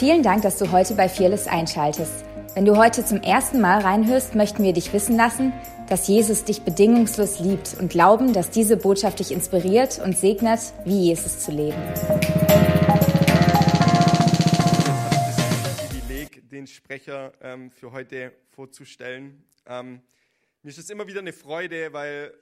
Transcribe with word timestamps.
Vielen 0.00 0.22
Dank, 0.22 0.40
dass 0.40 0.56
du 0.56 0.72
heute 0.72 0.94
bei 0.94 1.10
Fearless 1.10 1.46
einschaltest. 1.46 2.24
Wenn 2.54 2.64
du 2.64 2.78
heute 2.78 3.04
zum 3.04 3.20
ersten 3.20 3.60
Mal 3.60 3.82
reinhörst, 3.82 4.34
möchten 4.34 4.62
wir 4.62 4.72
dich 4.72 4.94
wissen 4.94 5.14
lassen, 5.14 5.52
dass 5.90 6.08
Jesus 6.08 6.42
dich 6.42 6.62
bedingungslos 6.62 7.38
liebt 7.40 7.76
und 7.78 7.90
glauben, 7.90 8.32
dass 8.32 8.48
diese 8.48 8.78
Botschaft 8.78 9.18
dich 9.18 9.30
inspiriert 9.30 10.00
und 10.02 10.16
segnet, 10.16 10.60
wie 10.86 11.08
Jesus 11.08 11.40
zu 11.40 11.50
leben. 11.50 11.76
Privileg, 15.90 16.48
den 16.48 16.66
Sprecher 16.66 17.34
ähm, 17.42 17.70
für 17.70 17.92
heute 17.92 18.32
vorzustellen. 18.48 19.44
Ähm, 19.66 20.00
mir 20.62 20.70
ist 20.70 20.78
es 20.78 20.88
immer 20.88 21.08
wieder 21.08 21.20
eine 21.20 21.34
Freude, 21.34 21.92
weil 21.92 22.32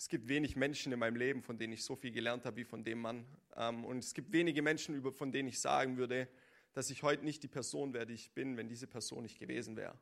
es 0.00 0.08
gibt 0.08 0.28
wenig 0.28 0.56
Menschen 0.56 0.94
in 0.94 0.98
meinem 0.98 1.16
Leben, 1.16 1.42
von 1.42 1.58
denen 1.58 1.74
ich 1.74 1.84
so 1.84 1.94
viel 1.94 2.10
gelernt 2.10 2.46
habe 2.46 2.56
wie 2.56 2.64
von 2.64 2.82
dem 2.82 3.02
Mann. 3.02 3.26
Ähm, 3.54 3.84
und 3.84 3.98
es 3.98 4.14
gibt 4.14 4.32
wenige 4.32 4.62
Menschen, 4.62 5.02
von 5.12 5.30
denen 5.30 5.50
ich 5.50 5.60
sagen 5.60 5.98
würde, 5.98 6.26
dass 6.72 6.88
ich 6.88 7.02
heute 7.02 7.22
nicht 7.22 7.42
die 7.42 7.48
Person 7.48 7.92
wäre, 7.92 8.06
die 8.06 8.14
ich 8.14 8.30
bin, 8.32 8.56
wenn 8.56 8.66
diese 8.66 8.86
Person 8.86 9.24
nicht 9.24 9.38
gewesen 9.38 9.76
wäre. 9.76 9.94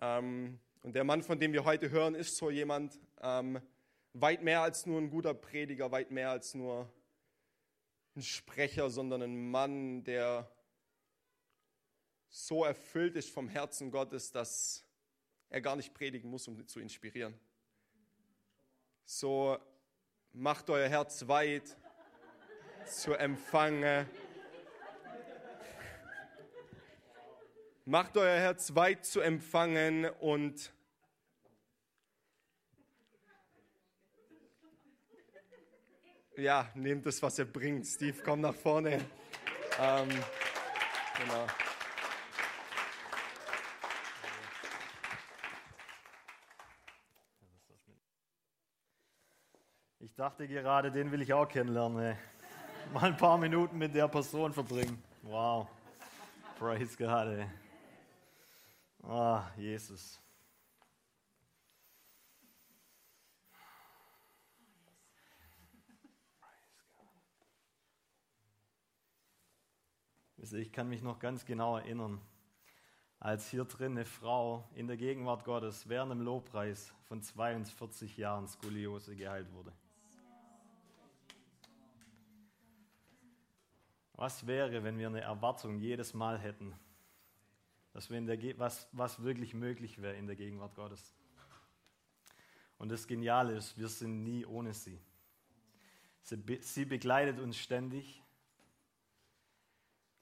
Ähm, 0.00 0.58
und 0.80 0.94
der 0.94 1.04
Mann, 1.04 1.22
von 1.22 1.38
dem 1.38 1.52
wir 1.52 1.66
heute 1.66 1.90
hören, 1.90 2.14
ist 2.14 2.38
so 2.38 2.50
jemand, 2.50 2.98
ähm, 3.20 3.60
weit 4.14 4.42
mehr 4.42 4.62
als 4.62 4.86
nur 4.86 4.98
ein 4.98 5.10
guter 5.10 5.34
Prediger, 5.34 5.92
weit 5.92 6.10
mehr 6.10 6.30
als 6.30 6.54
nur 6.54 6.90
ein 8.16 8.22
Sprecher, 8.22 8.88
sondern 8.88 9.20
ein 9.20 9.50
Mann, 9.50 10.04
der 10.04 10.50
so 12.30 12.64
erfüllt 12.64 13.14
ist 13.14 13.28
vom 13.28 13.50
Herzen 13.50 13.90
Gottes, 13.90 14.32
dass 14.32 14.86
er 15.50 15.60
gar 15.60 15.76
nicht 15.76 15.92
predigen 15.92 16.30
muss, 16.30 16.48
um 16.48 16.66
zu 16.66 16.80
inspirieren. 16.80 17.38
So 19.06 19.56
macht 20.32 20.68
euer 20.68 20.88
Herz 20.88 21.26
weit 21.26 21.76
zu 22.86 23.14
empfangen 23.14 24.06
Macht 27.88 28.16
euer 28.16 28.40
Herz 28.40 28.74
weit 28.74 29.06
zu 29.06 29.20
empfangen 29.20 30.06
und 30.18 30.72
ja, 36.36 36.68
nehmt 36.74 37.06
das, 37.06 37.22
was 37.22 37.38
er 37.38 37.44
bringt. 37.44 37.86
Steve, 37.86 38.20
komm 38.24 38.40
nach 38.40 38.56
vorne. 38.56 39.04
Ähm, 39.80 40.08
genau. 40.08 41.46
Ich 50.00 50.05
dachte 50.16 50.48
gerade, 50.48 50.90
den 50.90 51.12
will 51.12 51.20
ich 51.20 51.32
auch 51.32 51.46
kennenlernen. 51.46 52.16
Mal 52.92 53.02
ein 53.02 53.16
paar 53.16 53.36
Minuten 53.36 53.76
mit 53.76 53.94
der 53.94 54.08
Person 54.08 54.52
verbringen. 54.52 55.02
Wow. 55.22 55.68
Praise 56.58 56.96
God. 56.96 57.26
Ey. 57.26 57.46
Ah, 59.02 59.44
Jesus. 59.56 60.20
Ich 70.38 70.72
kann 70.72 70.88
mich 70.88 71.02
noch 71.02 71.18
ganz 71.18 71.44
genau 71.44 71.76
erinnern, 71.76 72.20
als 73.18 73.50
hier 73.50 73.64
drin 73.64 73.92
eine 73.92 74.04
Frau 74.04 74.68
in 74.74 74.86
der 74.86 74.96
Gegenwart 74.96 75.44
Gottes 75.44 75.88
während 75.88 76.12
dem 76.12 76.20
Lobpreis 76.20 76.94
von 77.08 77.20
42 77.20 78.16
Jahren 78.16 78.46
Skoliose 78.46 79.16
geheilt 79.16 79.52
wurde. 79.52 79.72
Was 84.16 84.46
wäre, 84.46 84.82
wenn 84.82 84.98
wir 84.98 85.06
eine 85.06 85.20
Erwartung 85.20 85.78
jedes 85.78 86.14
Mal 86.14 86.38
hätten, 86.38 86.74
dass 87.92 88.10
wir 88.10 88.18
in 88.18 88.26
der, 88.26 88.38
was, 88.58 88.88
was 88.92 89.22
wirklich 89.22 89.54
möglich 89.54 90.02
wäre 90.02 90.16
in 90.16 90.26
der 90.26 90.36
Gegenwart 90.36 90.74
Gottes. 90.74 91.14
Und 92.76 92.90
das 92.90 93.06
Geniale 93.06 93.54
ist, 93.54 93.78
wir 93.78 93.88
sind 93.88 94.22
nie 94.22 94.44
ohne 94.44 94.74
sie. 94.74 95.00
Sie, 96.20 96.36
sie 96.60 96.84
begleitet 96.84 97.38
uns 97.38 97.56
ständig. 97.56 98.22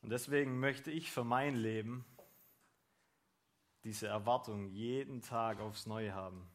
Und 0.03 0.11
deswegen 0.11 0.61
möchte 0.61 0.93
ich 0.93 1.11
für 1.11 1.25
mein 1.25 1.57
Leben 1.57 2.05
diese 3.83 4.07
Erwartung 4.07 4.69
jeden 4.69 5.21
Tag 5.21 5.59
aufs 5.59 5.87
Neue 5.87 6.15
haben. 6.15 6.47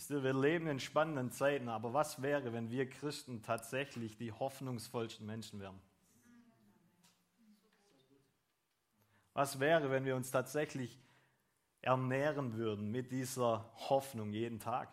Wisst 0.00 0.12
ihr, 0.12 0.22
wir 0.22 0.32
leben 0.32 0.66
in 0.66 0.80
spannenden 0.80 1.30
Zeiten, 1.30 1.68
aber 1.68 1.92
was 1.92 2.22
wäre, 2.22 2.54
wenn 2.54 2.70
wir 2.70 2.88
Christen 2.88 3.42
tatsächlich 3.42 4.16
die 4.16 4.32
hoffnungsvollsten 4.32 5.26
Menschen 5.26 5.60
wären? 5.60 5.78
Was 9.34 9.60
wäre, 9.60 9.90
wenn 9.90 10.06
wir 10.06 10.16
uns 10.16 10.30
tatsächlich 10.30 10.98
ernähren 11.82 12.54
würden 12.54 12.90
mit 12.90 13.12
dieser 13.12 13.70
Hoffnung 13.90 14.32
jeden 14.32 14.58
Tag? 14.58 14.88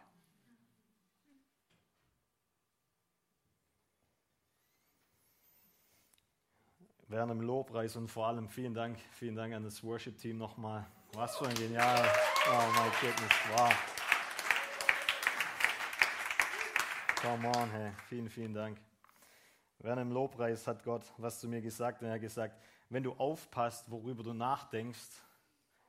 Während 7.08 7.32
dem 7.32 7.40
Lobpreis 7.40 7.96
und 7.96 8.10
vor 8.10 8.28
allem 8.28 8.50
vielen 8.50 8.74
Dank, 8.74 9.00
vielen 9.12 9.38
Dank 9.38 9.54
an 9.54 9.64
das 9.64 9.82
Worship-Team 9.86 10.38
nochmal. 10.38 10.86
Was 11.14 11.38
für 11.38 11.48
ein 11.48 11.56
genial, 11.56 12.06
oh 12.52 12.72
my 12.74 12.90
goodness, 13.00 13.32
wow. 13.56 13.97
Come 17.22 17.48
on, 17.48 17.72
hey, 17.72 17.92
vielen, 18.10 18.30
vielen 18.30 18.54
Dank. 18.54 18.78
Während 19.80 20.02
dem 20.02 20.12
Lobpreis 20.12 20.68
hat 20.68 20.84
Gott 20.84 21.02
was 21.18 21.40
zu 21.40 21.48
mir 21.48 21.62
gesagt 21.62 22.04
und 22.04 22.08
er 22.10 22.14
hat 22.14 22.22
gesagt, 22.22 22.62
wenn 22.90 23.02
du 23.02 23.14
aufpasst, 23.14 23.90
worüber 23.90 24.22
du 24.22 24.34
nachdenkst, 24.34 25.24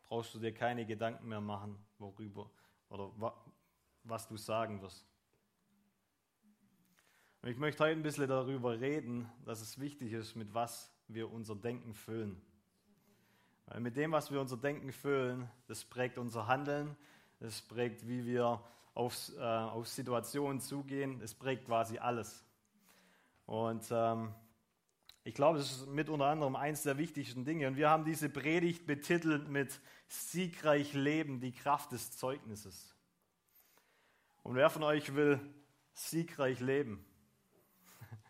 brauchst 0.05 0.35
du 0.35 0.39
dir 0.39 0.55
keine 0.55 0.87
Gedanken 0.87 1.29
mehr 1.29 1.43
machen, 1.43 1.79
worüber 1.99 2.51
oder 2.89 3.13
was 4.05 4.27
du 4.27 4.39
sagen 4.39 4.81
wirst. 4.81 5.05
Und 7.43 7.51
ich 7.51 7.59
möchte 7.59 7.85
heute 7.85 7.99
ein 7.99 8.03
bisschen 8.03 8.27
darüber 8.27 8.81
reden, 8.81 9.31
dass 9.45 9.61
es 9.61 9.79
wichtig 9.79 10.15
ist, 10.15 10.35
mit 10.35 10.55
was 10.55 10.91
wir 11.09 11.31
unser 11.31 11.57
Denken 11.57 11.93
füllen. 11.93 12.41
Weil 13.67 13.81
mit 13.81 13.99
dem, 13.99 14.13
was 14.13 14.33
wir 14.33 14.41
unser 14.41 14.57
Denken 14.57 14.93
füllen, 14.93 15.47
das 15.67 15.85
prägt 15.85 16.17
unser 16.17 16.47
Handeln, 16.47 16.97
das 17.39 17.61
prägt, 17.61 18.09
wie 18.09 18.25
wir 18.25 18.63
auf, 18.99 19.31
äh, 19.39 19.41
auf 19.41 19.87
Situationen 19.87 20.61
zugehen, 20.61 21.21
das 21.21 21.33
prägt 21.33 21.67
quasi 21.67 21.99
alles. 21.99 22.45
Und 23.47 23.87
ähm, 23.93 24.35
ich 25.23 25.35
glaube, 25.35 25.59
das 25.59 25.71
ist 25.71 25.87
mit 25.87 26.09
unter 26.09 26.27
anderem 26.27 26.57
eines 26.57 26.83
der 26.83 26.99
wichtigsten 26.99 27.45
Dinge. 27.45 27.69
Und 27.69 27.77
wir 27.77 27.91
haben 27.91 28.05
diese 28.05 28.29
Predigt 28.29 28.87
betitelt 28.87 29.49
mit 29.49 29.81
Siegreich 30.09 30.95
Leben, 30.95 31.41
die 31.41 31.53
Kraft 31.53 31.93
des 31.93 32.11
Zeugnisses. 32.17 32.97
Und 34.43 34.57
wer 34.57 34.69
von 34.69 34.83
euch 34.83 35.15
will 35.15 35.39
siegreich 35.93 36.59
leben? 36.59 37.05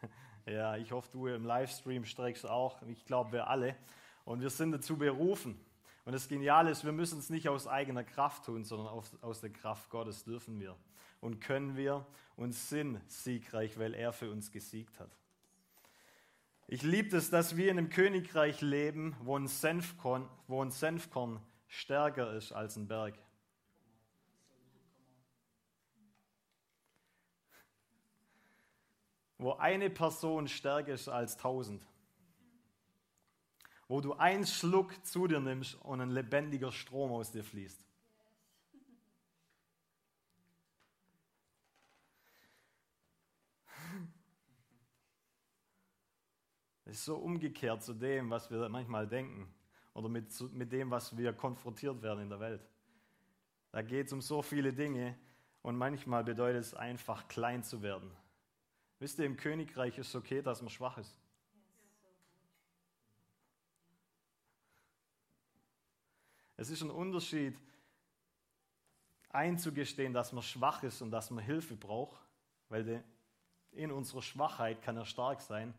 ja, 0.46 0.76
ich 0.76 0.92
hoffe, 0.92 1.08
du 1.12 1.28
im 1.28 1.46
Livestream 1.46 2.04
streckst 2.04 2.44
auch. 2.44 2.82
Ich 2.82 3.06
glaube, 3.06 3.32
wir 3.32 3.48
alle. 3.48 3.74
Und 4.26 4.42
wir 4.42 4.50
sind 4.50 4.72
dazu 4.72 4.98
berufen. 4.98 5.58
Und 6.08 6.14
das 6.14 6.26
Geniale 6.26 6.70
ist, 6.70 6.86
wir 6.86 6.92
müssen 6.92 7.18
es 7.18 7.28
nicht 7.28 7.50
aus 7.50 7.66
eigener 7.66 8.02
Kraft 8.02 8.46
tun, 8.46 8.64
sondern 8.64 8.86
aus, 9.20 9.40
der 9.42 9.50
Kraft 9.50 9.90
Gottes 9.90 10.24
dürfen 10.24 10.58
wir 10.58 10.74
und 11.20 11.38
können 11.38 11.76
wir 11.76 12.06
und 12.34 12.52
sind 12.52 12.98
siegreich, 13.10 13.78
weil 13.78 13.92
er 13.92 14.14
für 14.14 14.30
uns 14.30 14.50
gesiegt 14.50 14.98
hat. 15.00 15.10
Ich 16.66 16.82
liebe 16.82 17.14
es, 17.14 17.28
dass 17.28 17.58
wir 17.58 17.70
in 17.70 17.76
einem 17.76 17.90
Königreich 17.90 18.62
leben, 18.62 19.18
wo 19.20 19.36
ein, 19.36 19.48
Senfkorn, 19.48 20.26
wo 20.46 20.64
ein 20.64 20.70
Senfkorn 20.70 21.42
stärker 21.66 22.32
ist 22.32 22.52
als 22.52 22.76
ein 22.76 22.88
Berg. 22.88 23.18
Wo 29.36 29.52
eine 29.52 29.90
Person 29.90 30.48
stärker 30.48 30.94
ist 30.94 31.10
als 31.10 31.36
tausend. 31.36 31.86
Wo 33.88 34.00
du 34.00 34.12
einen 34.14 34.46
Schluck 34.46 35.04
zu 35.04 35.26
dir 35.26 35.40
nimmst 35.40 35.74
und 35.82 36.00
ein 36.00 36.10
lebendiger 36.10 36.70
Strom 36.70 37.10
aus 37.10 37.32
dir 37.32 37.42
fließt. 37.42 37.82
Das 46.84 46.96
ist 46.96 47.04
so 47.04 47.16
umgekehrt 47.16 47.82
zu 47.82 47.92
dem, 47.92 48.30
was 48.30 48.50
wir 48.50 48.66
manchmal 48.70 49.06
denken 49.06 49.46
oder 49.92 50.08
mit, 50.08 50.28
mit 50.54 50.72
dem, 50.72 50.90
was 50.90 51.14
wir 51.16 51.34
konfrontiert 51.34 52.00
werden 52.00 52.22
in 52.22 52.30
der 52.30 52.40
Welt. 52.40 52.66
Da 53.72 53.82
geht 53.82 54.06
es 54.06 54.12
um 54.14 54.22
so 54.22 54.40
viele 54.40 54.72
Dinge 54.72 55.14
und 55.60 55.76
manchmal 55.76 56.24
bedeutet 56.24 56.62
es 56.62 56.72
einfach 56.72 57.28
klein 57.28 57.62
zu 57.62 57.82
werden. 57.82 58.10
Wisst 59.00 59.18
ihr, 59.18 59.26
im 59.26 59.36
Königreich 59.36 59.98
ist 59.98 60.08
es 60.08 60.14
okay, 60.14 60.40
dass 60.40 60.62
man 60.62 60.70
schwach 60.70 60.96
ist. 60.96 61.20
Es 66.58 66.70
ist 66.70 66.82
ein 66.82 66.90
Unterschied, 66.90 67.56
einzugestehen, 69.30 70.12
dass 70.12 70.32
man 70.32 70.42
schwach 70.42 70.82
ist 70.82 71.00
und 71.00 71.12
dass 71.12 71.30
man 71.30 71.44
Hilfe 71.44 71.76
braucht, 71.76 72.20
weil 72.68 73.04
in 73.70 73.92
unserer 73.92 74.22
Schwachheit 74.22 74.82
kann 74.82 74.96
er 74.96 75.04
stark 75.04 75.40
sein. 75.40 75.72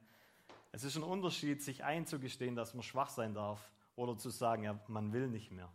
Es 0.72 0.86
ist 0.86 0.96
ein 0.96 1.04
Unterschied, 1.04 1.62
sich 1.62 1.84
einzugestehen, 1.84 2.56
dass 2.56 2.74
man 2.74 2.84
schwach 2.84 3.10
sein 3.10 3.34
darf 3.34 3.70
oder 3.98 4.18
zu 4.18 4.30
sagen, 4.30 4.64
ja, 4.64 4.80
man 4.88 5.12
will 5.12 5.28
nicht 5.28 5.52
mehr. 5.52 5.70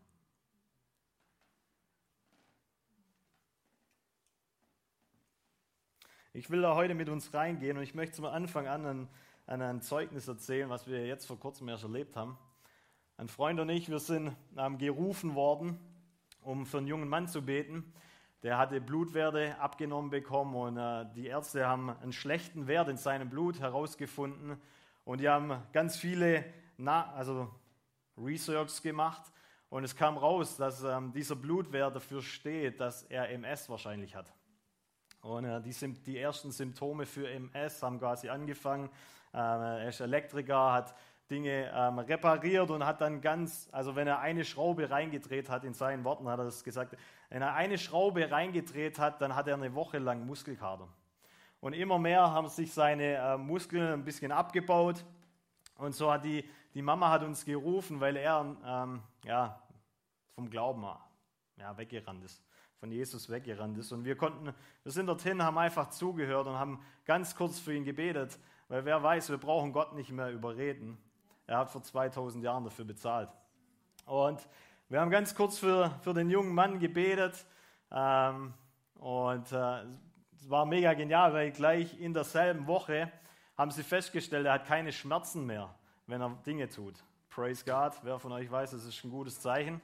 Ich 6.32 6.48
will 6.48 6.62
da 6.62 6.74
heute 6.74 6.94
mit 6.94 7.10
uns 7.10 7.34
reingehen 7.34 7.76
und 7.76 7.82
ich 7.82 7.94
möchte 7.94 8.16
zum 8.16 8.24
Anfang 8.24 8.68
an 8.68 8.86
ein, 8.86 9.08
an 9.46 9.60
ein 9.60 9.82
Zeugnis 9.82 10.28
erzählen, 10.28 10.70
was 10.70 10.86
wir 10.86 11.06
jetzt 11.06 11.26
vor 11.26 11.38
kurzem 11.38 11.68
erst 11.68 11.82
erlebt 11.82 12.16
haben. 12.16 12.38
Ein 13.16 13.28
Freund 13.28 13.60
und 13.60 13.68
ich, 13.68 13.88
wir 13.88 14.00
sind 14.00 14.34
ähm, 14.58 14.76
gerufen 14.76 15.36
worden, 15.36 15.78
um 16.40 16.66
für 16.66 16.78
einen 16.78 16.88
jungen 16.88 17.08
Mann 17.08 17.28
zu 17.28 17.42
beten. 17.42 17.92
Der 18.42 18.58
hatte 18.58 18.80
Blutwerte 18.80 19.56
abgenommen 19.60 20.10
bekommen 20.10 20.56
und 20.56 20.78
äh, 20.78 21.06
die 21.14 21.28
Ärzte 21.28 21.64
haben 21.64 21.90
einen 21.90 22.12
schlechten 22.12 22.66
Wert 22.66 22.88
in 22.88 22.96
seinem 22.96 23.30
Blut 23.30 23.60
herausgefunden 23.60 24.60
und 25.04 25.20
die 25.20 25.28
haben 25.28 25.62
ganz 25.72 25.96
viele 25.96 26.44
Na 26.76 27.12
also 27.12 27.48
Research 28.18 28.82
gemacht 28.82 29.22
und 29.68 29.84
es 29.84 29.94
kam 29.94 30.16
raus, 30.16 30.56
dass 30.56 30.82
ähm, 30.82 31.12
dieser 31.12 31.36
Blutwert 31.36 31.94
dafür 31.94 32.20
steht, 32.20 32.80
dass 32.80 33.04
er 33.04 33.30
MS 33.30 33.68
wahrscheinlich 33.68 34.16
hat. 34.16 34.32
Und 35.20 35.44
äh, 35.44 35.62
die, 35.62 35.92
die, 36.02 36.18
ersten 36.18 36.50
Symptome 36.50 37.06
für 37.06 37.30
MS 37.30 37.80
haben 37.80 38.00
quasi 38.00 38.28
angefangen. 38.28 38.90
Ähm, 39.32 39.60
er 39.62 39.88
ist 39.88 40.00
Elektriker, 40.00 40.72
hat 40.72 40.96
Dinge 41.30 41.72
ähm, 41.74 41.98
repariert 41.98 42.70
und 42.70 42.84
hat 42.84 43.00
dann 43.00 43.20
ganz, 43.20 43.68
also 43.72 43.96
wenn 43.96 44.06
er 44.06 44.20
eine 44.20 44.44
Schraube 44.44 44.90
reingedreht 44.90 45.48
hat, 45.48 45.64
in 45.64 45.72
seinen 45.72 46.04
Worten 46.04 46.28
hat 46.28 46.38
er 46.38 46.44
das 46.44 46.64
gesagt, 46.64 46.96
wenn 47.30 47.42
er 47.42 47.54
eine 47.54 47.78
Schraube 47.78 48.30
reingedreht 48.30 48.98
hat, 48.98 49.22
dann 49.22 49.34
hat 49.34 49.48
er 49.48 49.54
eine 49.54 49.74
Woche 49.74 49.98
lang 49.98 50.26
Muskelkater. 50.26 50.88
Und 51.60 51.72
immer 51.72 51.98
mehr 51.98 52.30
haben 52.30 52.48
sich 52.48 52.72
seine 52.72 53.14
äh, 53.14 53.38
Muskeln 53.38 53.92
ein 53.92 54.04
bisschen 54.04 54.32
abgebaut. 54.32 55.04
Und 55.76 55.94
so 55.94 56.12
hat 56.12 56.24
die, 56.24 56.44
die 56.74 56.82
Mama 56.82 57.10
hat 57.10 57.22
uns 57.22 57.44
gerufen, 57.44 58.00
weil 58.00 58.16
er 58.16 58.56
ähm, 58.64 59.02
ja, 59.24 59.62
vom 60.34 60.50
Glauben 60.50 60.84
ja, 61.56 61.76
weggerannt 61.76 62.22
ist 62.24 62.44
von 62.84 62.92
Jesus 62.92 63.30
weggerannt 63.30 63.78
ist. 63.78 63.92
Und 63.92 64.04
wir 64.04 64.14
konnten, 64.14 64.52
wir 64.82 64.92
sind 64.92 65.06
dorthin, 65.06 65.42
haben 65.42 65.56
einfach 65.56 65.88
zugehört 65.88 66.46
und 66.46 66.58
haben 66.58 66.84
ganz 67.06 67.34
kurz 67.34 67.58
für 67.58 67.72
ihn 67.72 67.82
gebetet, 67.82 68.38
weil 68.68 68.84
wer 68.84 69.02
weiß, 69.02 69.30
wir 69.30 69.38
brauchen 69.38 69.72
Gott 69.72 69.94
nicht 69.94 70.10
mehr 70.10 70.30
überreden. 70.30 70.98
Er 71.46 71.58
hat 71.58 71.70
vor 71.70 71.82
2000 71.82 72.42
Jahren 72.42 72.64
dafür 72.64 72.84
bezahlt. 72.84 73.28
Und 74.06 74.40
wir 74.88 75.00
haben 75.00 75.10
ganz 75.10 75.34
kurz 75.34 75.58
für, 75.58 75.90
für 76.02 76.14
den 76.14 76.30
jungen 76.30 76.54
Mann 76.54 76.78
gebetet. 76.78 77.44
Ähm, 77.90 78.54
und 78.96 79.52
äh, 79.52 79.82
es 80.36 80.48
war 80.48 80.66
mega 80.66 80.94
genial, 80.94 81.32
weil 81.32 81.50
gleich 81.50 81.98
in 82.00 82.14
derselben 82.14 82.66
Woche 82.66 83.10
haben 83.56 83.70
sie 83.70 83.82
festgestellt, 83.82 84.46
er 84.46 84.54
hat 84.54 84.66
keine 84.66 84.92
Schmerzen 84.92 85.46
mehr, 85.46 85.74
wenn 86.06 86.20
er 86.20 86.30
Dinge 86.46 86.68
tut. 86.68 86.94
Praise 87.30 87.64
God. 87.64 87.92
Wer 88.02 88.18
von 88.18 88.32
euch 88.32 88.50
weiß, 88.50 88.72
das 88.72 88.84
ist 88.84 89.04
ein 89.04 89.10
gutes 89.10 89.40
Zeichen. 89.40 89.80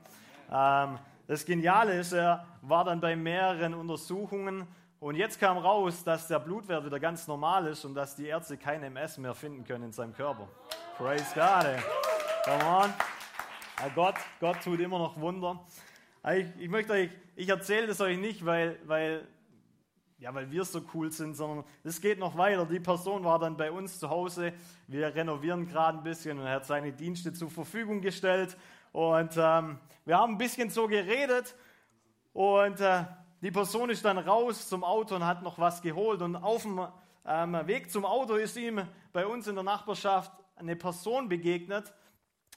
Ähm, 0.50 0.98
das 1.26 1.44
Geniale 1.44 1.98
ist, 1.98 2.12
er 2.12 2.46
war 2.62 2.84
dann 2.84 3.00
bei 3.00 3.14
mehreren 3.14 3.74
Untersuchungen 3.74 4.66
und 4.98 5.14
jetzt 5.14 5.40
kam 5.40 5.56
raus, 5.56 6.04
dass 6.04 6.28
der 6.28 6.40
Blutwert 6.40 6.84
wieder 6.84 7.00
ganz 7.00 7.26
normal 7.26 7.66
ist 7.68 7.84
und 7.84 7.94
dass 7.94 8.16
die 8.16 8.26
Ärzte 8.26 8.58
kein 8.58 8.82
MS 8.82 9.16
mehr 9.18 9.34
finden 9.34 9.64
können 9.64 9.84
in 9.84 9.92
seinem 9.92 10.12
Körper. 10.12 10.48
Praise 11.00 11.32
God. 11.34 11.82
Come 12.44 12.62
on. 12.62 12.92
Gott, 13.94 14.16
Gott 14.38 14.62
tut 14.62 14.80
immer 14.80 14.98
noch 14.98 15.18
Wunder. 15.18 15.58
Ich, 16.30 16.46
ich 16.58 16.68
möchte 16.68 16.92
euch, 16.92 17.08
ich 17.36 17.48
erzähle 17.48 17.86
das 17.86 18.02
euch 18.02 18.18
nicht, 18.18 18.44
weil, 18.44 18.78
weil, 18.84 19.26
ja, 20.18 20.34
weil 20.34 20.50
wir 20.50 20.62
so 20.66 20.82
cool 20.92 21.10
sind, 21.10 21.36
sondern 21.36 21.64
es 21.84 22.02
geht 22.02 22.18
noch 22.18 22.36
weiter. 22.36 22.66
Die 22.66 22.80
Person 22.80 23.24
war 23.24 23.38
dann 23.38 23.56
bei 23.56 23.72
uns 23.72 23.98
zu 23.98 24.10
Hause. 24.10 24.52
Wir 24.88 25.14
renovieren 25.14 25.66
gerade 25.66 25.96
ein 25.96 26.04
bisschen 26.04 26.38
und 26.38 26.44
er 26.44 26.56
hat 26.56 26.66
seine 26.66 26.92
Dienste 26.92 27.32
zur 27.32 27.48
Verfügung 27.48 28.02
gestellt. 28.02 28.54
Und 28.92 29.38
ähm, 29.38 29.78
wir 30.04 30.18
haben 30.18 30.34
ein 30.34 30.38
bisschen 30.38 30.68
so 30.68 30.86
geredet 30.86 31.54
und 32.34 32.78
äh, 32.78 33.04
die 33.40 33.50
Person 33.50 33.88
ist 33.88 34.04
dann 34.04 34.18
raus 34.18 34.68
zum 34.68 34.84
Auto 34.84 35.14
und 35.14 35.24
hat 35.24 35.42
noch 35.42 35.58
was 35.58 35.80
geholt. 35.80 36.20
Und 36.20 36.36
auf 36.36 36.60
dem 36.60 36.86
ähm, 37.26 37.58
Weg 37.66 37.90
zum 37.90 38.04
Auto 38.04 38.34
ist 38.34 38.54
ihm 38.58 38.86
bei 39.14 39.24
uns 39.24 39.46
in 39.46 39.54
der 39.54 39.64
Nachbarschaft 39.64 40.30
eine 40.60 40.76
Person 40.76 41.28
begegnet. 41.28 41.92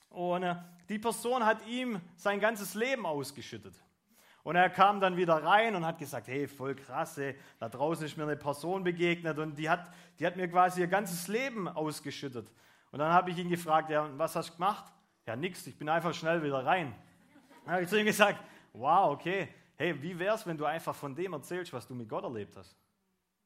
Und 0.09 0.43
äh, 0.43 0.55
die 0.89 0.99
Person 0.99 1.45
hat 1.45 1.65
ihm 1.67 1.99
sein 2.15 2.39
ganzes 2.39 2.75
Leben 2.75 3.05
ausgeschüttet. 3.05 3.73
Und 4.43 4.57
er 4.57 4.69
kam 4.69 4.99
dann 4.99 5.15
wieder 5.15 5.41
rein 5.41 5.73
und 5.73 5.85
hat 5.85 5.97
gesagt, 5.97 6.27
hey, 6.27 6.47
voll 6.47 6.75
krass, 6.75 7.17
ey, 7.17 7.35
da 7.59 7.69
draußen 7.69 8.05
ist 8.05 8.17
mir 8.17 8.23
eine 8.23 8.35
Person 8.35 8.83
begegnet 8.83 9.39
und 9.39 9.57
die 9.57 9.69
hat, 9.69 9.89
die 10.19 10.25
hat 10.25 10.35
mir 10.35 10.49
quasi 10.49 10.81
ihr 10.81 10.87
ganzes 10.87 11.29
Leben 11.29 11.69
ausgeschüttet. 11.69 12.51
Und 12.91 12.99
dann 12.99 13.13
habe 13.13 13.31
ich 13.31 13.37
ihn 13.37 13.49
gefragt, 13.49 13.89
ja, 13.89 14.09
was 14.17 14.35
hast 14.35 14.49
du 14.49 14.53
gemacht? 14.55 14.91
Ja, 15.25 15.37
nix, 15.37 15.65
ich 15.65 15.77
bin 15.77 15.87
einfach 15.87 16.13
schnell 16.13 16.43
wieder 16.43 16.65
rein. 16.65 16.93
Dann 17.63 17.75
habe 17.75 17.83
ich 17.83 17.89
zu 17.89 17.97
ihm 17.97 18.05
gesagt, 18.05 18.43
wow, 18.73 19.13
okay, 19.13 19.47
hey, 19.77 19.99
wie 20.01 20.19
wäre 20.19 20.35
es, 20.35 20.45
wenn 20.45 20.57
du 20.57 20.65
einfach 20.65 20.93
von 20.93 21.15
dem 21.15 21.31
erzählst, 21.31 21.71
was 21.71 21.87
du 21.87 21.95
mit 21.95 22.09
Gott 22.09 22.25
erlebt 22.25 22.57
hast? 22.57 22.75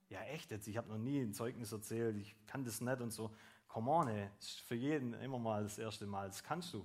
Ja, 0.09 0.21
echt 0.23 0.49
jetzt, 0.49 0.67
ich 0.67 0.77
habe 0.77 0.89
noch 0.89 0.97
nie 0.97 1.21
ein 1.21 1.33
Zeugnis 1.33 1.71
erzählt, 1.71 2.17
ich 2.17 2.35
kann 2.47 2.63
das 2.63 2.81
nicht 2.81 3.01
und 3.01 3.11
so. 3.11 3.31
Come 3.77 3.91
on, 3.91 4.07
ey, 4.07 4.27
für 4.65 4.73
jeden 4.73 5.13
immer 5.13 5.37
mal 5.37 5.61
das 5.61 5.77
erste 5.77 6.07
Mal, 6.07 6.25
das 6.25 6.43
kannst 6.43 6.73
du. 6.73 6.83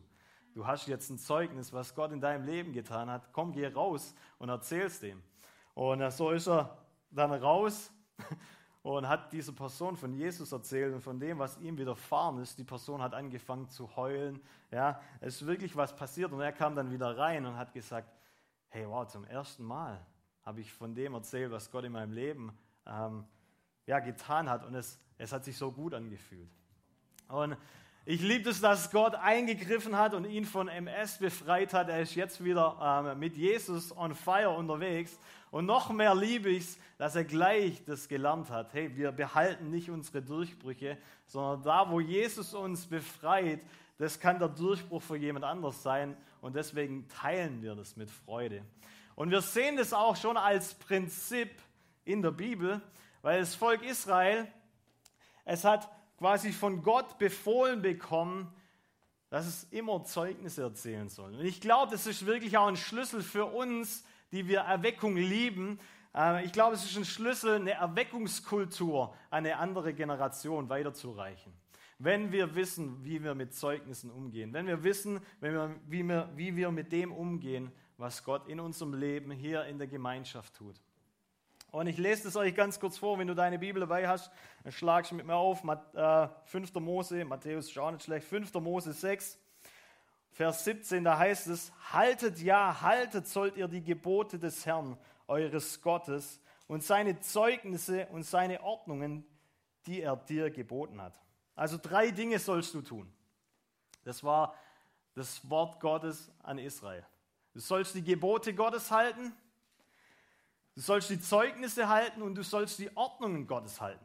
Du 0.52 0.66
hast 0.66 0.86
jetzt 0.88 1.08
ein 1.08 1.16
Zeugnis, 1.16 1.72
was 1.72 1.94
Gott 1.94 2.12
in 2.12 2.20
deinem 2.20 2.44
Leben 2.44 2.74
getan 2.74 3.08
hat. 3.08 3.32
Komm, 3.32 3.52
geh 3.52 3.66
raus 3.68 4.14
und 4.38 4.50
erzähl's 4.50 5.00
dem. 5.00 5.22
Und 5.72 6.12
so 6.12 6.32
ist 6.32 6.48
er 6.48 6.76
dann 7.10 7.32
raus 7.32 7.90
und 8.82 9.08
hat 9.08 9.32
dieser 9.32 9.54
Person 9.54 9.96
von 9.96 10.12
Jesus 10.12 10.52
erzählt 10.52 10.92
und 10.92 11.00
von 11.00 11.18
dem, 11.18 11.38
was 11.38 11.56
ihm 11.60 11.78
widerfahren 11.78 12.38
ist. 12.42 12.58
Die 12.58 12.64
Person 12.64 13.00
hat 13.00 13.14
angefangen 13.14 13.70
zu 13.70 13.96
heulen. 13.96 14.42
Ja, 14.70 15.00
es 15.22 15.36
ist 15.36 15.46
wirklich 15.46 15.74
was 15.74 15.96
passiert 15.96 16.30
und 16.30 16.42
er 16.42 16.52
kam 16.52 16.76
dann 16.76 16.90
wieder 16.90 17.16
rein 17.16 17.46
und 17.46 17.56
hat 17.56 17.72
gesagt, 17.72 18.12
hey, 18.68 18.86
wow, 18.86 19.06
zum 19.06 19.24
ersten 19.24 19.64
Mal 19.64 20.06
habe 20.42 20.60
ich 20.60 20.70
von 20.70 20.94
dem 20.94 21.14
erzählt, 21.14 21.52
was 21.52 21.70
Gott 21.70 21.84
in 21.84 21.92
meinem 21.92 22.12
Leben 22.12 22.52
ähm, 22.84 23.24
ja, 23.86 23.98
getan 23.98 24.50
hat 24.50 24.62
und 24.62 24.74
es, 24.74 25.00
es 25.16 25.32
hat 25.32 25.42
sich 25.42 25.56
so 25.56 25.72
gut 25.72 25.94
angefühlt. 25.94 26.50
Und 27.28 27.56
ich 28.04 28.20
liebe 28.20 28.50
es, 28.50 28.60
dass 28.60 28.90
Gott 28.90 29.14
eingegriffen 29.14 29.96
hat 29.96 30.14
und 30.14 30.24
ihn 30.24 30.44
von 30.44 30.66
MS 30.66 31.18
befreit 31.18 31.72
hat. 31.72 31.88
Er 31.88 32.00
ist 32.00 32.16
jetzt 32.16 32.42
wieder 32.42 32.76
ähm, 32.82 33.18
mit 33.20 33.36
Jesus 33.36 33.96
on 33.96 34.14
fire 34.14 34.50
unterwegs. 34.50 35.16
Und 35.52 35.66
noch 35.66 35.90
mehr 35.90 36.12
liebe 36.12 36.48
ich 36.48 36.64
es, 36.64 36.78
dass 36.98 37.14
er 37.14 37.22
gleich 37.22 37.84
das 37.84 38.08
gelernt 38.08 38.50
hat. 38.50 38.74
Hey, 38.74 38.96
wir 38.96 39.12
behalten 39.12 39.70
nicht 39.70 39.88
unsere 39.88 40.20
Durchbrüche, 40.20 40.98
sondern 41.26 41.62
da, 41.62 41.90
wo 41.90 42.00
Jesus 42.00 42.54
uns 42.54 42.86
befreit, 42.86 43.60
das 43.98 44.18
kann 44.18 44.40
der 44.40 44.48
Durchbruch 44.48 45.02
für 45.02 45.16
jemand 45.16 45.44
anders 45.44 45.80
sein. 45.80 46.16
Und 46.40 46.56
deswegen 46.56 47.06
teilen 47.06 47.62
wir 47.62 47.76
das 47.76 47.96
mit 47.96 48.10
Freude. 48.10 48.64
Und 49.14 49.30
wir 49.30 49.42
sehen 49.42 49.76
das 49.76 49.92
auch 49.92 50.16
schon 50.16 50.36
als 50.36 50.74
Prinzip 50.74 51.50
in 52.04 52.20
der 52.20 52.32
Bibel, 52.32 52.80
weil 53.20 53.38
das 53.38 53.54
Volk 53.54 53.84
Israel, 53.84 54.48
es 55.44 55.64
hat 55.64 55.88
quasi 56.22 56.52
von 56.52 56.84
Gott 56.84 57.18
befohlen 57.18 57.82
bekommen, 57.82 58.46
dass 59.28 59.44
es 59.44 59.64
immer 59.72 60.04
Zeugnisse 60.04 60.62
erzählen 60.62 61.08
soll. 61.08 61.34
Und 61.34 61.44
ich 61.44 61.60
glaube, 61.60 61.90
das 61.90 62.06
ist 62.06 62.26
wirklich 62.26 62.56
auch 62.56 62.68
ein 62.68 62.76
Schlüssel 62.76 63.22
für 63.22 63.46
uns, 63.46 64.04
die 64.30 64.46
wir 64.46 64.60
Erweckung 64.60 65.16
lieben. 65.16 65.80
Äh, 66.14 66.44
ich 66.44 66.52
glaube, 66.52 66.76
es 66.76 66.84
ist 66.84 66.96
ein 66.96 67.04
Schlüssel, 67.04 67.56
eine 67.56 67.72
Erweckungskultur 67.72 69.12
an 69.30 69.38
eine 69.38 69.56
andere 69.56 69.94
Generation 69.94 70.68
weiterzureichen. 70.68 71.52
Wenn 71.98 72.30
wir 72.30 72.54
wissen, 72.54 73.04
wie 73.04 73.24
wir 73.24 73.34
mit 73.34 73.52
Zeugnissen 73.52 74.08
umgehen, 74.08 74.52
wenn 74.52 74.68
wir 74.68 74.84
wissen, 74.84 75.20
wenn 75.40 75.54
wir, 75.54 75.74
wie, 75.88 76.04
wir, 76.04 76.30
wie 76.36 76.54
wir 76.54 76.70
mit 76.70 76.92
dem 76.92 77.10
umgehen, 77.10 77.72
was 77.96 78.22
Gott 78.22 78.46
in 78.46 78.60
unserem 78.60 78.94
Leben 78.94 79.32
hier 79.32 79.64
in 79.64 79.76
der 79.76 79.88
Gemeinschaft 79.88 80.54
tut. 80.54 80.76
Und 81.72 81.86
ich 81.86 81.96
lese 81.96 82.28
es 82.28 82.36
euch 82.36 82.54
ganz 82.54 82.78
kurz 82.78 82.98
vor, 82.98 83.18
wenn 83.18 83.26
du 83.26 83.34
deine 83.34 83.58
Bibel 83.58 83.80
dabei 83.80 84.06
hast, 84.06 84.30
dann 84.62 84.72
schlagst 84.72 85.10
du 85.10 85.14
mit 85.14 85.26
mir 85.26 85.34
auf, 85.34 85.62
5. 85.62 85.94
Äh, 85.96 86.80
Mose, 86.80 87.24
Matthäus 87.24 87.70
ist 87.70 87.78
auch 87.78 87.90
nicht 87.90 88.04
schlecht, 88.04 88.26
5. 88.28 88.52
Mose 88.54 88.92
6, 88.92 89.38
Vers 90.32 90.64
17, 90.64 91.02
da 91.02 91.16
heißt 91.16 91.46
es, 91.46 91.72
haltet 91.90 92.38
ja, 92.40 92.82
haltet 92.82 93.26
sollt 93.26 93.56
ihr 93.56 93.68
die 93.68 93.82
Gebote 93.82 94.38
des 94.38 94.66
Herrn, 94.66 94.98
eures 95.26 95.80
Gottes, 95.80 96.42
und 96.68 96.82
seine 96.84 97.20
Zeugnisse 97.20 98.06
und 98.08 98.24
seine 98.24 98.62
Ordnungen, 98.62 99.24
die 99.86 100.02
er 100.02 100.16
dir 100.16 100.50
geboten 100.50 101.00
hat. 101.00 101.18
Also 101.54 101.78
drei 101.80 102.10
Dinge 102.10 102.38
sollst 102.38 102.74
du 102.74 102.82
tun. 102.82 103.10
Das 104.04 104.22
war 104.22 104.54
das 105.14 105.48
Wort 105.48 105.80
Gottes 105.80 106.30
an 106.42 106.58
Israel. 106.58 107.06
Du 107.54 107.60
sollst 107.60 107.94
die 107.94 108.04
Gebote 108.04 108.54
Gottes 108.54 108.90
halten, 108.90 109.34
Du 110.74 110.80
sollst 110.80 111.10
die 111.10 111.20
Zeugnisse 111.20 111.88
halten 111.88 112.22
und 112.22 112.34
du 112.34 112.42
sollst 112.42 112.78
die 112.78 112.94
Ordnungen 112.96 113.46
Gottes 113.46 113.80
halten. 113.80 114.04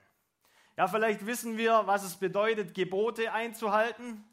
Ja, 0.76 0.88
vielleicht 0.88 1.26
wissen 1.26 1.58
wir, 1.58 1.84
was 1.86 2.04
es 2.04 2.18
bedeutet, 2.18 2.74
Gebote 2.74 3.32
einzuhalten. 3.32 4.24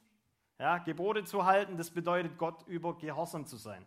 Ja, 0.59 0.79
Gebote 0.79 1.25
zu 1.25 1.47
halten, 1.47 1.77
das 1.77 1.91
bedeutet, 1.91 2.39
Gott 2.39 2.67
über 2.67 2.97
Gehorsam 2.97 3.47
zu 3.47 3.57
sein. 3.57 3.85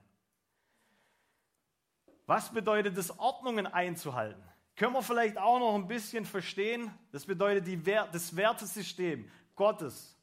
Was 2.25 2.51
bedeutet 2.51 2.98
es, 2.98 3.20
Ordnungen 3.20 3.68
einzuhalten? 3.68 4.44
können 4.77 4.94
wir 4.94 5.01
vielleicht 5.01 5.38
auch 5.38 5.60
noch 5.60 5.75
ein 5.75 5.88
bisschen 5.88 6.24
verstehen. 6.24 6.92
Das 7.12 7.25
bedeutet, 7.25 7.68
die 7.68 7.86
Wert, 7.86 8.13
das 8.13 8.34
Wertesystem 8.36 9.30
Gottes 9.56 10.16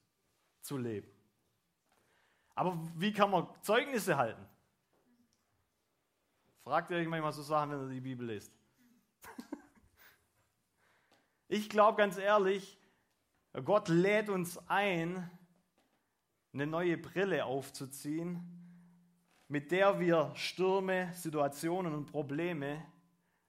zu 0.61 0.78
leben. 0.78 1.11
Aber 2.54 2.78
wie 2.95 3.12
kann 3.12 3.31
man 3.31 3.49
Zeugnisse 3.62 4.16
halten? 4.16 4.47
Fragt 6.64 6.90
ihr 6.90 6.97
euch 6.97 7.06
manchmal 7.06 7.35
so 7.35 7.42
Sachen, 7.42 7.73
wenn 7.73 7.88
ihr 7.88 7.94
die 7.97 8.00
Bibel 8.00 8.26
lest? 8.26 8.50
ich 11.49 11.68
glaube 11.68 11.99
ganz 11.99 12.16
ehrlich, 12.16 12.78
Gott 13.66 13.88
lädt 13.88 14.30
uns 14.30 14.56
ein, 14.66 15.30
eine 16.54 16.66
neue 16.66 16.97
Brille 16.97 17.44
aufzuziehen, 17.44 18.42
mit 19.47 19.73
der 19.73 20.00
wir 20.00 20.33
Stürme, 20.37 21.12
Situationen 21.12 21.92
und 21.92 22.06
Probleme 22.06 22.83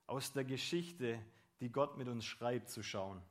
aus 0.07 0.33
der 0.33 0.43
Geschichte, 0.43 1.17
die 1.61 1.71
Gott 1.71 1.95
mit 1.95 2.09
uns 2.09 2.25
schreibt, 2.25 2.69
zu 2.69 2.83
schauen 2.83 3.21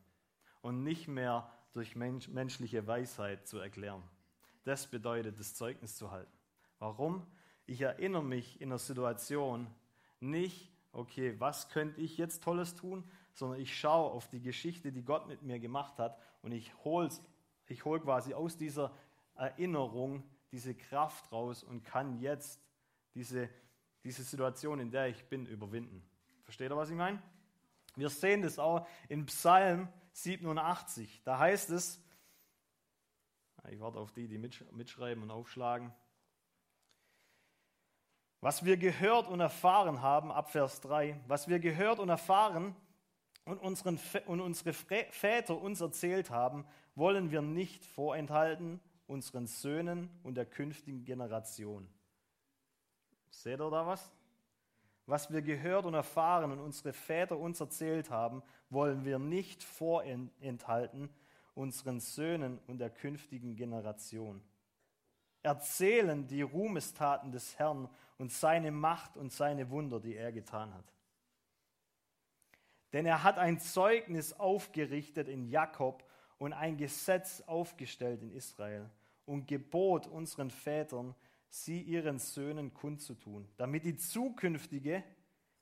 und 0.63 0.83
nicht 0.83 1.09
mehr 1.09 1.53
durch 1.75 1.95
mensch 1.95 2.29
menschliche 2.29 2.87
Weisheit 2.87 3.47
zu 3.47 3.59
erklären. 3.59 4.03
Das 4.65 4.87
bedeutet, 4.87 5.39
das 5.39 5.55
Zeugnis 5.55 5.95
zu 5.95 6.11
halten. 6.11 6.33
Warum? 6.79 7.27
Ich 7.67 7.81
erinnere 7.81 8.25
mich 8.25 8.61
in 8.61 8.69
der 8.69 8.79
Situation 8.79 9.67
nicht, 10.21 10.73
okay, 10.93 11.35
was 11.39 11.69
könnte 11.69 12.01
ich 12.01 12.19
jetzt 12.19 12.43
Tolles 12.43 12.75
tun, 12.75 13.05
sondern 13.33 13.61
ich 13.61 13.77
schaue 13.77 14.11
auf 14.11 14.29
die 14.29 14.41
Geschichte, 14.41 14.93
die 14.93 15.05
Gott 15.05 15.27
mit 15.27 15.43
mir 15.43 15.59
gemacht 15.59 15.99
hat 15.99 16.19
und 16.43 16.53
ich 16.53 16.73
hole 16.85 17.09
ich 17.67 17.85
hol 17.85 18.01
quasi 18.01 18.35
aus 18.35 18.57
dieser 18.57 18.95
Erinnerung 19.35 20.23
diese 20.53 20.75
Kraft 20.75 21.33
raus 21.33 21.65
und 21.65 21.83
kann 21.83 22.21
jetzt 22.21 22.61
diese, 23.15 23.49
diese 24.05 24.23
Situation, 24.23 24.79
in 24.79 24.91
der 24.91 25.09
ich 25.09 25.25
bin, 25.25 25.47
überwinden. 25.47 26.07
Versteht 26.43 26.71
ihr, 26.71 26.77
was 26.77 26.91
ich 26.91 26.97
meine? 26.97 27.23
Wir 27.97 28.11
sehen 28.11 28.43
das 28.43 28.59
auch 28.59 28.87
in 29.09 29.27
Psalm 29.27 29.89
87. 30.13 31.23
Da 31.25 31.39
heißt 31.39 31.71
es, 31.71 32.01
ich 33.71 33.81
warte 33.81 33.99
auf 33.99 34.13
die, 34.13 34.29
die 34.29 34.39
mitschreiben 34.39 35.23
und 35.23 35.31
aufschlagen. 35.31 35.93
Was 38.45 38.63
wir 38.63 38.77
gehört 38.77 39.27
und 39.27 39.41
erfahren 39.41 40.03
haben, 40.03 40.31
ab 40.31 40.51
Vers 40.51 40.83
3, 40.83 41.19
was 41.27 41.49
wir 41.49 41.59
gehört 41.61 41.99
und 41.99 42.11
erfahren 42.11 42.77
und, 43.47 43.57
unseren, 43.57 43.99
und 44.27 44.43
unsere 44.43 44.75
Väter 44.75 45.59
uns 45.59 45.81
erzählt 45.81 46.29
haben, 46.29 46.67
wollen 46.95 47.31
wir 47.31 47.41
nicht 47.41 47.87
vorenthalten 47.87 48.83
unseren 49.07 49.47
Söhnen 49.47 50.11
und 50.23 50.35
der 50.35 50.45
künftigen 50.45 51.07
Generation. 51.07 51.89
Seht 53.31 53.63
ihr 53.63 53.71
da 53.71 53.87
was? 53.87 54.13
Was 55.07 55.33
wir 55.33 55.41
gehört 55.41 55.87
und 55.87 55.95
erfahren 55.95 56.53
und 56.53 56.59
unsere 56.59 56.93
Väter 56.93 57.39
uns 57.39 57.61
erzählt 57.61 58.11
haben, 58.11 58.43
wollen 58.69 59.07
wir 59.07 59.19
nicht 59.19 59.65
vorenthalten 59.65 61.09
unseren 61.55 61.99
Söhnen 61.99 62.59
und 62.67 62.77
der 62.77 62.91
künftigen 62.91 63.57
Generation. 63.57 64.43
Erzählen 65.43 66.27
die 66.27 66.43
Ruhmestaten 66.43 67.33
des 67.33 67.59
Herrn 67.59 67.89
und 68.19 68.33
seine 68.33 68.71
Macht 68.71 69.17
und 69.17 69.33
seine 69.33 69.71
Wunder, 69.71 70.01
die 70.01 70.17
er 70.17 70.33
getan 70.33 70.73
hat. 70.73 70.93
Denn 72.93 73.07
er 73.07 73.25
hat 73.25 73.39
ein 73.39 73.59
Zeugnis 73.59 74.33
aufgerichtet 74.35 75.29
in 75.29 75.49
Jakob 75.49 76.05
und 76.39 76.53
ein 76.53 76.77
Gesetz 76.77 77.41
aufgestellt 77.47 78.23
in 78.23 78.31
Israel 78.31 78.89
und 79.27 79.49
gebot 79.49 80.07
unseren 80.07 80.51
Vätern, 80.51 81.15
sie 81.49 81.83
ihren 81.83 82.19
Söhnen 82.19 82.73
kundzutun, 82.75 83.49
damit 83.57 83.85
die 83.85 83.97
zukünftige 83.97 85.03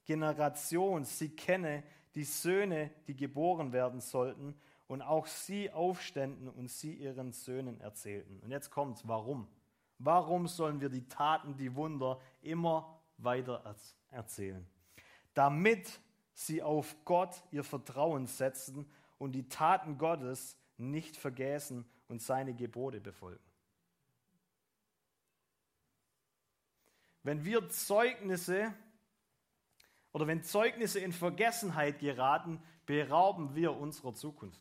Generation 0.05 1.05
sie 1.05 1.31
kenne, 1.31 1.85
die 2.15 2.25
Söhne, 2.25 2.91
die 3.07 3.17
geboren 3.17 3.73
werden 3.73 4.01
sollten, 4.01 4.55
und 4.89 5.01
auch 5.01 5.27
sie 5.27 5.71
aufständen 5.71 6.51
und 6.51 6.71
sie 6.71 6.93
ihren 6.93 7.33
Söhnen 7.33 7.81
erzählten. 7.81 8.41
Und 8.41 8.51
jetzt 8.51 8.71
kommt's, 8.71 9.09
warum? 9.09 9.49
Warum 10.05 10.49
sollen 10.49 10.81
wir 10.81 10.89
die 10.89 11.07
Taten, 11.07 11.57
die 11.57 11.77
Wunder 11.77 12.21
immer 12.41 13.01
weiter 13.19 13.77
erzählen? 14.11 14.67
Damit 15.33 16.01
sie 16.35 16.61
auf 16.61 16.97
Gott 17.05 17.43
ihr 17.53 17.63
Vertrauen 17.63 18.27
setzen 18.27 18.91
und 19.19 19.33
die 19.33 19.49
Taten 19.49 19.99
Gottes 19.99 20.59
nicht 20.77 21.17
vergessen 21.17 21.89
und 22.09 22.21
seine 22.21 22.53
Gebote 22.53 23.01
befolgen. 23.01 23.45
Wenn 27.23 27.45
wir 27.45 27.69
Zeugnisse 27.69 28.75
oder 30.13 30.27
wenn 30.27 30.43
Zeugnisse 30.43 30.99
in 30.99 31.13
Vergessenheit 31.13 32.01
geraten, 32.01 32.61
berauben 32.87 33.55
wir 33.55 33.77
unserer 33.77 34.15
Zukunft. 34.15 34.61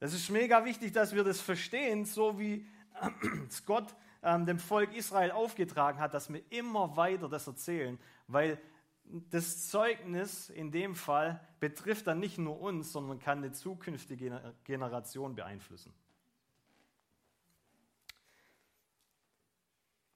Das 0.00 0.14
ist 0.14 0.30
mega 0.30 0.64
wichtig, 0.64 0.92
dass 0.92 1.14
wir 1.14 1.22
das 1.24 1.40
verstehen, 1.42 2.06
so 2.06 2.38
wie 2.38 2.66
es 3.48 3.64
Gott 3.66 3.94
ähm, 4.22 4.46
dem 4.46 4.58
Volk 4.58 4.94
Israel 4.94 5.30
aufgetragen 5.30 6.00
hat, 6.00 6.14
dass 6.14 6.32
wir 6.32 6.42
immer 6.50 6.96
weiter 6.96 7.28
das 7.28 7.46
erzählen, 7.46 7.98
weil 8.26 8.58
das 9.04 9.68
Zeugnis 9.68 10.48
in 10.48 10.70
dem 10.70 10.94
Fall 10.94 11.40
betrifft 11.58 12.06
dann 12.06 12.18
nicht 12.18 12.38
nur 12.38 12.60
uns, 12.60 12.92
sondern 12.92 13.18
kann 13.18 13.38
eine 13.38 13.52
zukünftige 13.52 14.54
Generation 14.64 15.34
beeinflussen. 15.34 15.92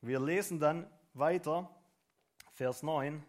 Wir 0.01 0.21
lesen 0.21 0.61
dann 0.61 0.87
weiter, 1.13 1.69
Vers 2.53 2.83
9. 2.83 3.23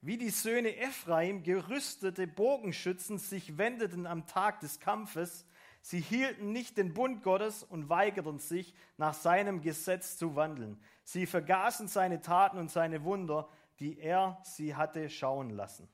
Wie 0.00 0.16
die 0.16 0.30
Söhne 0.30 0.76
Ephraim 0.76 1.42
gerüstete 1.42 2.28
Bogenschützen 2.28 3.18
sich 3.18 3.58
wendeten 3.58 4.06
am 4.06 4.26
Tag 4.26 4.60
des 4.60 4.78
Kampfes, 4.78 5.44
sie 5.80 6.00
hielten 6.00 6.52
nicht 6.52 6.76
den 6.76 6.94
Bund 6.94 7.22
Gottes 7.22 7.62
und 7.62 7.88
weigerten 7.88 8.38
sich, 8.38 8.74
nach 8.96 9.14
seinem 9.14 9.60
Gesetz 9.60 10.16
zu 10.16 10.36
wandeln. 10.36 10.80
Sie 11.04 11.26
vergaßen 11.26 11.88
seine 11.88 12.20
Taten 12.20 12.58
und 12.58 12.70
seine 12.70 13.04
Wunder, 13.04 13.48
die 13.80 13.98
er 13.98 14.38
sie 14.42 14.74
hatte 14.74 15.08
schauen 15.08 15.50
lassen. 15.50 15.88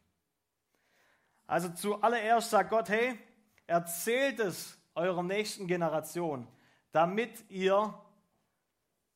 Also 1.46 1.68
zuallererst 1.68 2.50
sagt 2.50 2.70
Gott, 2.70 2.88
hey, 2.88 3.18
erzählt 3.66 4.40
es 4.40 4.78
eurer 4.94 5.22
nächsten 5.22 5.66
Generation, 5.66 6.48
damit 6.92 7.48
ihr 7.50 7.94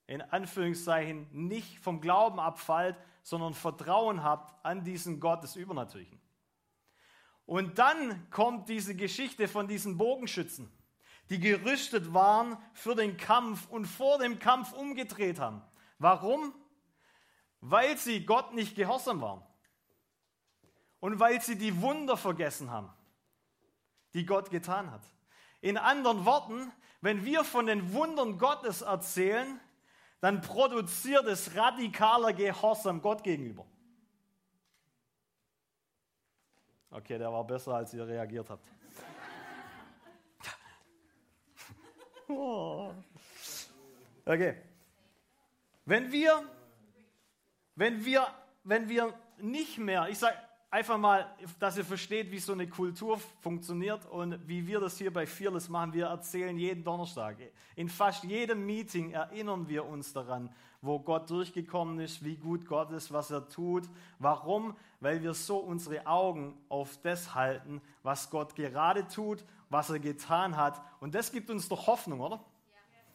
in 0.07 0.23
Anführungszeichen 0.23 1.29
nicht 1.33 1.79
vom 1.79 2.01
Glauben 2.01 2.41
abfallt, 2.41 2.97
sondern 3.23 3.55
Vertrauen 3.55 4.23
habt 4.23 4.55
an 4.65 4.85
diesen 4.85 5.21
Gott 5.21 5.43
des 5.43 5.55
Übernatürlichen. 5.57 6.18
Und 7.49 7.79
dann 7.79 8.29
kommt 8.29 8.69
diese 8.69 8.95
Geschichte 8.95 9.49
von 9.49 9.69
diesen 9.69 9.97
Bogenschützen, 9.97 10.71
die 11.31 11.41
gerüstet 11.41 12.13
waren 12.13 12.59
für 12.75 12.95
den 12.95 13.17
Kampf 13.17 13.67
und 13.71 13.87
vor 13.87 14.19
dem 14.19 14.39
Kampf 14.39 14.75
umgedreht 14.75 15.41
haben. 15.41 15.63
Warum? 15.99 16.53
Weil 17.63 17.97
sie 17.97 18.27
Gott 18.27 18.53
nicht 18.53 18.75
gehorsam 18.77 19.23
waren. 19.23 19.43
Und 21.01 21.21
weil 21.21 21.41
sie 21.41 21.57
die 21.57 21.81
Wunder 21.81 22.19
vergessen 22.19 22.71
haben, 22.71 22.93
die 24.13 24.27
Gott 24.27 24.51
getan 24.51 24.91
hat. 24.91 25.07
In 25.63 25.79
anderen 25.79 26.27
Worten, 26.27 26.71
wenn 27.01 27.25
wir 27.25 27.45
von 27.45 27.65
den 27.65 27.95
Wundern 27.95 28.37
Gottes 28.37 28.83
erzählen, 28.83 29.59
dann 30.21 30.43
produziert 30.43 31.25
es 31.25 31.57
radikaler 31.57 32.35
Gehorsam 32.35 33.01
Gott 33.01 33.25
gegenüber. 33.25 33.65
Okay, 36.91 37.19
der 37.19 37.31
war 37.31 37.45
besser, 37.47 37.75
als 37.75 37.93
ihr 37.95 38.07
reagiert 38.07 38.49
habt. 38.51 38.67
Okay. 44.29 44.57
Wenn 45.87 46.13
wir, 46.13 46.43
wenn 47.75 48.05
wir, 48.05 48.27
wenn 48.63 48.87
wir 48.87 49.15
nicht 49.39 49.79
mehr, 49.79 50.07
ich 50.11 50.19
sage, 50.19 50.37
einfach 50.71 50.99
mal, 50.99 51.35
dass 51.59 51.79
ihr 51.79 51.85
versteht, 51.85 52.31
wie 52.31 52.39
so 52.39 52.53
eine 52.53 52.69
Kultur 52.69 53.19
funktioniert 53.41 54.05
und 54.07 54.47
wie 54.47 54.67
wir 54.67 54.81
das 54.81 54.99
hier 54.99 55.13
bei 55.13 55.27
Fearless 55.27 55.69
machen. 55.69 55.95
Wir 55.95 56.07
erzählen 56.07 56.57
jeden 56.59 56.85
Donnerstag. 56.85 57.39
In 57.75 57.89
fast 57.89 58.25
jedem 58.25 58.67
Meeting 58.67 59.13
erinnern 59.13 59.67
wir 59.69 59.87
uns 59.87 60.13
daran, 60.13 60.55
wo 60.81 61.01
Gott 61.01 61.29
durchgekommen 61.31 61.99
ist, 61.99 62.25
wie 62.25 62.37
gut 62.37 62.67
Gott 62.67 62.91
ist, 62.93 63.13
was 63.13 63.31
er 63.31 63.49
tut. 63.49 63.89
Warum? 64.19 64.77
Weil 65.01 65.23
wir 65.23 65.35
so 65.35 65.59
unsere 65.59 66.07
Augen 66.07 66.57
auf 66.69 67.01
das 67.03 67.35
halten, 67.35 67.81
was 68.03 68.31
Gott 68.31 68.55
gerade 68.55 69.09
tut, 69.09 69.45
was 69.71 69.91
er 69.91 69.99
getan 69.99 70.57
hat. 70.57 70.81
Und 71.01 71.15
das 71.15 71.33
gibt 71.33 71.51
uns 71.51 71.69
doch 71.69 71.87
Hoffnung, 71.87 72.21
oder? 72.21 72.45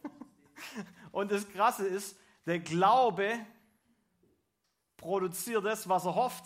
Und 1.11 1.31
das 1.31 1.47
Krasse 1.49 1.87
ist, 1.87 2.17
der 2.45 2.59
Glaube 2.59 3.39
produziert 4.97 5.63
das, 5.63 5.87
was 5.87 6.05
er 6.05 6.15
hofft. 6.15 6.45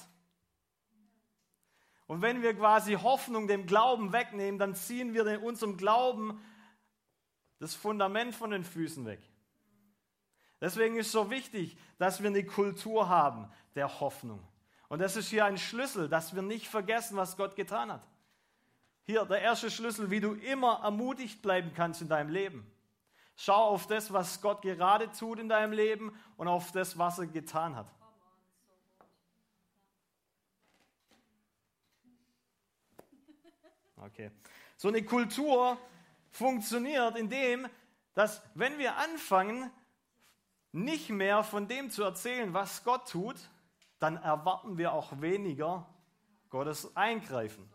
Und 2.05 2.21
wenn 2.21 2.41
wir 2.41 2.55
quasi 2.55 2.93
Hoffnung 2.93 3.47
dem 3.47 3.65
Glauben 3.65 4.13
wegnehmen, 4.13 4.59
dann 4.59 4.75
ziehen 4.75 5.13
wir 5.13 5.25
in 5.27 5.41
unserem 5.41 5.77
Glauben 5.77 6.39
das 7.59 7.75
Fundament 7.75 8.35
von 8.35 8.51
den 8.51 8.63
Füßen 8.63 9.05
weg. 9.05 9.19
Deswegen 10.59 10.97
ist 10.97 11.07
es 11.07 11.11
so 11.11 11.29
wichtig, 11.29 11.77
dass 11.97 12.21
wir 12.21 12.29
eine 12.29 12.45
Kultur 12.45 13.09
haben 13.09 13.51
der 13.75 13.99
Hoffnung. 13.99 14.43
Und 14.89 14.99
das 14.99 15.15
ist 15.15 15.29
hier 15.29 15.45
ein 15.45 15.57
Schlüssel, 15.57 16.09
dass 16.09 16.33
wir 16.33 16.41
nicht 16.41 16.67
vergessen, 16.67 17.17
was 17.17 17.37
Gott 17.37 17.55
getan 17.55 17.91
hat. 17.91 18.07
Hier 19.03 19.25
der 19.25 19.41
erste 19.41 19.69
Schlüssel, 19.69 20.09
wie 20.09 20.19
du 20.19 20.33
immer 20.33 20.81
ermutigt 20.83 21.41
bleiben 21.41 21.71
kannst 21.75 22.01
in 22.01 22.09
deinem 22.09 22.29
Leben. 22.29 22.69
Schau 23.35 23.67
auf 23.67 23.85
das, 23.85 24.11
was 24.11 24.41
Gott 24.41 24.63
gerade 24.63 25.11
tut 25.11 25.39
in 25.39 25.47
deinem 25.47 25.71
Leben 25.71 26.17
und 26.37 26.47
auf 26.47 26.71
das, 26.71 26.97
was 26.97 27.19
er 27.19 27.27
getan 27.27 27.75
hat. 27.75 27.87
Okay. 33.97 34.31
So 34.75 34.87
eine 34.87 35.03
Kultur 35.03 35.77
funktioniert, 36.31 37.15
indem, 37.15 37.67
dass 38.13 38.41
wenn 38.55 38.77
wir 38.77 38.95
anfangen, 38.97 39.71
nicht 40.77 41.09
mehr 41.09 41.43
von 41.43 41.67
dem 41.67 41.89
zu 41.89 42.03
erzählen, 42.03 42.53
was 42.53 42.83
Gott 42.83 43.09
tut, 43.09 43.35
dann 43.99 44.17
erwarten 44.17 44.77
wir 44.77 44.93
auch 44.93 45.21
weniger 45.21 45.87
Gottes 46.49 46.95
Eingreifen. 46.95 47.67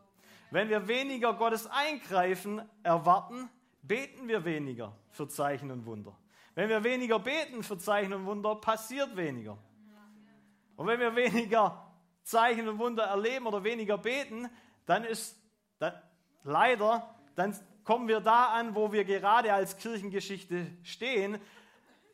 Wenn 0.51 0.69
wir 0.69 0.87
weniger 0.87 1.35
Gottes 1.35 1.67
Eingreifen 1.67 2.63
erwarten, 2.83 3.49
beten 3.83 4.29
wir 4.29 4.45
weniger 4.45 4.95
für 5.11 5.27
Zeichen 5.27 5.71
und 5.71 5.85
Wunder. 5.87 6.17
Wenn 6.55 6.69
wir 6.69 6.85
weniger 6.85 7.19
beten 7.19 7.63
für 7.63 7.79
Zeichen 7.79 8.13
und 8.13 8.27
Wunder, 8.27 8.55
passiert 8.57 9.17
weniger. 9.17 9.59
Und 10.77 10.87
wenn 10.87 11.01
wir 11.01 11.17
weniger 11.17 11.91
Zeichen 12.23 12.69
und 12.69 12.79
Wunder 12.79 13.05
erleben 13.05 13.47
oder 13.47 13.65
weniger 13.65 13.99
beten, 13.99 14.49
dann 14.87 15.05
ist 15.05 15.37
dann, 15.79 15.95
leider, 16.45 17.15
dann 17.35 17.57
kommen 17.85 18.07
wir 18.07 18.21
da 18.21 18.49
an, 18.49 18.75
wo 18.75 18.93
wir 18.93 19.05
gerade 19.05 19.53
als 19.53 19.77
Kirchengeschichte 19.77 20.67
stehen. 20.83 21.41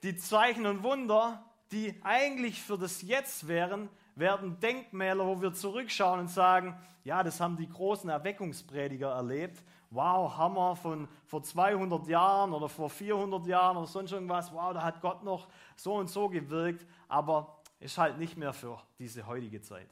Die 0.02 0.16
Zeichen 0.16 0.66
und 0.66 0.82
Wunder, 0.82 1.44
die 1.72 1.94
eigentlich 2.02 2.62
für 2.62 2.78
das 2.78 3.02
Jetzt 3.02 3.48
wären, 3.48 3.88
werden 4.14 4.58
Denkmäler, 4.60 5.26
wo 5.26 5.40
wir 5.40 5.52
zurückschauen 5.52 6.20
und 6.20 6.28
sagen, 6.28 6.78
ja, 7.04 7.22
das 7.22 7.40
haben 7.40 7.56
die 7.56 7.68
großen 7.68 8.08
Erweckungsprediger 8.10 9.10
erlebt. 9.10 9.62
Wow, 9.90 10.36
Hammer 10.36 10.76
von 10.76 11.08
vor 11.26 11.42
200 11.42 12.06
Jahren 12.08 12.52
oder 12.52 12.68
vor 12.68 12.90
400 12.90 13.46
Jahren 13.46 13.76
oder 13.76 13.86
sonst 13.86 14.12
irgendwas. 14.12 14.52
Wow, 14.52 14.74
da 14.74 14.82
hat 14.82 15.00
Gott 15.00 15.24
noch 15.24 15.48
so 15.76 15.94
und 15.94 16.10
so 16.10 16.28
gewirkt, 16.28 16.86
aber 17.08 17.58
ist 17.80 17.96
halt 17.96 18.18
nicht 18.18 18.36
mehr 18.36 18.52
für 18.52 18.80
diese 18.98 19.26
heutige 19.26 19.60
Zeit. 19.62 19.88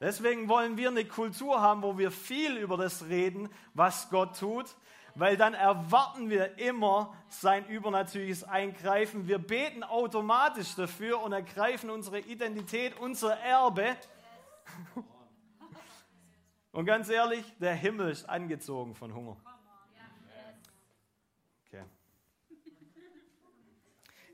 Deswegen 0.00 0.48
wollen 0.48 0.76
wir 0.76 0.88
eine 0.90 1.04
Kultur 1.04 1.60
haben, 1.60 1.82
wo 1.82 1.96
wir 1.96 2.10
viel 2.10 2.56
über 2.58 2.76
das 2.76 3.06
reden, 3.06 3.48
was 3.72 4.10
Gott 4.10 4.38
tut, 4.38 4.76
weil 5.16 5.38
dann 5.38 5.54
erwarten 5.54 6.28
wir 6.28 6.58
immer 6.58 7.14
sein 7.30 7.66
übernatürliches 7.66 8.44
Eingreifen. 8.44 9.26
Wir 9.26 9.38
beten 9.38 9.82
automatisch 9.82 10.74
dafür 10.74 11.22
und 11.22 11.32
ergreifen 11.32 11.88
unsere 11.88 12.20
Identität, 12.20 12.98
unser 12.98 13.34
Erbe. 13.38 13.96
Und 16.72 16.84
ganz 16.84 17.08
ehrlich, 17.08 17.50
der 17.58 17.74
Himmel 17.74 18.10
ist 18.10 18.28
angezogen 18.28 18.94
von 18.94 19.14
Hunger. 19.14 19.38
Okay. 21.66 21.82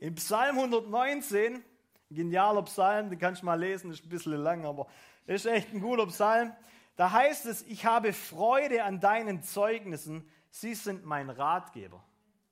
Im 0.01 0.17
Psalm 0.17 0.57
119, 0.57 1.63
genialer 2.11 2.63
Psalm, 2.63 3.09
den 3.09 3.21
kannst 3.21 3.43
du 3.43 3.47
mal 3.47 3.55
lesen, 3.59 3.93
ist 3.93 4.05
ein 4.05 4.09
bisschen 4.09 4.33
lang, 4.33 4.67
aber 4.67 4.89
ist 5.27 5.47
echt 5.47 5.73
ein 5.73 5.81
guter 5.81 6.07
Psalm. 6.09 6.53
Da 6.97 7.13
heißt 7.13 7.47
es, 7.47 7.63
ich 7.63 7.87
habe 7.87 8.13
Freude 8.13 8.83
an 8.83 8.99
deinen 8.99 9.45
Zeugnissen, 9.45 10.29
Sie 10.53 10.75
sind 10.75 11.07
mein 11.07 11.31
Ratgeber. 11.31 12.05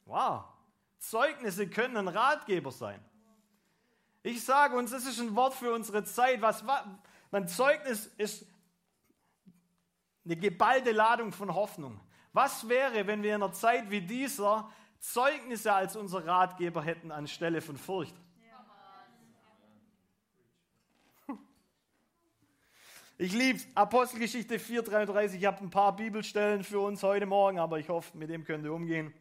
Wow, 0.06 0.44
Zeugnisse 0.98 1.68
können 1.68 1.98
ein 1.98 2.08
Ratgeber 2.08 2.72
sein. 2.72 2.98
Ich 4.22 4.42
sage 4.42 4.76
uns, 4.76 4.90
das 4.90 5.04
ist 5.04 5.20
ein 5.20 5.36
Wort 5.36 5.54
für 5.54 5.72
unsere 5.72 6.02
Zeit. 6.04 6.40
Was, 6.40 6.64
mein 7.30 7.46
Zeugnis 7.46 8.06
ist 8.16 8.46
eine 10.24 10.36
geballte 10.36 10.92
Ladung 10.92 11.30
von 11.30 11.54
Hoffnung. 11.54 12.00
Was 12.32 12.68
wäre, 12.68 13.06
wenn 13.06 13.22
wir 13.22 13.36
in 13.36 13.42
einer 13.42 13.52
Zeit 13.52 13.90
wie 13.90 14.00
dieser 14.00 14.70
Zeugnisse 14.98 15.72
als 15.72 15.94
unser 15.94 16.26
Ratgeber 16.26 16.82
hätten 16.82 17.12
anstelle 17.12 17.60
von 17.60 17.76
Furcht? 17.76 18.16
Ich 23.22 23.34
liebe 23.34 23.60
Apostelgeschichte 23.74 24.56
4,33. 24.56 25.34
Ich 25.34 25.44
habe 25.44 25.62
ein 25.62 25.68
paar 25.68 25.94
Bibelstellen 25.94 26.64
für 26.64 26.80
uns 26.80 27.02
heute 27.02 27.26
Morgen, 27.26 27.58
aber 27.58 27.78
ich 27.78 27.90
hoffe, 27.90 28.16
mit 28.16 28.30
dem 28.30 28.44
könnt 28.44 28.64
ihr 28.64 28.72
umgehen. 28.72 29.12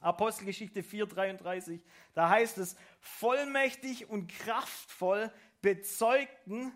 Apostelgeschichte 0.00 0.80
4,33. 0.80 1.82
Da 2.14 2.30
heißt 2.30 2.56
es: 2.56 2.74
Vollmächtig 3.00 4.08
und 4.08 4.28
kraftvoll 4.28 5.30
bezeugten 5.60 6.72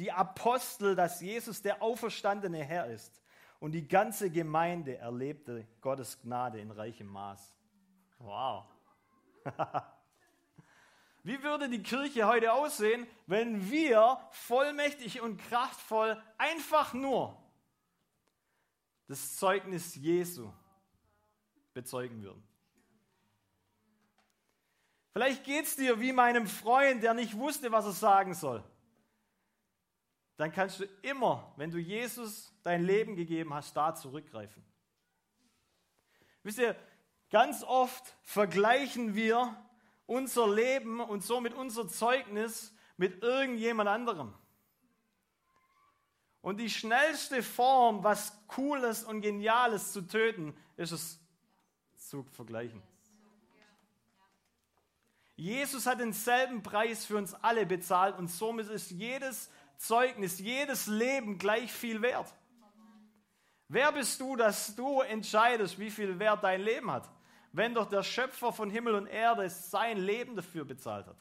die 0.00 0.10
Apostel, 0.10 0.96
dass 0.96 1.20
Jesus 1.20 1.62
der 1.62 1.80
auferstandene 1.80 2.64
Herr 2.64 2.88
ist. 2.88 3.22
Und 3.60 3.70
die 3.70 3.86
ganze 3.86 4.28
Gemeinde 4.28 4.98
erlebte 4.98 5.68
Gottes 5.80 6.20
Gnade 6.20 6.58
in 6.58 6.72
reichem 6.72 7.06
Maß. 7.06 7.54
Wow. 8.18 8.64
Wie 11.24 11.42
würde 11.42 11.68
die 11.68 11.82
Kirche 11.82 12.26
heute 12.26 12.52
aussehen, 12.52 13.06
wenn 13.26 13.70
wir 13.70 14.18
vollmächtig 14.30 15.20
und 15.20 15.38
kraftvoll 15.38 16.20
einfach 16.36 16.94
nur 16.94 17.40
das 19.06 19.36
Zeugnis 19.36 19.94
Jesu 19.94 20.50
bezeugen 21.74 22.22
würden? 22.22 22.42
Vielleicht 25.12 25.44
geht 25.44 25.66
es 25.66 25.76
dir 25.76 26.00
wie 26.00 26.12
meinem 26.12 26.46
Freund, 26.46 27.02
der 27.02 27.14
nicht 27.14 27.36
wusste, 27.36 27.70
was 27.70 27.84
er 27.84 27.92
sagen 27.92 28.34
soll. 28.34 28.64
Dann 30.38 30.50
kannst 30.50 30.80
du 30.80 30.84
immer, 31.02 31.52
wenn 31.56 31.70
du 31.70 31.78
Jesus 31.78 32.52
dein 32.64 32.82
Leben 32.82 33.14
gegeben 33.14 33.54
hast, 33.54 33.76
da 33.76 33.94
zurückgreifen. 33.94 34.64
Wisst 36.42 36.58
ihr, 36.58 36.74
ganz 37.30 37.62
oft 37.62 38.16
vergleichen 38.22 39.14
wir 39.14 39.54
unser 40.06 40.48
Leben 40.48 41.00
und 41.00 41.22
somit 41.22 41.54
unser 41.54 41.88
Zeugnis 41.88 42.74
mit 42.96 43.22
irgendjemand 43.22 43.88
anderem. 43.88 44.34
Und 46.40 46.58
die 46.58 46.70
schnellste 46.70 47.42
Form, 47.42 48.02
was 48.02 48.32
Cooles 48.48 49.04
und 49.04 49.20
Geniales 49.20 49.92
zu 49.92 50.02
töten, 50.02 50.54
ist 50.76 50.90
es 50.90 51.20
zu 51.96 52.24
vergleichen. 52.24 52.82
Jesus 55.36 55.86
hat 55.86 56.00
denselben 56.00 56.62
Preis 56.62 57.04
für 57.04 57.16
uns 57.16 57.34
alle 57.34 57.64
bezahlt 57.64 58.18
und 58.18 58.28
somit 58.28 58.68
ist 58.68 58.90
jedes 58.90 59.50
Zeugnis, 59.76 60.38
jedes 60.38 60.86
Leben 60.86 61.38
gleich 61.38 61.72
viel 61.72 62.02
wert. 62.02 62.32
Wer 63.68 63.90
bist 63.92 64.20
du, 64.20 64.36
dass 64.36 64.76
du 64.76 65.00
entscheidest, 65.00 65.78
wie 65.78 65.90
viel 65.90 66.18
Wert 66.18 66.44
dein 66.44 66.60
Leben 66.60 66.90
hat? 66.90 67.08
Wenn 67.52 67.74
doch 67.74 67.88
der 67.88 68.02
Schöpfer 68.02 68.52
von 68.52 68.70
Himmel 68.70 68.94
und 68.94 69.06
Erde 69.06 69.48
sein 69.50 69.98
Leben 69.98 70.36
dafür 70.36 70.64
bezahlt 70.64 71.06
hat? 71.06 71.16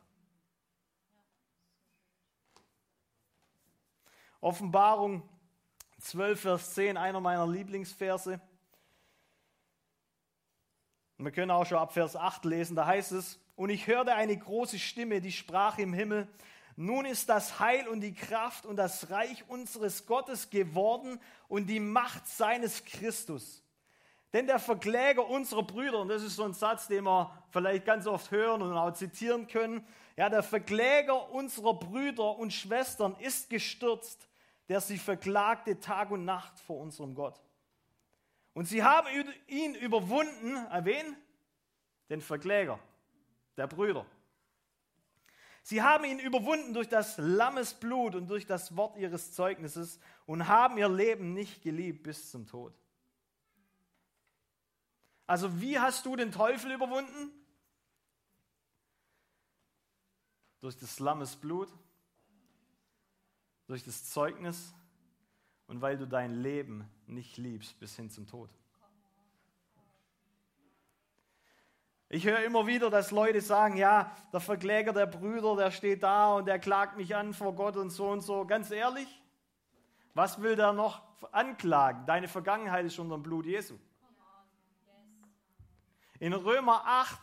Offenbarung 4.40 5.28
12, 6.00 6.42
Vers 6.42 6.74
10, 6.74 6.98
einer 6.98 7.20
meiner 7.20 7.46
Lieblingsverse. 7.46 8.42
Wir 11.18 11.32
können 11.32 11.52
auch 11.52 11.66
schon 11.66 11.78
ab 11.78 11.94
Vers 11.94 12.16
8 12.16 12.46
lesen, 12.46 12.76
da 12.76 12.88
heißt 12.88 13.12
es, 13.12 13.40
und 13.56 13.70
ich 13.70 13.86
hörte 13.86 14.16
eine 14.16 14.36
große 14.36 14.80
Stimme, 14.80 15.22
die 15.22 15.32
sprach 15.32 15.78
im 15.78 15.94
Himmel, 15.94 16.28
nun 16.76 17.06
ist 17.06 17.30
das 17.30 17.60
Heil 17.60 17.88
und 17.88 18.02
die 18.02 18.16
Kraft 18.16 18.66
und 18.66 18.78
das 18.78 19.12
Reich 19.12 19.48
unseres 19.48 20.08
Gottes 20.08 20.50
geworden 20.50 21.20
und 21.48 21.68
die 21.68 21.80
Macht 21.80 22.28
seines 22.28 22.86
Christus. 22.86 23.62
Denn 24.34 24.48
der 24.48 24.60
Verkläger 24.60 25.28
unserer 25.28 25.64
Brüder, 25.64 26.00
und 26.00 26.08
das 26.08 26.24
ist 26.24 26.38
so 26.38 26.44
ein 26.44 26.54
Satz, 26.54 26.88
den 26.88 27.04
wir 27.04 27.32
vielleicht 27.50 27.86
ganz 27.86 28.08
oft 28.08 28.32
hören 28.32 28.62
und 28.62 28.74
auch 28.74 28.94
zitieren 28.94 29.48
können, 29.48 29.86
ja, 30.16 30.30
der 30.30 30.44
Verkläger 30.44 31.32
unserer 31.32 31.74
Brüder 31.74 32.38
und 32.38 32.54
Schwestern 32.54 33.16
ist 33.20 33.50
gestürzt, 33.50 34.30
der 34.70 34.80
sie 34.80 34.98
verklagte 34.98 35.80
Tag 35.80 36.12
und 36.12 36.24
Nacht 36.24 36.60
vor 36.60 36.78
unserem 36.78 37.14
Gott. 37.14 37.42
Und 38.54 38.66
sie 38.66 38.84
haben 38.84 39.08
ihn 39.48 39.76
überwunden, 39.76 40.56
äh, 40.72 40.86
wen? 40.86 41.18
Den 42.10 42.22
Verkläger 42.22 42.80
der 43.58 43.68
Brüder. 43.68 44.06
Sie 45.64 45.82
haben 45.82 46.04
ihn 46.06 46.20
überwunden 46.20 46.74
durch 46.74 46.90
das 46.90 47.18
Lammesblut 47.18 48.16
und 48.16 48.28
durch 48.28 48.46
das 48.46 48.76
Wort 48.76 48.98
ihres 48.98 49.32
Zeugnisses 49.32 50.00
und 50.26 50.48
haben 50.48 50.78
ihr 50.78 50.90
Leben 50.90 51.34
nicht 51.34 51.62
geliebt 51.62 52.04
bis 52.04 52.32
zum 52.32 52.48
Tod. 52.48 52.74
Also 55.32 55.62
wie 55.62 55.80
hast 55.80 56.06
du 56.06 56.18
den 56.18 56.34
Teufel 56.34 56.74
überwunden? 56.74 57.32
Durch 60.60 60.78
das 60.78 61.00
Lammes 61.00 61.38
Blut, 61.38 61.70
durch 63.66 63.82
das 63.82 64.10
Zeugnis 64.10 64.74
und 65.68 65.80
weil 65.80 65.98
du 65.98 66.06
dein 66.06 66.34
Leben 66.34 66.86
nicht 67.08 67.38
liebst 67.38 67.80
bis 67.80 67.96
hin 67.96 68.10
zum 68.10 68.28
Tod. 68.28 68.50
Ich 72.10 72.26
höre 72.26 72.44
immer 72.44 72.68
wieder, 72.68 72.90
dass 72.90 73.12
Leute 73.12 73.40
sagen, 73.40 73.78
ja, 73.78 74.14
der 74.34 74.42
Verkläger 74.42 74.92
der 74.92 75.06
Brüder, 75.06 75.56
der 75.56 75.72
steht 75.72 76.04
da 76.04 76.34
und 76.34 76.46
der 76.46 76.60
klagt 76.60 76.98
mich 76.98 77.16
an 77.16 77.34
vor 77.34 77.56
Gott 77.56 77.78
und 77.78 77.92
so 77.92 78.10
und 78.10 78.20
so. 78.20 78.46
Ganz 78.46 78.70
ehrlich, 78.70 79.08
was 80.14 80.42
will 80.42 80.58
der 80.58 80.74
noch 80.74 81.02
anklagen? 81.32 82.06
Deine 82.06 82.28
Vergangenheit 82.28 82.86
ist 82.86 83.00
unter 83.00 83.16
dem 83.16 83.24
Blut 83.24 83.46
Jesu. 83.46 83.78
In 86.22 86.34
Römer 86.34 86.84
8, 86.86 87.20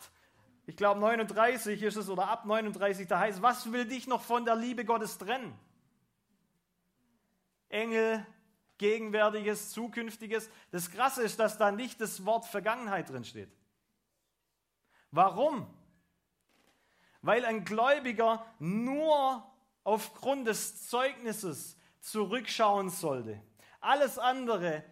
ich 0.65 0.75
glaube 0.75 0.99
39 0.99 1.81
ist 1.83 1.95
es 1.95 2.09
oder 2.09 2.27
ab 2.27 2.43
39, 2.43 3.07
da 3.07 3.19
heißt, 3.19 3.41
was 3.41 3.71
will 3.71 3.85
dich 3.85 4.07
noch 4.07 4.21
von 4.21 4.43
der 4.43 4.57
Liebe 4.57 4.83
Gottes 4.83 5.17
trennen? 5.17 5.57
Engel, 7.69 8.25
Gegenwärtiges, 8.77 9.71
Zukünftiges. 9.71 10.49
Das 10.71 10.91
Krasse 10.91 11.23
ist, 11.23 11.39
dass 11.39 11.57
da 11.57 11.71
nicht 11.71 12.01
das 12.01 12.25
Wort 12.25 12.45
Vergangenheit 12.45 13.09
drin 13.09 13.23
steht. 13.23 13.49
Warum? 15.11 15.65
Weil 17.21 17.45
ein 17.45 17.63
Gläubiger 17.63 18.45
nur 18.59 19.49
aufgrund 19.85 20.45
des 20.45 20.89
Zeugnisses 20.89 21.77
zurückschauen 22.01 22.89
sollte. 22.89 23.41
Alles 23.79 24.19
andere 24.19 24.83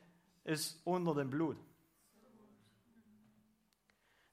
ist 0.46 0.80
unter 0.86 1.13
dem 1.13 1.30
Blut. 1.30 1.58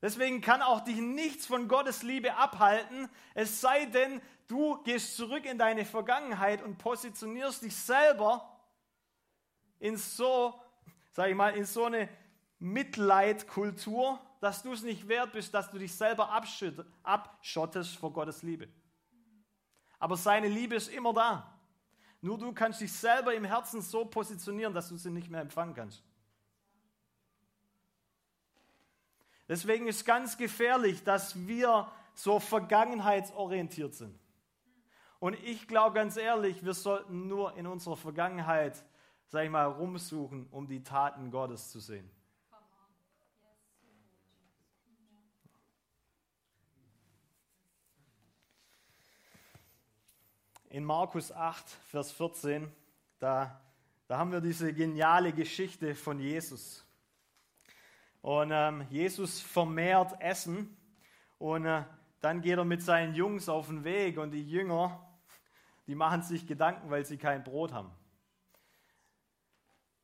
Deswegen 0.04 0.42
kann 0.42 0.60
auch 0.60 0.80
dich 0.80 0.98
nichts 0.98 1.46
von 1.46 1.66
Gottes 1.66 2.02
Liebe 2.02 2.36
abhalten, 2.36 3.08
es 3.32 3.62
sei 3.62 3.86
denn, 3.86 4.20
du 4.48 4.76
gehst 4.82 5.16
zurück 5.16 5.46
in 5.46 5.56
deine 5.56 5.86
Vergangenheit 5.86 6.62
und 6.62 6.76
positionierst 6.76 7.62
dich 7.62 7.74
selber 7.74 8.60
in 9.78 9.96
so, 9.96 10.60
sag 11.10 11.30
ich 11.30 11.34
mal, 11.34 11.56
in 11.56 11.64
so 11.64 11.86
eine 11.86 12.10
Mitleidkultur, 12.58 14.20
dass 14.42 14.62
du 14.62 14.74
es 14.74 14.82
nicht 14.82 15.08
wert 15.08 15.32
bist, 15.32 15.54
dass 15.54 15.70
du 15.70 15.78
dich 15.78 15.94
selber 15.94 16.30
abschottest 17.02 17.96
vor 17.96 18.12
Gottes 18.12 18.42
Liebe. 18.42 18.68
Aber 19.98 20.18
seine 20.18 20.48
Liebe 20.48 20.74
ist 20.74 20.88
immer 20.88 21.14
da. 21.14 21.50
Nur 22.20 22.36
du 22.36 22.52
kannst 22.52 22.82
dich 22.82 22.92
selber 22.92 23.34
im 23.34 23.44
Herzen 23.46 23.80
so 23.80 24.04
positionieren, 24.04 24.74
dass 24.74 24.90
du 24.90 24.98
sie 24.98 25.10
nicht 25.10 25.30
mehr 25.30 25.40
empfangen 25.40 25.74
kannst. 25.74 26.02
Deswegen 29.48 29.86
ist 29.86 30.04
ganz 30.04 30.36
gefährlich, 30.36 31.04
dass 31.04 31.46
wir 31.46 31.90
so 32.14 32.40
vergangenheitsorientiert 32.40 33.94
sind. 33.94 34.18
Und 35.20 35.34
ich 35.44 35.68
glaube 35.68 35.94
ganz 35.94 36.16
ehrlich, 36.16 36.64
wir 36.64 36.74
sollten 36.74 37.28
nur 37.28 37.56
in 37.56 37.66
unserer 37.66 37.96
Vergangenheit, 37.96 38.84
sag 39.26 39.44
ich 39.44 39.50
mal, 39.50 39.66
rumsuchen, 39.66 40.46
um 40.50 40.66
die 40.66 40.82
Taten 40.82 41.30
Gottes 41.30 41.70
zu 41.70 41.80
sehen. 41.80 42.10
in 50.74 50.84
Markus 50.84 51.30
8, 51.30 51.70
Vers 51.86 52.10
14, 52.10 52.68
da, 53.20 53.62
da 54.08 54.18
haben 54.18 54.32
wir 54.32 54.40
diese 54.40 54.74
geniale 54.74 55.32
Geschichte 55.32 55.94
von 55.94 56.18
Jesus. 56.18 56.83
Und 58.24 58.52
ähm, 58.52 58.86
Jesus 58.88 59.42
vermehrt 59.42 60.18
Essen 60.18 60.74
und 61.36 61.66
äh, 61.66 61.84
dann 62.22 62.40
geht 62.40 62.56
er 62.56 62.64
mit 62.64 62.80
seinen 62.80 63.14
Jungs 63.14 63.50
auf 63.50 63.66
den 63.66 63.84
Weg 63.84 64.16
und 64.16 64.30
die 64.30 64.48
Jünger, 64.48 65.06
die 65.86 65.94
machen 65.94 66.22
sich 66.22 66.46
Gedanken, 66.46 66.88
weil 66.88 67.04
sie 67.04 67.18
kein 67.18 67.44
Brot 67.44 67.74
haben. 67.74 67.90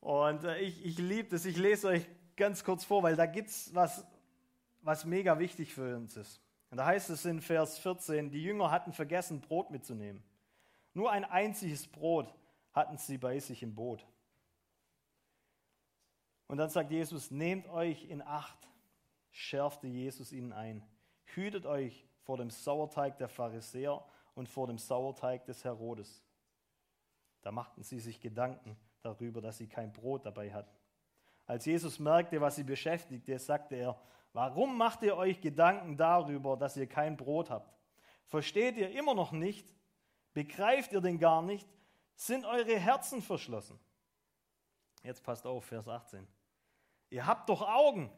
Und 0.00 0.44
äh, 0.44 0.58
ich, 0.58 0.84
ich 0.84 0.98
liebe 0.98 1.30
das, 1.30 1.46
ich 1.46 1.56
lese 1.56 1.88
euch 1.88 2.06
ganz 2.36 2.62
kurz 2.62 2.84
vor, 2.84 3.02
weil 3.02 3.16
da 3.16 3.24
gibt 3.24 3.48
es 3.48 3.74
was, 3.74 4.06
was 4.82 5.06
mega 5.06 5.38
wichtig 5.38 5.72
für 5.72 5.96
uns 5.96 6.14
ist. 6.18 6.42
Und 6.68 6.76
da 6.76 6.84
heißt 6.84 7.08
es 7.08 7.24
in 7.24 7.40
Vers 7.40 7.78
14, 7.78 8.30
die 8.30 8.42
Jünger 8.42 8.70
hatten 8.70 8.92
vergessen, 8.92 9.40
Brot 9.40 9.70
mitzunehmen. 9.70 10.22
Nur 10.92 11.10
ein 11.10 11.24
einziges 11.24 11.86
Brot 11.86 12.34
hatten 12.74 12.98
sie 12.98 13.16
bei 13.16 13.38
sich 13.38 13.62
im 13.62 13.74
Boot. 13.74 14.06
Und 16.50 16.56
dann 16.56 16.68
sagt 16.68 16.90
Jesus, 16.90 17.30
nehmt 17.30 17.68
euch 17.68 18.04
in 18.04 18.22
Acht, 18.22 18.68
schärfte 19.30 19.86
Jesus 19.86 20.32
ihnen 20.32 20.52
ein. 20.52 20.84
Hütet 21.24 21.64
euch 21.64 22.06
vor 22.22 22.36
dem 22.36 22.50
Sauerteig 22.50 23.18
der 23.18 23.28
Pharisäer 23.28 24.04
und 24.34 24.48
vor 24.48 24.66
dem 24.66 24.78
Sauerteig 24.78 25.44
des 25.44 25.64
Herodes. 25.64 26.24
Da 27.42 27.52
machten 27.52 27.82
sie 27.82 28.00
sich 28.00 28.20
Gedanken 28.20 28.76
darüber, 29.02 29.40
dass 29.40 29.58
sie 29.58 29.68
kein 29.68 29.92
Brot 29.92 30.26
dabei 30.26 30.52
hatten. 30.52 30.74
Als 31.46 31.64
Jesus 31.64 31.98
merkte, 31.98 32.40
was 32.40 32.56
sie 32.56 32.64
beschäftigte, 32.64 33.38
sagte 33.38 33.76
er, 33.76 34.00
warum 34.32 34.76
macht 34.76 35.02
ihr 35.02 35.16
euch 35.16 35.40
Gedanken 35.40 35.96
darüber, 35.96 36.56
dass 36.56 36.76
ihr 36.76 36.86
kein 36.86 37.16
Brot 37.16 37.48
habt? 37.48 37.72
Versteht 38.26 38.76
ihr 38.76 38.90
immer 38.90 39.14
noch 39.14 39.32
nicht, 39.32 39.72
Begreift 40.32 40.92
ihr 40.92 41.00
denn 41.00 41.18
gar 41.18 41.42
nicht? 41.42 41.68
Sind 42.14 42.44
eure 42.44 42.78
Herzen 42.78 43.22
verschlossen? 43.22 43.78
Jetzt 45.02 45.22
passt 45.22 45.46
auf, 45.46 45.64
Vers 45.64 45.88
18. 45.88 46.26
Ihr 47.10 47.26
habt 47.26 47.48
doch 47.48 47.62
Augen, 47.62 48.10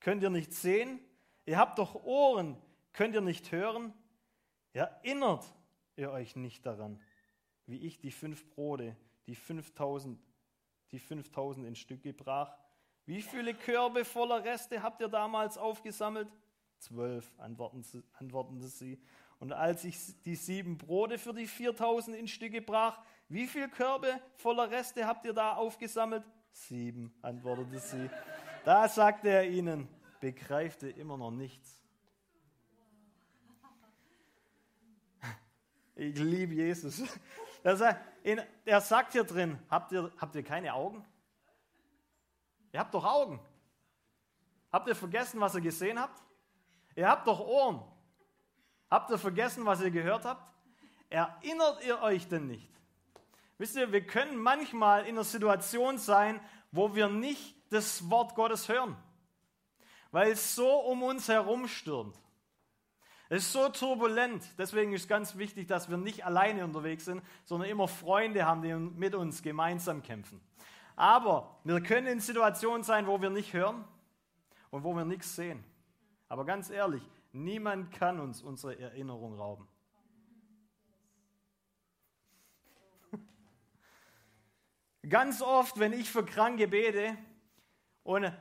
könnt 0.00 0.22
ihr 0.22 0.30
nicht 0.30 0.52
sehen? 0.52 1.00
Ihr 1.46 1.58
habt 1.58 1.78
doch 1.78 1.94
Ohren, 1.94 2.56
könnt 2.92 3.14
ihr 3.14 3.20
nicht 3.20 3.52
hören? 3.52 3.94
Erinnert 4.72 5.44
ihr 5.94 6.10
euch 6.10 6.36
nicht 6.36 6.66
daran, 6.66 7.00
wie 7.66 7.86
ich 7.86 7.98
die 7.98 8.10
fünf 8.10 8.48
Brote, 8.50 8.96
die 9.26 9.36
5000, 9.36 10.20
die 10.90 10.98
5000 10.98 11.66
in 11.66 11.76
Stücke 11.76 12.12
brach? 12.12 12.56
Wie 13.06 13.22
viele 13.22 13.54
Körbe 13.54 14.04
voller 14.04 14.42
Reste 14.44 14.82
habt 14.82 15.00
ihr 15.00 15.08
damals 15.08 15.56
aufgesammelt? 15.56 16.28
Zwölf, 16.78 17.32
antworteten 17.38 18.60
sie. 18.60 19.00
Und 19.38 19.52
als 19.52 19.84
ich 19.84 20.20
die 20.22 20.34
sieben 20.34 20.76
Brote 20.76 21.18
für 21.18 21.32
die 21.32 21.46
4000 21.46 22.16
in 22.16 22.26
Stücke 22.26 22.60
brach, 22.60 23.00
wie 23.28 23.46
viele 23.46 23.68
Körbe 23.68 24.20
voller 24.34 24.70
Reste 24.70 25.06
habt 25.06 25.24
ihr 25.24 25.32
da 25.32 25.54
aufgesammelt? 25.54 26.24
Sieben, 26.56 27.12
antwortete 27.20 27.78
sie. 27.78 28.10
Da 28.64 28.88
sagte 28.88 29.28
er 29.28 29.48
ihnen, 29.48 29.88
begreift 30.20 30.82
ihr 30.82 30.96
immer 30.96 31.18
noch 31.18 31.30
nichts. 31.30 31.84
Ich 35.94 36.18
liebe 36.18 36.54
Jesus. 36.54 37.02
Er 37.62 37.76
sagt, 37.76 38.00
er 38.64 38.80
sagt 38.80 39.12
hier 39.12 39.24
drin, 39.24 39.58
habt 39.68 39.92
ihr, 39.92 40.10
habt 40.16 40.34
ihr 40.34 40.42
keine 40.42 40.72
Augen? 40.72 41.04
Ihr 42.72 42.80
habt 42.80 42.94
doch 42.94 43.04
Augen. 43.04 43.38
Habt 44.72 44.88
ihr 44.88 44.96
vergessen, 44.96 45.40
was 45.40 45.54
ihr 45.54 45.60
gesehen 45.60 46.00
habt? 46.00 46.22
Ihr 46.94 47.08
habt 47.08 47.26
doch 47.26 47.40
Ohren. 47.40 47.82
Habt 48.90 49.10
ihr 49.10 49.18
vergessen, 49.18 49.64
was 49.66 49.82
ihr 49.82 49.90
gehört 49.90 50.24
habt? 50.24 50.42
Erinnert 51.10 51.84
ihr 51.84 52.00
euch 52.00 52.26
denn 52.26 52.46
nicht? 52.46 52.75
Wisst 53.58 53.76
ihr, 53.76 53.92
wir 53.92 54.06
können 54.06 54.36
manchmal 54.36 55.02
in 55.02 55.14
einer 55.14 55.24
Situation 55.24 55.98
sein, 55.98 56.40
wo 56.72 56.94
wir 56.94 57.08
nicht 57.08 57.56
das 57.70 58.10
Wort 58.10 58.34
Gottes 58.34 58.68
hören, 58.68 58.96
weil 60.10 60.32
es 60.32 60.54
so 60.54 60.78
um 60.80 61.02
uns 61.02 61.28
herum 61.28 61.66
stürmt. 61.66 62.18
Es 63.28 63.44
ist 63.44 63.52
so 63.52 63.68
turbulent. 63.68 64.44
Deswegen 64.56 64.92
ist 64.92 65.08
ganz 65.08 65.36
wichtig, 65.36 65.66
dass 65.66 65.90
wir 65.90 65.96
nicht 65.96 66.24
alleine 66.24 66.64
unterwegs 66.64 67.06
sind, 67.06 67.22
sondern 67.44 67.68
immer 67.68 67.88
Freunde 67.88 68.46
haben, 68.46 68.62
die 68.62 68.72
mit 68.72 69.14
uns 69.16 69.42
gemeinsam 69.42 70.02
kämpfen. 70.02 70.40
Aber 70.94 71.58
wir 71.64 71.80
können 71.80 72.06
in 72.06 72.20
Situationen 72.20 72.84
sein, 72.84 73.06
wo 73.06 73.20
wir 73.20 73.30
nicht 73.30 73.52
hören 73.52 73.84
und 74.70 74.84
wo 74.84 74.94
wir 74.94 75.04
nichts 75.04 75.34
sehen. 75.34 75.64
Aber 76.28 76.44
ganz 76.44 76.70
ehrlich, 76.70 77.02
Niemand 77.36 77.90
kann 77.92 78.18
uns 78.18 78.42
unsere 78.42 78.78
Erinnerung 78.78 79.34
rauben. 79.34 79.68
Ganz 85.08 85.42
oft, 85.42 85.78
wenn 85.78 85.92
ich 85.92 86.10
für 86.10 86.24
Kranke 86.24 86.68
bete 86.68 87.16
und 88.02 88.32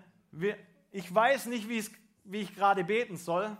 ich 0.92 1.14
weiß 1.14 1.48
nicht, 1.48 1.68
wie 1.70 2.40
ich 2.42 2.56
gerade 2.56 2.84
beten 2.84 3.18
soll, 3.18 3.56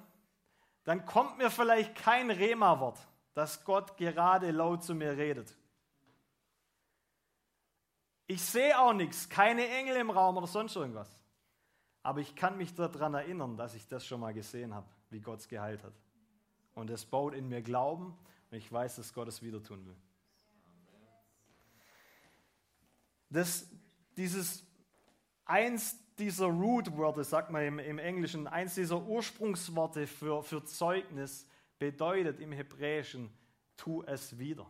dann 0.84 1.06
kommt 1.06 1.38
mir 1.38 1.50
vielleicht 1.50 1.96
kein 1.96 2.32
Rema-Wort, 2.32 3.00
dass 3.34 3.64
Gott 3.64 3.98
gerade 3.98 4.52
laut 4.52 4.84
zu 4.84 4.96
mir 4.96 5.18
redet. 5.18 5.56
Ich 8.28 8.42
sehe 8.42 8.80
auch 8.80 8.94
nichts, 8.94 9.30
keine 9.30 9.68
Engel 9.68 9.98
im 9.98 10.10
Raum 10.10 10.38
oder 10.38 10.48
sonst 10.48 10.76
irgendwas. 10.76 11.10
Aber 12.02 12.22
ich 12.22 12.36
kann 12.36 12.58
mich 12.58 12.74
daran 12.74 13.14
erinnern, 13.14 13.58
dass 13.58 13.76
ich 13.76 13.88
das 13.88 14.06
schon 14.06 14.20
mal 14.20 14.34
gesehen 14.34 14.74
habe 14.74 14.88
wie 15.10 15.22
Gott 15.22 15.40
es 15.40 15.48
geheilt 15.48 15.84
hat. 15.84 15.94
Und 16.74 16.90
es 16.90 17.06
baut 17.06 17.34
in 17.34 17.48
mir 17.48 17.62
Glauben 17.62 18.18
und 18.52 18.58
ich 18.58 18.72
weiß, 18.72 18.98
dass 18.98 19.14
Gott 19.14 19.28
es 19.28 19.42
wieder 19.42 19.64
tun 19.64 19.86
will. 19.86 19.96
Das, 23.30 23.68
dieses 24.18 24.66
eins 25.46 25.98
dieser 26.18 26.48
Root-Wörter, 26.48 27.24
sagt 27.24 27.52
man 27.52 27.64
im, 27.64 27.80
im, 27.80 28.00
Englischen, 28.00 28.48
eins 28.48 28.76
dieser 28.76 29.02
Ursprungsworte 29.02 30.08
für, 30.08 30.44
für 30.44 30.64
Zeugnis 30.64 31.48
bedeutet 31.78 32.40
im 32.40 32.52
Hebräischen, 32.52 33.30
tu 33.76 34.04
es 34.04 34.38
wieder. 34.40 34.66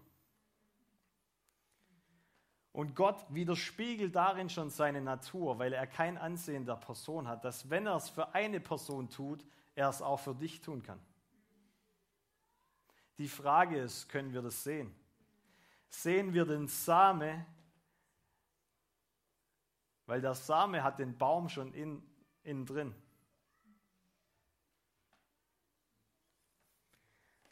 Und 2.72 2.94
Gott 2.94 3.24
widerspiegelt 3.30 4.16
darin 4.16 4.50
schon 4.50 4.70
seine 4.70 5.00
Natur, 5.00 5.60
weil 5.60 5.72
er 5.72 5.88
kein 5.88 6.18
Ansehen 6.18 6.66
der 6.66 6.76
Person 6.76 7.28
hat, 7.28 7.46
dass 7.46 7.70
wenn 7.70 7.88
er 7.88 7.96
es 7.96 8.10
für 8.10 8.34
eine 8.36 8.60
Person 8.60 9.10
tut, 9.10 9.46
er 9.76 9.88
es 9.88 10.02
auch 10.02 10.20
für 10.20 10.36
dich 10.36 10.60
tun 10.60 10.84
kann. 10.84 11.00
Die 13.18 13.30
Frage 13.30 13.80
ist, 13.80 14.10
können 14.10 14.34
wir 14.34 14.42
das 14.42 14.64
sehen? 14.64 14.94
Sehen 15.88 16.34
wir 16.34 16.46
den 16.46 16.68
Same, 16.68 17.46
weil 20.06 20.22
der 20.22 20.36
Same 20.36 20.84
hat 20.84 21.00
den 21.00 21.18
Baum 21.18 21.50
schon 21.50 21.74
in, 21.74 22.04
innen 22.44 22.66
drin. 22.66 22.96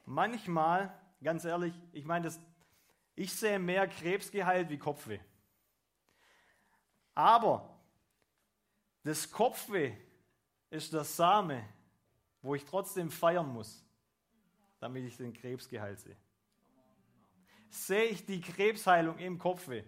Manchmal, 0.06 0.94
ganz 1.24 1.46
ehrlich, 1.46 1.74
ich 1.92 2.06
meine, 2.06 2.32
ich 3.16 3.34
sehe 3.34 3.60
mehr 3.60 3.88
Krebs 3.88 4.32
geheilt 4.32 4.70
wie 4.70 4.78
Kopfweh. 4.78 5.20
Aber 7.16 7.78
das 9.04 9.32
Kopfweh 9.32 9.96
ist 10.70 10.94
der 10.94 11.04
Same, 11.04 11.64
wo 12.42 12.56
ich 12.56 12.66
trotzdem 12.66 13.10
feiern 13.12 13.48
muss, 13.48 13.84
damit 14.80 15.06
ich 15.06 15.18
den 15.18 15.34
Krebs 15.34 15.70
geheilt 15.70 16.00
sehe. 16.00 16.18
Sehe 17.70 18.06
ich 18.06 18.26
die 18.26 18.42
Krebsheilung 18.42 19.18
im 19.18 19.38
Kopfweh? 19.40 19.84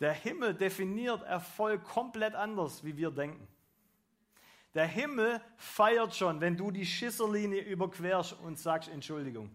Der 0.00 0.12
Himmel 0.12 0.54
definiert 0.54 1.22
Erfolg 1.22 1.84
komplett 1.84 2.34
anders, 2.34 2.84
wie 2.84 2.96
wir 2.96 3.10
denken. 3.10 3.46
Der 4.74 4.86
Himmel 4.86 5.40
feiert 5.56 6.14
schon, 6.14 6.40
wenn 6.40 6.56
du 6.56 6.70
die 6.70 6.84
Schisserlinie 6.84 7.62
überquerst 7.62 8.32
und 8.40 8.58
sagst 8.58 8.88
Entschuldigung. 8.88 9.54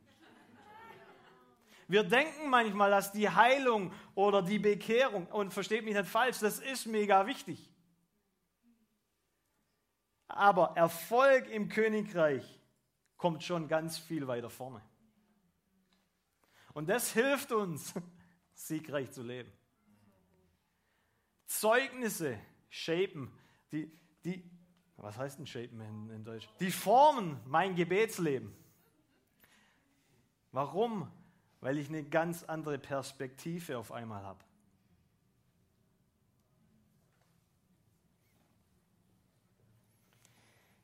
Wir 1.90 2.04
denken 2.04 2.50
manchmal, 2.50 2.92
dass 2.92 3.12
die 3.12 3.30
Heilung 3.30 3.92
oder 4.16 4.42
die 4.42 4.60
Bekehrung, 4.60 5.26
und 5.28 5.52
versteht 5.52 5.84
mich 5.84 5.96
nicht 5.96 6.08
falsch, 6.08 6.40
das 6.40 6.60
ist 6.60 6.86
mega 6.86 7.26
wichtig. 7.26 7.70
Aber 10.28 10.78
Erfolg 10.78 11.50
im 11.50 11.68
Königreich 11.68 12.60
kommt 13.18 13.44
schon 13.44 13.68
ganz 13.68 13.98
viel 13.98 14.28
weiter 14.28 14.52
vorne. 14.52 14.82
Und 16.74 16.88
das 16.88 17.12
hilft 17.12 17.52
uns, 17.52 17.94
siegreich 18.54 19.12
zu 19.12 19.24
leben. 19.24 19.52
Zeugnisse 21.50 22.40
shapen, 22.70 23.32
die, 23.72 23.92
die, 24.24 24.44
was 24.98 25.18
heißt 25.18 25.40
denn 25.40 25.48
shapen 25.48 25.82
in, 25.82 26.10
in 26.12 26.24
Deutsch? 26.24 26.48
Die 26.60 26.70
formen 26.70 27.40
mein 27.48 27.76
Gebetsleben. 27.76 28.54
Warum? 30.52 31.12
Weil 31.60 31.80
ich 31.80 31.90
eine 31.90 32.04
ganz 32.04 32.44
andere 32.44 32.78
Perspektive 32.78 33.80
auf 33.80 33.92
einmal 33.92 34.22
habe. 34.22 34.44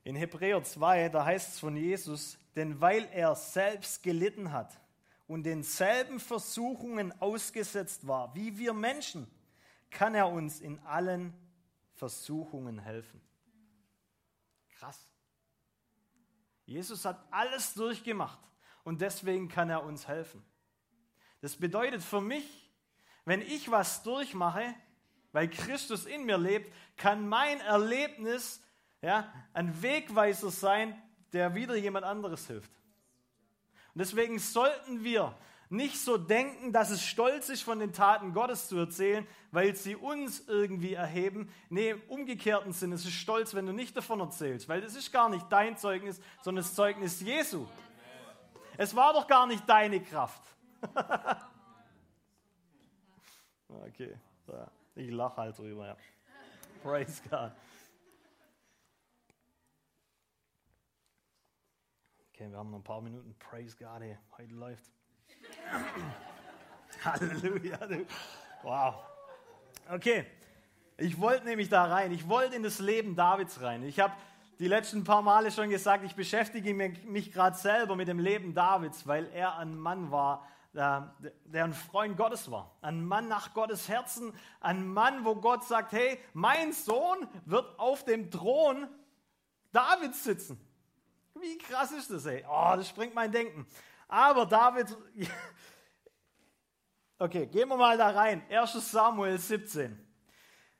In 0.03 0.15
Hebräer 0.15 0.63
2, 0.63 1.09
da 1.09 1.25
heißt 1.25 1.53
es 1.53 1.59
von 1.59 1.77
Jesus, 1.77 2.39
denn 2.55 2.81
weil 2.81 3.07
er 3.11 3.35
selbst 3.35 4.01
gelitten 4.01 4.51
hat 4.51 4.79
und 5.27 5.43
denselben 5.43 6.19
Versuchungen 6.19 7.13
ausgesetzt 7.21 8.07
war, 8.07 8.33
wie 8.33 8.57
wir 8.57 8.73
Menschen, 8.73 9.27
kann 9.95 10.13
er 10.13 10.29
uns 10.29 10.59
in 10.61 10.77
allen 10.85 11.33
Versuchungen 11.93 12.77
helfen. 12.77 13.21
Krass. 14.77 15.09
Jesus 16.65 17.05
hat 17.05 17.25
alles 17.31 17.73
durchgemacht 17.73 18.39
und 18.83 19.01
deswegen 19.01 19.47
kann 19.47 19.69
er 19.69 19.83
uns 19.83 20.07
helfen. 20.07 20.43
Das 21.41 21.55
bedeutet 21.55 22.03
für 22.03 22.21
mich, 22.21 22.71
wenn 23.23 23.41
ich 23.41 23.71
was 23.71 24.03
durchmache, 24.03 24.75
weil 25.31 25.49
Christus 25.49 26.05
in 26.05 26.25
mir 26.25 26.37
lebt, 26.37 26.71
kann 26.97 27.27
mein 27.27 27.59
Erlebnis 27.61 28.61
ja, 29.01 29.31
ein 29.53 29.81
Wegweiser 29.81 30.51
sein, 30.51 31.01
der 31.31 31.55
wieder 31.55 31.75
jemand 31.75 32.05
anderes 32.05 32.47
hilft. 32.47 32.71
Und 33.93 33.99
deswegen 33.99 34.39
sollten 34.39 35.03
wir 35.03 35.37
nicht 35.69 35.99
so 35.99 36.17
denken, 36.17 36.71
dass 36.71 36.89
es 36.91 37.03
stolz 37.03 37.49
ist, 37.49 37.63
von 37.63 37.79
den 37.79 37.93
Taten 37.93 38.33
Gottes 38.33 38.67
zu 38.67 38.77
erzählen, 38.77 39.27
weil 39.51 39.75
sie 39.75 39.95
uns 39.95 40.47
irgendwie 40.47 40.93
erheben. 40.93 41.51
Nee, 41.69 41.91
im 41.91 42.01
umgekehrten 42.07 42.71
Sinn, 42.71 42.91
es 42.91 43.05
ist 43.05 43.13
stolz, 43.13 43.53
wenn 43.55 43.65
du 43.65 43.73
nicht 43.73 43.97
davon 43.97 44.19
erzählst, 44.19 44.69
weil 44.69 44.83
es 44.83 44.95
ist 44.95 45.11
gar 45.11 45.29
nicht 45.29 45.45
dein 45.51 45.77
Zeugnis, 45.77 46.21
sondern 46.41 46.63
das 46.63 46.73
Zeugnis 46.75 47.19
Jesu. 47.21 47.65
Es 48.77 48.95
war 48.95 49.13
doch 49.13 49.27
gar 49.27 49.47
nicht 49.47 49.67
deine 49.67 50.01
Kraft. 50.01 50.41
okay, 53.69 54.15
ich 54.95 55.11
lache 55.11 55.37
halt 55.37 55.57
drüber, 55.57 55.87
ja. 55.87 55.97
Praise 56.83 57.21
God. 57.29 57.51
Okay, 62.33 62.51
wir 62.51 62.57
haben 62.57 62.69
noch 62.69 62.79
ein 62.79 62.83
paar 62.83 63.01
Minuten. 63.01 63.33
Praise 63.39 63.75
God, 63.77 64.01
ey. 64.01 64.17
heute 64.37 64.53
läuft. 64.53 64.91
Halleluja. 67.03 67.79
Wow. 68.63 68.95
Okay, 69.91 70.25
ich 70.97 71.19
wollte 71.19 71.45
nämlich 71.45 71.69
da 71.69 71.85
rein. 71.85 72.11
Ich 72.11 72.27
wollte 72.27 72.55
in 72.55 72.63
das 72.63 72.79
Leben 72.79 73.15
Davids 73.15 73.61
rein. 73.61 73.83
Ich 73.83 73.99
habe 73.99 74.13
die 74.59 74.67
letzten 74.67 75.03
paar 75.03 75.21
Male 75.21 75.51
schon 75.51 75.69
gesagt, 75.69 76.03
ich 76.03 76.15
beschäftige 76.15 76.73
mich, 76.73 77.31
gerade 77.31 77.57
selber 77.57 77.95
mit 77.95 78.07
dem 78.07 78.19
Leben 78.19 78.53
Davids, 78.53 79.05
weil 79.05 79.27
er 79.33 79.57
ein 79.57 79.77
Mann 79.77 80.11
war, 80.11 80.47
der, 80.73 81.13
der 81.45 81.65
ein 81.65 81.73
Freund 81.73 82.17
Gottes 82.17 82.49
war. 82.49 82.71
Ein 82.81 83.05
Mann 83.05 83.27
nach 83.27 83.53
Gottes 83.53 83.89
Herzen. 83.89 84.33
Ein 84.61 84.87
Mann, 84.87 85.25
wo 85.25 85.35
Gott 85.35 85.63
sagt, 85.65 85.91
hey, 85.91 86.19
mein 86.33 86.73
Sohn 86.73 87.27
wird 87.45 87.77
auf 87.79 88.05
dem 88.05 88.31
Thron 88.31 88.87
Davids 89.71 90.23
sitzen. 90.23 90.59
Wie 91.39 91.57
krass 91.57 91.91
ist 91.91 92.09
das, 92.11 92.25
ey? 92.25 92.45
Oh, 92.49 92.73
das 92.75 92.87
springt 92.87 93.13
mein 93.13 93.31
Denken. 93.31 93.67
Aber 94.07 94.45
David, 94.45 94.95
okay, 97.19 97.47
gehen 97.47 97.69
wir 97.69 97.77
mal 97.77 97.97
da 97.97 98.09
rein. 98.09 98.43
1 98.49 98.91
Samuel 98.91 99.37
17. 99.37 99.99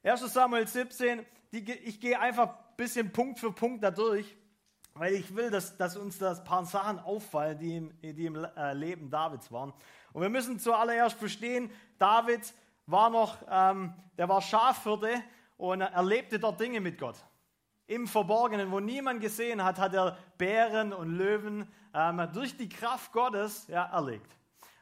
1 0.04 0.22
Samuel 0.34 0.68
17, 0.68 1.26
die, 1.52 1.72
ich 1.72 2.00
gehe 2.00 2.20
einfach 2.20 2.50
ein 2.50 2.76
bisschen 2.78 3.12
Punkt 3.12 3.40
für 3.40 3.52
Punkt 3.52 3.84
da 3.84 3.90
durch, 3.90 4.38
weil 4.94 5.14
ich 5.14 5.36
will, 5.36 5.50
dass, 5.50 5.76
dass 5.78 5.98
uns 5.98 6.20
das 6.20 6.44
paar 6.44 6.66
Sachen 6.66 7.00
auffallen, 7.00 7.58
die 7.58 7.78
im, 7.78 8.02
die 8.02 8.26
im 8.26 8.36
äh, 8.36 8.74
Leben 8.74 9.10
Davids 9.10 9.52
waren. 9.52 9.74
Und 10.14 10.22
wir 10.22 10.30
müssen 10.30 10.60
zuallererst 10.60 11.18
verstehen, 11.18 11.72
David 11.98 12.54
war 12.86 13.10
noch, 13.10 13.38
ähm, 13.50 13.94
der 14.18 14.30
war 14.30 14.42
Schafhirte 14.42 15.24
und 15.58 15.82
er 15.82 15.92
erlebte 15.92 16.40
dort 16.40 16.60
Dinge 16.60 16.80
mit 16.80 16.98
Gott. 16.98 17.18
Im 17.88 18.08
Verborgenen, 18.08 18.72
wo 18.72 18.80
niemand 18.80 19.22
gesehen 19.22 19.64
hat, 19.64 19.78
hat 19.78 19.94
er 19.94 20.18
Bären 20.38 20.92
und 20.92 21.16
Löwen 21.16 21.72
ähm, 21.94 22.28
durch 22.34 22.58
die 22.58 22.68
Kraft 22.68 23.12
Gottes 23.12 23.68
ja, 23.68 23.86
erlegt. 23.86 24.36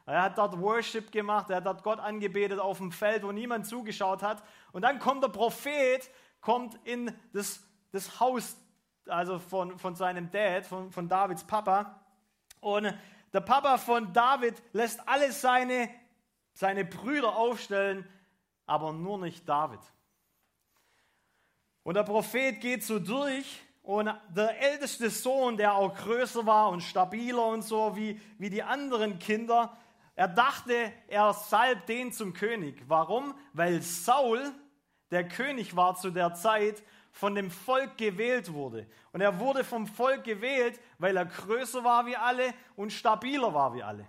Er 0.06 0.22
hat 0.22 0.38
dort 0.38 0.60
Worship 0.60 1.10
gemacht, 1.10 1.48
er 1.48 1.56
hat 1.56 1.66
dort 1.66 1.82
Gott 1.82 1.98
angebetet 1.98 2.58
auf 2.58 2.78
dem 2.78 2.92
Feld, 2.92 3.22
wo 3.22 3.32
niemand 3.32 3.66
zugeschaut 3.66 4.22
hat. 4.22 4.42
Und 4.72 4.82
dann 4.82 4.98
kommt 4.98 5.22
der 5.22 5.28
Prophet, 5.28 6.10
kommt 6.40 6.78
in 6.84 7.14
das, 7.32 7.62
das 7.90 8.20
Haus, 8.20 8.56
also 9.06 9.38
von, 9.38 9.78
von 9.78 9.94
seinem 9.94 10.30
Dad, 10.30 10.66
von, 10.66 10.90
von 10.90 11.08
Davids 11.08 11.44
Papa. 11.44 12.00
Und 12.60 12.92
der 13.32 13.40
Papa 13.40 13.78
von 13.78 14.12
David 14.12 14.62
lässt 14.72 15.06
alle 15.08 15.32
seine, 15.32 15.88
seine 16.52 16.84
Brüder 16.84 17.34
aufstellen, 17.36 18.06
aber 18.66 18.92
nur 18.92 19.18
nicht 19.18 19.48
David. 19.48 19.80
Und 21.84 21.94
der 21.94 22.02
Prophet 22.02 22.60
geht 22.60 22.82
so 22.82 22.98
durch 22.98 23.62
und 23.82 24.10
der 24.34 24.60
älteste 24.60 25.10
Sohn, 25.10 25.56
der 25.56 25.74
auch 25.74 25.94
größer 25.94 26.44
war 26.46 26.70
und 26.70 26.80
stabiler 26.80 27.46
und 27.46 27.62
so 27.62 27.94
wie, 27.94 28.20
wie 28.38 28.50
die 28.50 28.62
anderen 28.62 29.18
Kinder, 29.18 29.76
er 30.16 30.28
dachte, 30.28 30.92
er 31.08 31.32
salbt 31.34 31.88
den 31.88 32.10
zum 32.10 32.32
König. 32.32 32.82
Warum? 32.86 33.34
Weil 33.52 33.82
Saul, 33.82 34.52
der 35.10 35.28
König 35.28 35.76
war 35.76 35.94
zu 35.96 36.10
der 36.10 36.34
Zeit, 36.34 36.82
von 37.12 37.34
dem 37.34 37.50
Volk 37.50 37.96
gewählt 37.96 38.52
wurde. 38.52 38.86
Und 39.12 39.20
er 39.20 39.38
wurde 39.38 39.62
vom 39.62 39.86
Volk 39.86 40.24
gewählt, 40.24 40.80
weil 40.98 41.16
er 41.16 41.26
größer 41.26 41.84
war 41.84 42.06
wie 42.06 42.16
alle 42.16 42.54
und 42.76 42.92
stabiler 42.92 43.52
war 43.54 43.74
wie 43.74 43.82
alle. 43.82 44.06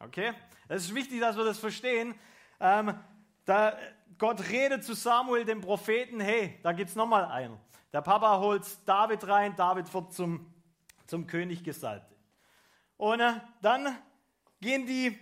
Okay? 0.00 0.32
Es 0.68 0.84
ist 0.84 0.94
wichtig, 0.94 1.20
dass 1.20 1.36
wir 1.36 1.44
das 1.44 1.58
verstehen. 1.58 2.14
Ähm, 2.58 2.94
da, 3.44 3.76
Gott 4.18 4.48
redet 4.48 4.84
zu 4.84 4.94
Samuel, 4.94 5.44
dem 5.44 5.60
Propheten, 5.60 6.20
hey, 6.20 6.58
da 6.62 6.72
gibt 6.72 6.90
es 6.90 6.96
nochmal 6.96 7.24
einen. 7.26 7.58
Der 7.92 8.00
Papa 8.00 8.38
holt 8.40 8.64
David 8.86 9.26
rein, 9.28 9.54
David 9.56 9.92
wird 9.92 10.12
zum, 10.12 10.52
zum 11.06 11.26
König 11.26 11.62
gesalbt. 11.62 12.14
Und 12.96 13.20
äh, 13.20 13.34
dann 13.60 13.96
gehen 14.60 14.86
die, 14.86 15.18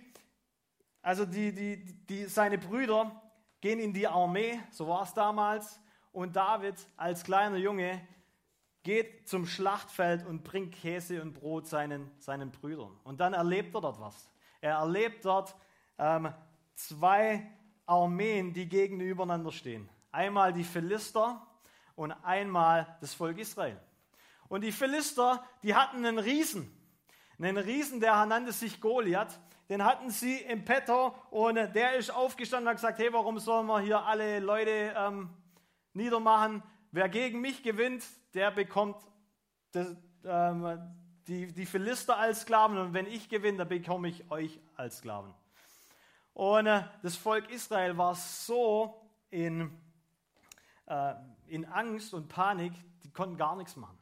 also 1.01 1.25
die, 1.25 1.53
die, 1.53 1.83
die, 2.05 2.25
seine 2.25 2.57
Brüder 2.57 3.11
gehen 3.61 3.79
in 3.79 3.93
die 3.93 4.07
Armee, 4.07 4.59
so 4.71 4.87
war 4.87 5.03
es 5.03 5.13
damals, 5.13 5.79
und 6.11 6.35
David 6.35 6.75
als 6.95 7.23
kleiner 7.23 7.57
Junge 7.57 8.01
geht 8.83 9.27
zum 9.27 9.45
Schlachtfeld 9.45 10.25
und 10.25 10.43
bringt 10.43 10.73
Käse 10.75 11.21
und 11.21 11.33
Brot 11.33 11.67
seinen, 11.67 12.11
seinen 12.19 12.51
Brüdern. 12.51 12.99
Und 13.03 13.19
dann 13.19 13.33
erlebt 13.33 13.73
er 13.73 13.81
dort 13.81 13.99
was. 13.99 14.29
Er 14.61 14.75
erlebt 14.75 15.25
dort 15.25 15.55
ähm, 15.97 16.33
zwei 16.75 17.49
Armeen, 17.85 18.53
die 18.53 18.67
gegenübereinander 18.67 19.51
stehen. 19.51 19.89
Einmal 20.11 20.53
die 20.53 20.63
Philister 20.63 21.45
und 21.95 22.11
einmal 22.11 22.97
das 23.01 23.13
Volk 23.13 23.37
Israel. 23.37 23.79
Und 24.47 24.61
die 24.61 24.71
Philister, 24.71 25.43
die 25.63 25.75
hatten 25.75 26.05
einen 26.05 26.19
Riesen. 26.19 26.71
Einen 27.39 27.57
Riesen, 27.57 27.99
der 27.99 28.25
nannte 28.25 28.51
sich 28.51 28.79
Goliath. 28.79 29.39
Den 29.69 29.83
hatten 29.83 30.09
sie 30.09 30.37
im 30.37 30.65
Petto 30.65 31.15
und 31.31 31.55
der 31.55 31.95
ist 31.95 32.11
aufgestanden 32.11 32.67
und 32.67 32.69
hat 32.71 32.77
gesagt, 32.77 32.99
hey, 32.99 33.11
warum 33.11 33.39
sollen 33.39 33.65
wir 33.67 33.79
hier 33.79 34.03
alle 34.03 34.39
Leute 34.39 34.93
ähm, 34.95 35.29
niedermachen? 35.93 36.61
Wer 36.91 37.09
gegen 37.09 37.41
mich 37.41 37.63
gewinnt, 37.63 38.03
der 38.33 38.51
bekommt 38.51 38.97
das, 39.71 39.95
ähm, 40.25 40.79
die, 41.27 41.47
die 41.47 41.65
Philister 41.65 42.17
als 42.17 42.41
Sklaven 42.41 42.77
und 42.77 42.93
wenn 42.93 43.07
ich 43.07 43.29
gewinne, 43.29 43.59
dann 43.59 43.69
bekomme 43.69 44.09
ich 44.09 44.29
euch 44.29 44.59
als 44.75 44.97
Sklaven. 44.97 45.33
Und 46.33 46.65
äh, 46.65 46.83
das 47.01 47.15
Volk 47.15 47.49
Israel 47.51 47.97
war 47.97 48.15
so 48.15 49.01
in, 49.29 49.71
äh, 50.87 51.13
in 51.47 51.65
Angst 51.65 52.13
und 52.13 52.27
Panik, 52.27 52.73
die 53.03 53.11
konnten 53.11 53.37
gar 53.37 53.55
nichts 53.55 53.75
machen. 53.75 53.97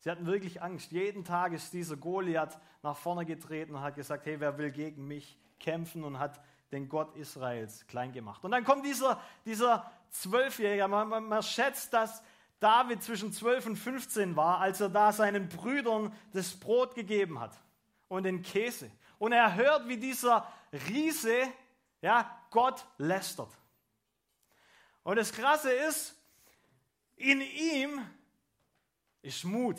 Sie 0.00 0.10
hatten 0.10 0.26
wirklich 0.26 0.62
Angst. 0.62 0.92
Jeden 0.92 1.24
Tag 1.24 1.52
ist 1.52 1.72
dieser 1.72 1.96
Goliath 1.96 2.60
nach 2.82 2.96
vorne 2.96 3.24
getreten 3.24 3.74
und 3.74 3.80
hat 3.80 3.96
gesagt, 3.96 4.26
hey, 4.26 4.38
wer 4.38 4.56
will 4.56 4.70
gegen 4.70 5.08
mich 5.08 5.36
kämpfen 5.58 6.04
und 6.04 6.18
hat 6.18 6.40
den 6.70 6.88
Gott 6.88 7.16
Israels 7.16 7.86
klein 7.88 8.12
gemacht. 8.12 8.44
Und 8.44 8.52
dann 8.52 8.64
kommt 8.64 8.86
dieser, 8.86 9.20
dieser 9.44 9.90
Zwölfjährige, 10.10 10.86
man, 10.86 11.08
man, 11.08 11.24
man 11.24 11.42
schätzt, 11.42 11.92
dass 11.92 12.22
David 12.60 13.02
zwischen 13.02 13.32
12 13.32 13.66
und 13.66 13.76
15 13.76 14.36
war, 14.36 14.60
als 14.60 14.80
er 14.80 14.88
da 14.88 15.12
seinen 15.12 15.48
Brüdern 15.48 16.12
das 16.32 16.54
Brot 16.54 16.94
gegeben 16.94 17.40
hat 17.40 17.52
und 18.08 18.22
den 18.22 18.42
Käse. 18.42 18.90
Und 19.18 19.32
er 19.32 19.54
hört, 19.54 19.88
wie 19.88 19.96
dieser 19.96 20.46
Riese 20.88 21.52
ja, 22.00 22.46
Gott 22.50 22.86
lästert. 22.98 23.50
Und 25.02 25.16
das 25.16 25.32
Krasse 25.32 25.72
ist, 25.72 26.14
in 27.16 27.40
ihm 27.40 28.06
ist 29.22 29.44
Mut. 29.44 29.78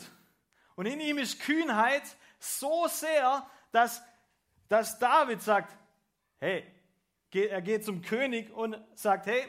Und 0.74 0.86
in 0.86 1.00
ihm 1.00 1.18
ist 1.18 1.40
Kühnheit 1.40 2.02
so 2.38 2.86
sehr, 2.88 3.48
dass, 3.72 4.02
dass 4.68 4.98
David 4.98 5.42
sagt, 5.42 5.76
hey, 6.38 6.64
er 7.32 7.62
geht 7.62 7.84
zum 7.84 8.02
König 8.02 8.50
und 8.52 8.76
sagt, 8.94 9.26
hey, 9.26 9.44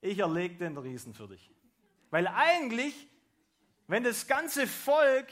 ich 0.00 0.18
erlege 0.18 0.56
den 0.56 0.76
Riesen 0.76 1.14
für 1.14 1.28
dich. 1.28 1.50
Weil 2.10 2.26
eigentlich, 2.26 3.08
wenn 3.86 4.04
das 4.04 4.26
ganze 4.26 4.66
Volk, 4.66 5.28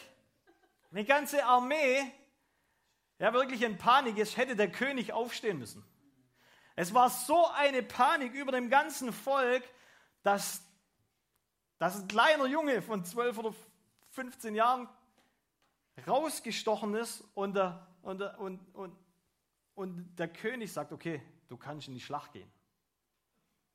die 0.90 1.04
ganze 1.04 1.44
Armee, 1.44 2.12
ja 3.20 3.32
wirklich 3.32 3.62
in 3.62 3.76
Panik 3.76 4.18
ist, 4.18 4.36
hätte 4.36 4.56
der 4.56 4.72
König 4.72 5.12
aufstehen 5.12 5.58
müssen. 5.58 5.84
Es 6.74 6.94
war 6.94 7.10
so 7.10 7.46
eine 7.48 7.82
Panik 7.82 8.32
über 8.32 8.50
dem 8.50 8.70
ganzen 8.70 9.12
Volk, 9.12 9.62
dass, 10.22 10.62
dass 11.78 12.00
ein 12.00 12.08
kleiner 12.08 12.46
Junge 12.46 12.80
von 12.80 13.04
12 13.04 13.38
oder 13.38 13.54
15 14.12 14.54
Jahren 14.54 14.88
rausgestochen 16.06 16.94
ist 16.94 17.22
und 17.34 17.54
der, 17.54 17.86
und, 18.00 18.20
der, 18.20 18.40
und, 18.40 18.58
und, 18.74 18.96
und 19.74 20.16
der 20.16 20.28
König 20.28 20.72
sagt, 20.72 20.90
okay, 20.90 21.22
du 21.48 21.58
kannst 21.58 21.88
in 21.88 21.94
die 21.94 22.00
Schlacht 22.00 22.32
gehen. 22.32 22.50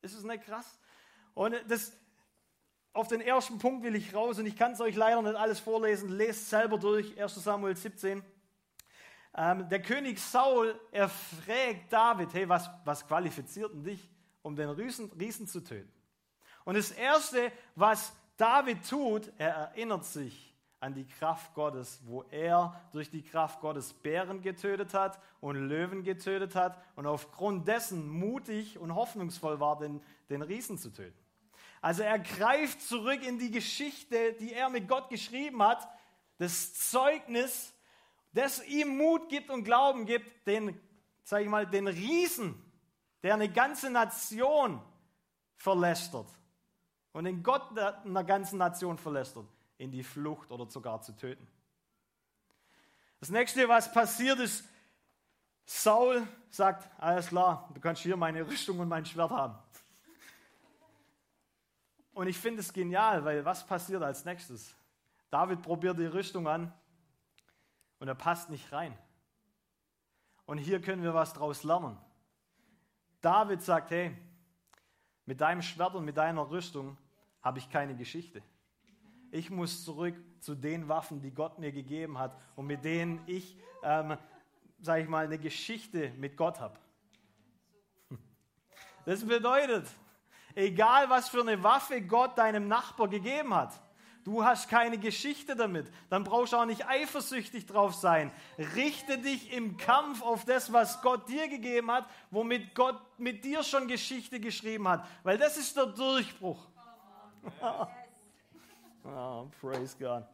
Ist 0.02 0.14
es 0.14 0.24
nicht 0.24 0.42
krass? 0.42 0.80
Und 1.34 1.54
das, 1.68 1.92
auf 2.92 3.06
den 3.06 3.20
ersten 3.20 3.58
Punkt 3.58 3.84
will 3.84 3.94
ich 3.94 4.12
raus 4.12 4.40
und 4.40 4.46
ich 4.46 4.56
kann 4.56 4.72
es 4.72 4.80
euch 4.80 4.96
leider 4.96 5.22
nicht 5.22 5.36
alles 5.36 5.60
vorlesen. 5.60 6.08
Lest 6.08 6.50
selber 6.50 6.78
durch, 6.78 7.20
1 7.20 7.34
Samuel 7.36 7.76
17. 7.76 8.24
Ähm, 9.38 9.68
der 9.68 9.82
König 9.82 10.18
Saul, 10.18 10.80
er 10.90 11.10
fragt 11.10 11.92
David, 11.92 12.32
hey, 12.32 12.48
was, 12.48 12.70
was 12.86 13.06
qualifiziert 13.06 13.70
denn 13.74 13.84
dich, 13.84 14.08
um 14.40 14.56
den 14.56 14.70
Riesen, 14.70 15.12
Riesen 15.12 15.46
zu 15.46 15.60
töten? 15.60 15.92
Und 16.64 16.76
das 16.76 16.90
Erste, 16.90 17.52
was 17.74 18.14
David 18.38 18.88
tut, 18.88 19.30
er 19.36 19.54
erinnert 19.54 20.06
sich 20.06 20.54
an 20.80 20.94
die 20.94 21.06
Kraft 21.06 21.52
Gottes, 21.54 22.00
wo 22.04 22.22
er 22.30 22.80
durch 22.92 23.10
die 23.10 23.22
Kraft 23.22 23.60
Gottes 23.60 23.92
Bären 23.92 24.40
getötet 24.40 24.94
hat 24.94 25.20
und 25.40 25.56
Löwen 25.56 26.02
getötet 26.02 26.54
hat 26.54 26.82
und 26.96 27.06
aufgrund 27.06 27.68
dessen 27.68 28.08
mutig 28.08 28.78
und 28.78 28.94
hoffnungsvoll 28.94 29.60
war, 29.60 29.78
den, 29.78 30.00
den 30.30 30.42
Riesen 30.42 30.78
zu 30.78 30.90
töten. 30.90 31.18
Also 31.82 32.02
er 32.02 32.18
greift 32.18 32.80
zurück 32.80 33.22
in 33.22 33.38
die 33.38 33.50
Geschichte, 33.50 34.32
die 34.34 34.54
er 34.54 34.70
mit 34.70 34.88
Gott 34.88 35.10
geschrieben 35.10 35.62
hat, 35.62 35.86
das 36.38 36.74
Zeugnis, 36.74 37.75
das 38.36 38.62
ihm 38.66 38.98
Mut 38.98 39.28
gibt 39.28 39.50
und 39.50 39.64
Glauben 39.64 40.04
gibt, 40.04 40.46
den, 40.46 40.78
sag 41.24 41.40
ich 41.40 41.48
mal, 41.48 41.66
den 41.66 41.88
Riesen, 41.88 42.62
der 43.22 43.34
eine 43.34 43.50
ganze 43.50 43.90
Nation 43.90 44.82
verlästert 45.56 46.28
und 47.12 47.24
den 47.24 47.42
Gott 47.42 47.76
einer 47.78 48.24
ganzen 48.24 48.58
Nation 48.58 48.98
verlästert, 48.98 49.46
in 49.78 49.90
die 49.90 50.02
Flucht 50.02 50.52
oder 50.52 50.68
sogar 50.70 51.00
zu 51.00 51.12
töten. 51.12 51.46
Das 53.20 53.30
nächste, 53.30 53.66
was 53.68 53.90
passiert 53.90 54.38
ist, 54.38 54.68
Saul 55.64 56.28
sagt, 56.50 56.88
alles 57.00 57.28
klar, 57.28 57.70
du 57.72 57.80
kannst 57.80 58.02
hier 58.02 58.18
meine 58.18 58.46
Rüstung 58.46 58.78
und 58.78 58.88
mein 58.88 59.06
Schwert 59.06 59.30
haben. 59.30 59.58
Und 62.12 62.28
ich 62.28 62.38
finde 62.38 62.60
es 62.60 62.72
genial, 62.72 63.24
weil 63.24 63.44
was 63.44 63.66
passiert 63.66 64.02
als 64.02 64.26
nächstes? 64.26 64.74
David 65.30 65.62
probiert 65.62 65.98
die 65.98 66.06
Rüstung 66.06 66.46
an 66.46 66.72
und 67.98 68.08
er 68.08 68.14
passt 68.14 68.50
nicht 68.50 68.72
rein. 68.72 68.96
Und 70.44 70.58
hier 70.58 70.80
können 70.80 71.02
wir 71.02 71.14
was 71.14 71.32
draus 71.32 71.64
lernen. 71.64 71.98
David 73.20 73.62
sagt, 73.62 73.90
hey, 73.90 74.16
mit 75.24 75.40
deinem 75.40 75.62
Schwert 75.62 75.94
und 75.94 76.04
mit 76.04 76.16
deiner 76.16 76.48
Rüstung 76.50 76.96
habe 77.42 77.58
ich 77.58 77.68
keine 77.68 77.96
Geschichte. 77.96 78.42
Ich 79.32 79.50
muss 79.50 79.84
zurück 79.84 80.14
zu 80.40 80.54
den 80.54 80.88
Waffen, 80.88 81.20
die 81.20 81.32
Gott 81.32 81.58
mir 81.58 81.72
gegeben 81.72 82.18
hat 82.18 82.36
und 82.54 82.66
mit 82.66 82.84
denen 82.84 83.22
ich, 83.26 83.58
ähm, 83.82 84.16
sage 84.80 85.02
ich 85.02 85.08
mal, 85.08 85.24
eine 85.24 85.38
Geschichte 85.38 86.10
mit 86.16 86.36
Gott 86.36 86.60
habe. 86.60 86.78
Das 89.04 89.24
bedeutet, 89.24 89.88
Egal, 90.56 91.10
was 91.10 91.28
für 91.28 91.42
eine 91.42 91.62
Waffe 91.62 92.00
Gott 92.00 92.38
deinem 92.38 92.66
Nachbar 92.66 93.08
gegeben 93.08 93.54
hat. 93.54 93.78
Du 94.26 94.42
hast 94.42 94.68
keine 94.68 94.98
Geschichte 94.98 95.54
damit. 95.54 95.86
Dann 96.10 96.24
brauchst 96.24 96.52
du 96.52 96.56
auch 96.56 96.64
nicht 96.64 96.84
eifersüchtig 96.84 97.64
drauf 97.64 97.94
sein. 97.94 98.32
Richte 98.74 99.18
dich 99.18 99.52
im 99.52 99.76
Kampf 99.76 100.20
auf 100.20 100.44
das, 100.44 100.72
was 100.72 101.00
Gott 101.00 101.28
dir 101.28 101.46
gegeben 101.46 101.92
hat, 101.92 102.06
womit 102.32 102.74
Gott 102.74 103.00
mit 103.18 103.44
dir 103.44 103.62
schon 103.62 103.86
Geschichte 103.86 104.40
geschrieben 104.40 104.88
hat. 104.88 105.06
Weil 105.22 105.38
das 105.38 105.56
ist 105.56 105.76
der 105.76 105.86
Durchbruch. 105.86 106.58
oh, 109.04 109.46
praise 109.60 109.96
God. 109.96 110.24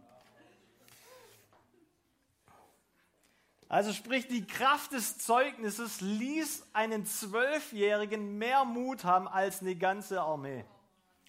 Also 3.69 3.93
sprich, 3.93 4.27
die 4.27 4.47
Kraft 4.47 4.93
des 4.93 5.19
Zeugnisses 5.19 6.01
ließ 6.01 6.67
einen 6.73 7.05
Zwölfjährigen 7.05 8.39
mehr 8.39 8.65
Mut 8.65 9.05
haben 9.05 9.29
als 9.29 9.61
eine 9.61 9.77
ganze 9.77 10.23
Armee. 10.23 10.65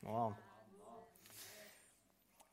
Wow. 0.01 0.33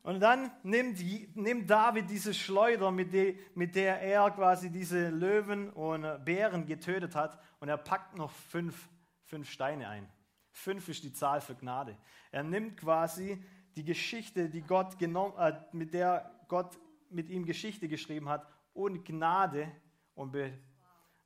Und 0.02 0.20
dann 0.20 0.50
nimmt, 0.62 0.98
nimmt 1.36 1.68
David 1.68 2.08
diese 2.08 2.32
Schleuder, 2.32 2.90
mit, 2.90 3.12
de, 3.12 3.38
mit 3.54 3.74
der 3.74 4.00
er 4.00 4.30
quasi 4.30 4.70
diese 4.70 5.10
Löwen 5.10 5.70
und 5.70 6.24
Bären 6.24 6.64
getötet 6.64 7.14
hat, 7.14 7.38
und 7.60 7.68
er 7.68 7.76
packt 7.76 8.16
noch 8.16 8.30
fünf, 8.30 8.88
fünf 9.24 9.50
Steine 9.50 9.88
ein. 9.88 10.08
Fünf 10.52 10.88
ist 10.88 11.04
die 11.04 11.12
Zahl 11.12 11.40
für 11.40 11.54
Gnade. 11.54 11.96
Er 12.30 12.42
nimmt 12.42 12.78
quasi 12.78 13.42
die 13.76 13.84
Geschichte, 13.84 14.48
die 14.48 14.62
Gott 14.62 14.98
genommen, 14.98 15.34
äh, 15.38 15.60
mit 15.72 15.92
der 15.92 16.30
Gott 16.48 16.78
mit 17.10 17.28
ihm 17.28 17.44
Geschichte 17.44 17.88
geschrieben 17.88 18.28
hat, 18.28 18.46
und 18.72 19.04
Gnade 19.04 19.70
und, 20.14 20.36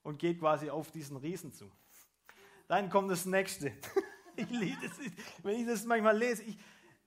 und 0.02 0.18
geht 0.18 0.40
quasi 0.40 0.70
auf 0.70 0.90
diesen 0.90 1.16
Riesen 1.16 1.52
zu. 1.52 1.70
Dann 2.66 2.90
kommt 2.90 3.10
das 3.10 3.24
nächste. 3.24 3.72
Ich 4.36 4.50
liebe 4.50 4.90
wenn 5.44 5.60
ich 5.60 5.64
das 5.64 5.84
manchmal 5.84 6.18
lese. 6.18 6.42
Ich, 6.42 6.58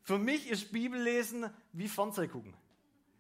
für 0.07 0.17
mich 0.17 0.49
ist 0.49 0.71
Bibellesen 0.71 1.49
wie 1.73 1.89
Fernseh 1.89 2.29
gucken. 2.29 2.53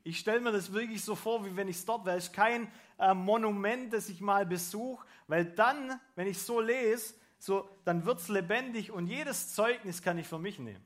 Ich 0.05 0.19
stelle 0.19 0.39
mir 0.39 0.53
das 0.53 0.71
wirklich 0.71 1.03
so 1.03 1.15
vor, 1.15 1.45
wie 1.45 1.53
wenn 1.57 1.67
ich 1.67 1.75
es 1.75 1.85
dort 1.85 2.05
wäre. 2.05 2.15
Es 2.15 2.27
ist 2.27 2.33
kein 2.33 2.71
äh, 2.97 3.13
Monument, 3.13 3.91
das 3.91 4.07
ich 4.07 4.21
mal 4.21 4.45
besuche, 4.45 5.05
weil 5.27 5.43
dann, 5.43 5.99
wenn 6.15 6.27
ich 6.27 6.41
so 6.41 6.61
lese, 6.61 7.15
so, 7.39 7.67
dann 7.83 8.05
wird 8.05 8.19
es 8.19 8.29
lebendig 8.29 8.89
und 8.89 9.07
jedes 9.07 9.53
Zeugnis 9.53 10.01
kann 10.01 10.17
ich 10.17 10.27
für 10.27 10.39
mich 10.39 10.59
nehmen. 10.59 10.81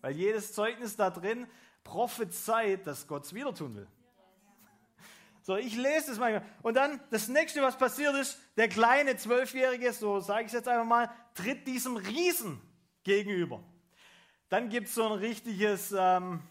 Weil 0.00 0.14
jedes 0.14 0.52
Zeugnis 0.52 0.94
da 0.94 1.10
drin 1.10 1.48
prophezeit, 1.82 2.86
dass 2.86 3.08
Gott 3.08 3.24
es 3.24 3.34
wieder 3.34 3.52
tun 3.52 3.74
will. 3.74 3.88
So, 5.42 5.56
ich 5.56 5.74
lese 5.74 6.10
das 6.10 6.20
manchmal. 6.20 6.44
Und 6.62 6.74
dann 6.74 7.00
das 7.10 7.26
nächste, 7.26 7.62
was 7.62 7.76
passiert 7.76 8.14
ist, 8.14 8.38
der 8.56 8.68
kleine 8.68 9.16
Zwölfjährige, 9.16 9.92
so 9.92 10.20
sage 10.20 10.42
ich 10.42 10.46
es 10.46 10.52
jetzt 10.52 10.68
einfach 10.68 10.86
mal, 10.86 11.10
tritt 11.34 11.66
diesem 11.66 11.96
Riesen 11.96 12.62
gegenüber. 13.02 13.64
Dann 14.48 14.68
gibt 14.68 14.88
es 14.88 14.94
so 14.94 15.04
ein 15.06 15.18
richtiges 15.18 15.92
ähm, 15.96 16.42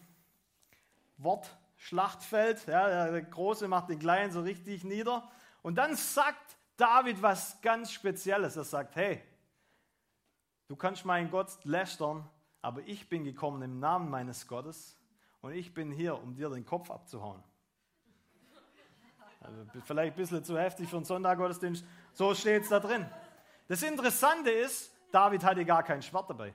Wortschlachtfeld. 1.17 2.67
Ja, 2.67 3.09
der 3.09 3.21
Große 3.21 3.67
macht 3.67 3.89
den 3.89 3.99
Kleinen 3.99 4.31
so 4.31 4.41
richtig 4.41 4.83
nieder. 4.83 5.29
Und 5.61 5.75
dann 5.75 5.95
sagt 5.95 6.57
David 6.77 7.21
was 7.21 7.61
ganz 7.61 7.91
Spezielles. 7.91 8.57
Er 8.57 8.65
sagt, 8.65 8.95
hey, 8.95 9.23
du 10.67 10.75
kannst 10.75 11.05
meinen 11.05 11.31
Gott 11.31 11.63
lästern, 11.63 12.29
aber 12.61 12.81
ich 12.81 13.07
bin 13.07 13.23
gekommen 13.23 13.61
im 13.61 13.79
Namen 13.79 14.09
meines 14.09 14.47
Gottes 14.47 14.97
und 15.41 15.53
ich 15.53 15.73
bin 15.73 15.91
hier, 15.91 16.21
um 16.21 16.35
dir 16.35 16.49
den 16.49 16.65
Kopf 16.65 16.91
abzuhauen. 16.91 17.41
Also 19.39 19.63
vielleicht 19.85 20.15
ein 20.15 20.17
bisschen 20.17 20.43
zu 20.43 20.57
heftig 20.57 20.89
für 20.89 20.97
einen 20.97 21.05
Sonntaggottesdienst. 21.05 21.85
So 22.13 22.33
steht 22.33 22.63
es 22.63 22.69
da 22.69 22.79
drin. 22.79 23.05
Das 23.67 23.83
Interessante 23.83 24.49
ist, 24.49 24.91
David 25.11 25.43
hatte 25.43 25.63
gar 25.63 25.83
kein 25.83 26.01
Schwert 26.01 26.29
dabei. 26.29 26.53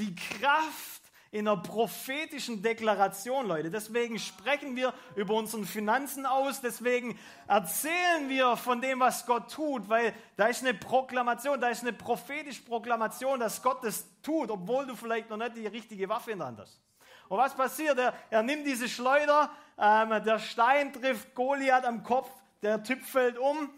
Die 0.00 0.14
Kraft 0.14 1.02
in 1.30 1.46
einer 1.46 1.60
prophetischen 1.60 2.62
Deklaration, 2.62 3.46
Leute. 3.46 3.70
Deswegen 3.70 4.18
sprechen 4.18 4.74
wir 4.76 4.94
über 5.14 5.34
unsere 5.34 5.64
Finanzen 5.64 6.24
aus, 6.24 6.62
deswegen 6.62 7.18
erzählen 7.46 8.26
wir 8.28 8.56
von 8.56 8.80
dem, 8.80 9.00
was 9.00 9.26
Gott 9.26 9.52
tut, 9.52 9.90
weil 9.90 10.14
da 10.38 10.46
ist 10.46 10.62
eine 10.62 10.72
Proklamation, 10.72 11.60
da 11.60 11.68
ist 11.68 11.82
eine 11.82 11.92
prophetische 11.92 12.62
Proklamation, 12.62 13.40
dass 13.40 13.62
Gott 13.62 13.84
das 13.84 14.06
tut, 14.22 14.50
obwohl 14.50 14.86
du 14.86 14.96
vielleicht 14.96 15.28
noch 15.28 15.36
nicht 15.36 15.56
die 15.56 15.66
richtige 15.66 16.08
Waffe 16.08 16.30
in 16.30 16.38
der 16.38 16.48
Hand 16.48 16.60
hast. 16.60 16.80
Und 17.28 17.36
was 17.36 17.54
passiert? 17.54 17.98
Er, 17.98 18.14
er 18.30 18.42
nimmt 18.42 18.66
diese 18.66 18.88
Schleuder, 18.88 19.50
ähm, 19.76 20.24
der 20.24 20.38
Stein 20.38 20.94
trifft 20.94 21.34
Goliath 21.34 21.84
am 21.84 22.02
Kopf, 22.02 22.30
der 22.62 22.82
Typ 22.82 23.02
fällt 23.02 23.36
um. 23.36 23.68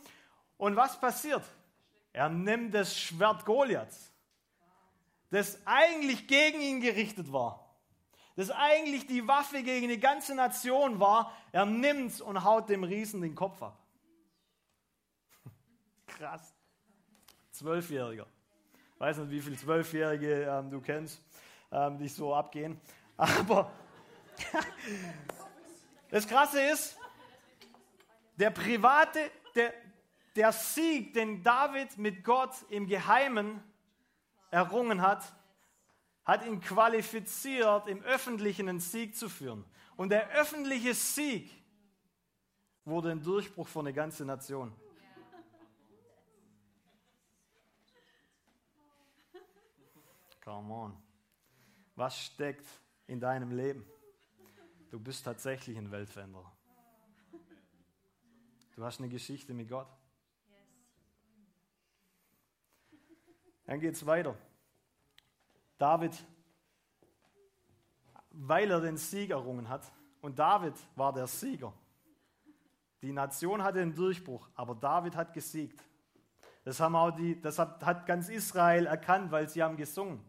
Und 0.56 0.76
was 0.76 1.00
passiert? 1.00 1.42
Er 2.12 2.28
nimmt 2.28 2.72
das 2.72 2.96
Schwert 2.96 3.44
Goliaths 3.44 4.11
das 5.32 5.58
eigentlich 5.64 6.28
gegen 6.28 6.60
ihn 6.60 6.82
gerichtet 6.82 7.32
war, 7.32 7.74
das 8.36 8.50
eigentlich 8.50 9.06
die 9.06 9.26
Waffe 9.26 9.62
gegen 9.62 9.88
die 9.88 9.98
ganze 9.98 10.34
Nation 10.34 11.00
war, 11.00 11.32
er 11.52 11.64
nimmt 11.64 12.20
und 12.20 12.44
haut 12.44 12.68
dem 12.68 12.84
Riesen 12.84 13.22
den 13.22 13.34
Kopf 13.34 13.62
ab. 13.62 13.78
Krass. 16.06 16.54
Zwölfjähriger. 17.50 18.26
Weiß 18.98 19.16
nicht, 19.18 19.30
wie 19.30 19.40
viele 19.40 19.56
Zwölfjährige 19.56 20.42
ähm, 20.44 20.70
du 20.70 20.82
kennst, 20.82 21.22
ähm, 21.70 21.96
die 21.96 22.08
so 22.08 22.34
abgehen. 22.34 22.78
Aber 23.16 23.72
das 26.10 26.28
Krasse 26.28 26.60
ist, 26.60 26.98
der 28.36 28.50
private, 28.50 29.30
der, 29.54 29.72
der 30.36 30.52
Sieg, 30.52 31.14
den 31.14 31.42
David 31.42 31.96
mit 31.96 32.22
Gott 32.22 32.52
im 32.68 32.86
Geheimen 32.86 33.62
errungen 34.52 35.00
hat, 35.00 35.32
hat 36.24 36.46
ihn 36.46 36.60
qualifiziert, 36.60 37.88
im 37.88 38.02
Öffentlichen 38.04 38.68
einen 38.68 38.78
Sieg 38.78 39.16
zu 39.16 39.28
führen. 39.28 39.64
Und 39.96 40.10
der 40.10 40.28
öffentliche 40.30 40.94
Sieg 40.94 41.50
wurde 42.84 43.10
ein 43.10 43.22
Durchbruch 43.22 43.66
für 43.66 43.80
eine 43.80 43.92
ganze 43.92 44.24
Nation. 44.24 44.72
Come 50.44 50.74
on. 50.74 51.02
Was 51.96 52.18
steckt 52.18 52.66
in 53.06 53.20
deinem 53.20 53.52
Leben? 53.52 53.86
Du 54.90 55.00
bist 55.00 55.24
tatsächlich 55.24 55.78
ein 55.78 55.90
Weltveränderer. 55.90 56.52
Du 58.74 58.84
hast 58.84 58.98
eine 58.98 59.08
Geschichte 59.08 59.54
mit 59.54 59.68
Gott. 59.68 59.88
Dann 63.72 63.80
geht 63.80 63.94
es 63.94 64.04
weiter. 64.04 64.34
David, 65.78 66.12
weil 68.28 68.70
er 68.70 68.82
den 68.82 68.98
Sieg 68.98 69.30
errungen 69.30 69.66
hat, 69.66 69.90
und 70.20 70.38
David 70.38 70.74
war 70.94 71.10
der 71.10 71.26
Sieger. 71.26 71.72
Die 73.00 73.12
Nation 73.12 73.62
hatte 73.62 73.80
einen 73.80 73.94
Durchbruch, 73.94 74.46
aber 74.56 74.74
David 74.74 75.16
hat 75.16 75.32
gesiegt. 75.32 75.82
Das, 76.64 76.80
haben 76.80 76.94
auch 76.94 77.12
die, 77.12 77.40
das 77.40 77.58
hat, 77.58 77.82
hat 77.82 78.04
ganz 78.04 78.28
Israel 78.28 78.84
erkannt, 78.84 79.32
weil 79.32 79.48
sie 79.48 79.62
haben 79.62 79.78
gesungen 79.78 80.22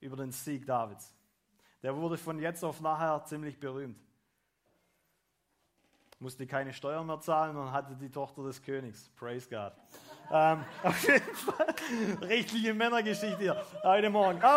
über 0.00 0.16
den 0.16 0.32
Sieg 0.32 0.64
Davids. 0.64 1.14
Der 1.82 1.94
wurde 1.94 2.16
von 2.16 2.38
jetzt 2.38 2.64
auf 2.64 2.80
nachher 2.80 3.22
ziemlich 3.26 3.60
berühmt. 3.60 4.00
Musste 6.20 6.46
keine 6.46 6.72
Steuern 6.74 7.06
mehr 7.06 7.18
zahlen 7.20 7.56
und 7.56 7.72
hatte 7.72 7.96
die 7.96 8.10
Tochter 8.10 8.42
des 8.42 8.62
Königs. 8.62 9.08
Praise 9.16 9.48
God. 9.48 9.72
Ähm, 10.30 10.62
auf 10.82 11.02
jeden 11.02 11.34
Fall, 11.34 11.74
rechtliche 12.20 12.74
Männergeschichte 12.74 13.38
hier, 13.38 13.64
heute 13.82 14.10
Morgen. 14.10 14.40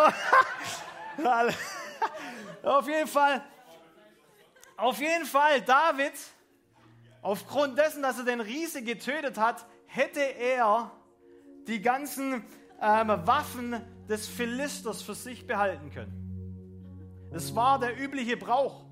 Auf 2.64 2.88
jeden 2.88 3.08
Fall, 3.08 3.44
auf 4.78 5.00
jeden 5.00 5.26
Fall, 5.26 5.62
David, 5.62 6.14
aufgrund 7.22 7.78
dessen, 7.78 8.02
dass 8.02 8.18
er 8.18 8.26
den 8.26 8.42
Riese 8.42 8.84
getötet 8.84 9.38
hat, 9.38 9.66
hätte 9.86 10.22
er 10.22 10.92
die 11.68 11.82
ganzen 11.82 12.44
ähm, 12.82 13.08
Waffen 13.26 13.80
des 14.10 14.28
Philisters 14.28 15.02
für 15.02 15.14
sich 15.14 15.46
behalten 15.46 15.92
können. 15.92 17.30
Das 17.32 17.56
war 17.56 17.80
der 17.80 18.00
übliche 18.00 18.38
Brauch. 18.38 18.86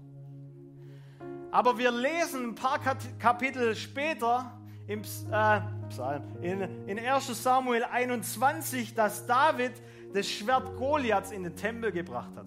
Aber 1.51 1.77
wir 1.77 1.91
lesen 1.91 2.49
ein 2.49 2.55
paar 2.55 2.79
Kapitel 3.19 3.75
später 3.75 4.57
im, 4.87 5.01
äh, 5.01 5.61
Psalm, 5.89 6.23
in, 6.41 6.61
in 6.87 6.97
1 6.97 7.43
Samuel 7.43 7.83
21, 7.83 8.95
dass 8.95 9.25
David 9.25 9.73
das 10.13 10.29
Schwert 10.29 10.77
Goliaths 10.77 11.31
in 11.31 11.43
den 11.43 11.55
Tempel 11.55 11.91
gebracht 11.91 12.35
hat. 12.35 12.45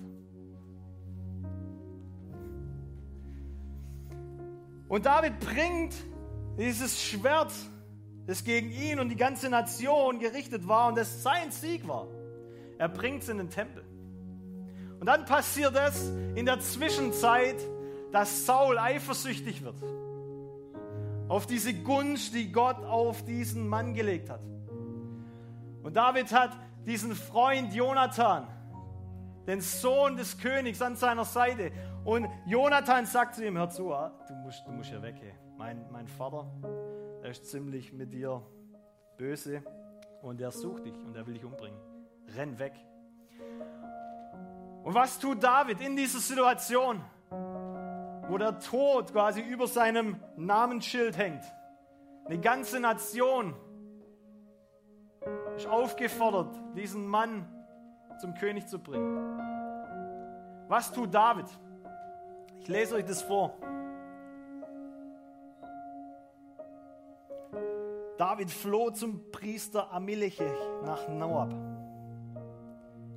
Und 4.89 5.07
David 5.07 5.39
bringt 5.41 5.95
dieses 6.59 7.03
Schwert, 7.03 7.53
das 8.27 8.45
gegen 8.45 8.71
ihn 8.71 9.01
und 9.01 9.11
die 9.11 9.17
ganze 9.17 9.51
Nation 9.51 10.19
gerichtet 10.19 10.67
war 10.67 10.89
und 10.89 10.97
das 10.97 11.23
sein 11.23 11.51
Sieg 11.51 11.87
war. 11.87 12.07
Er 12.79 12.89
bringt 12.89 13.23
es 13.23 13.29
in 13.29 13.39
den 13.39 13.51
Tempel. 13.51 13.85
Und 14.99 15.07
dann 15.07 15.27
passiert 15.27 15.75
es 15.75 16.11
in 16.35 16.47
der 16.47 16.61
Zwischenzeit, 16.61 17.57
dass 18.15 18.47
Saul 18.47 18.79
eifersüchtig 18.79 19.65
wird 19.65 19.83
auf 21.29 21.47
diese 21.47 21.75
Gunst, 21.75 22.33
die 22.33 22.53
Gott 22.53 22.79
auf 22.85 23.25
diesen 23.25 23.67
Mann 23.67 23.93
gelegt 23.93 24.31
hat. 24.31 24.41
Und 25.83 25.97
David 25.97 26.33
hat 26.33 26.53
diesen 26.87 27.17
Freund 27.17 27.75
Jonathan, 27.75 28.47
den 29.49 29.61
Sohn 29.61 30.17
des 30.17 30.39
Königs, 30.39 30.81
an 30.81 30.95
seiner 30.95 31.25
Seite. 31.25 31.73
Und 32.05 32.29
Jonathan 32.47 33.05
sagt 33.05 33.35
zu 33.35 33.45
ihm, 33.45 33.57
hör 33.57 33.69
zu, 33.69 33.93
ah, 33.93 34.12
du 34.29 34.35
musst, 34.35 34.65
du 34.65 34.71
musst 34.71 34.91
hier 34.91 35.03
weg. 35.03 35.17
Hey. 35.21 35.35
Mein, 35.59 35.85
mein 35.91 36.07
Vater, 36.07 36.47
er 37.21 37.31
ist 37.31 37.51
ziemlich 37.51 37.93
mit 37.93 38.12
dir 38.12 38.43
böse 39.19 39.65
und 40.23 40.41
er 40.41 40.53
sucht 40.53 40.87
dich 40.87 40.95
und 40.95 41.17
er 41.17 41.27
will 41.27 41.35
dich 41.35 41.45
umbringen. 41.45 41.81
Renn 42.37 42.61
weg. 42.61 42.75
Und 44.85 44.95
was 44.95 45.19
tut 45.19 45.43
David 45.43 45.81
in 45.81 45.97
dieser 45.97 46.21
Situation? 46.21 47.03
Wo 48.29 48.39
der 48.39 48.59
Tod 48.59 49.12
quasi 49.12 49.41
über 49.41 49.66
seinem 49.66 50.20
Namensschild 50.37 51.16
hängt. 51.16 51.45
Eine 52.25 52.41
ganze 52.41 52.81
Nation 52.81 53.55
ist 55.57 55.66
aufgefordert, 55.66 56.55
diesen 56.75 57.07
Mann 57.07 57.47
zum 58.20 58.35
König 58.35 58.66
zu 58.66 58.79
bringen. 58.79 59.39
Was 60.68 60.93
tut 60.93 61.12
David? 61.12 61.47
Ich 62.61 62.68
lese 62.68 62.95
euch 62.95 63.05
das 63.05 63.22
vor. 63.22 63.55
David 68.16 68.51
floh 68.51 68.91
zum 68.91 69.31
Priester 69.33 69.93
Amilechech 69.93 70.59
nach 70.85 71.09
Noab. 71.09 71.53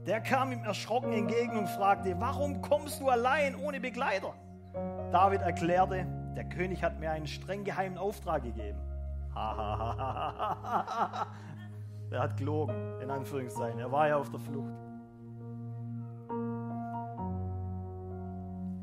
Der 0.06 0.22
kam 0.22 0.52
ihm 0.52 0.64
erschrocken 0.64 1.14
entgegen 1.14 1.58
und 1.58 1.68
fragte, 1.68 2.16
warum 2.20 2.62
kommst 2.62 3.02
du 3.02 3.10
allein 3.10 3.56
ohne 3.56 3.80
Begleiter? 3.80 4.34
David 5.12 5.42
erklärte, 5.42 6.06
der 6.36 6.44
König 6.44 6.84
hat 6.84 7.00
mir 7.00 7.12
einen 7.12 7.28
streng 7.28 7.64
geheimen 7.64 7.98
Auftrag 7.98 8.44
gegeben. 8.44 8.80
er 12.12 12.20
hat 12.20 12.36
gelogen, 12.38 12.76
in 13.02 13.10
Anführungszeichen. 13.10 13.80
Er 13.80 13.92
war 13.92 14.08
ja 14.08 14.18
auf 14.18 14.30
der 14.30 14.40
Flucht. 14.40 14.74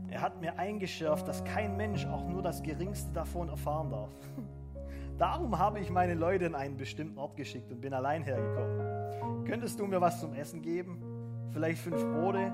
Er 0.08 0.22
hat 0.22 0.40
mir 0.40 0.58
eingeschärft, 0.58 1.26
dass 1.28 1.44
kein 1.44 1.76
Mensch 1.76 2.06
auch 2.06 2.24
nur 2.26 2.40
das 2.40 2.62
Geringste 2.62 3.12
davon 3.12 3.48
erfahren 3.48 3.90
darf. 3.90 4.10
Darum 5.18 5.58
habe 5.58 5.80
ich 5.80 5.90
meine 5.90 6.14
Leute 6.14 6.46
in 6.46 6.54
einen 6.54 6.76
bestimmten 6.76 7.18
Ort 7.18 7.36
geschickt 7.36 7.70
und 7.70 7.80
bin 7.80 7.92
allein 7.92 8.22
hergekommen. 8.22 9.44
Könntest 9.44 9.78
du 9.78 9.86
mir 9.86 10.00
was 10.00 10.20
zum 10.20 10.32
Essen 10.34 10.62
geben? 10.62 11.02
Vielleicht 11.50 11.80
fünf 11.80 12.02
Brote 12.12 12.52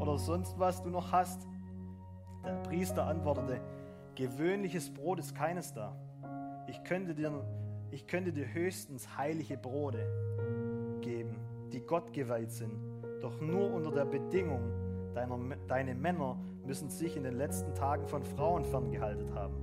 oder 0.00 0.18
sonst 0.18 0.58
was 0.58 0.82
du 0.82 0.90
noch 0.90 1.12
hast? 1.12 1.46
Der 2.44 2.54
Priester 2.62 3.06
antwortete, 3.06 3.60
gewöhnliches 4.14 4.92
Brot 4.92 5.18
ist 5.18 5.34
keines 5.34 5.72
da. 5.72 5.96
Ich 6.66 6.82
könnte 6.84 7.14
dir, 7.14 7.44
ich 7.90 8.06
könnte 8.06 8.32
dir 8.32 8.52
höchstens 8.52 9.16
heilige 9.16 9.56
Brote 9.56 10.06
geben, 11.00 11.36
die 11.72 11.80
Gott 11.80 12.12
geweiht 12.12 12.50
sind, 12.50 12.72
doch 13.20 13.40
nur 13.40 13.72
unter 13.72 13.90
der 13.90 14.04
Bedingung, 14.04 14.60
deiner, 15.14 15.38
deine 15.68 15.94
Männer 15.94 16.38
müssen 16.64 16.88
sich 16.88 17.16
in 17.16 17.24
den 17.24 17.34
letzten 17.34 17.74
Tagen 17.74 18.06
von 18.06 18.22
Frauen 18.22 18.64
ferngehalten 18.64 19.34
haben. 19.34 19.54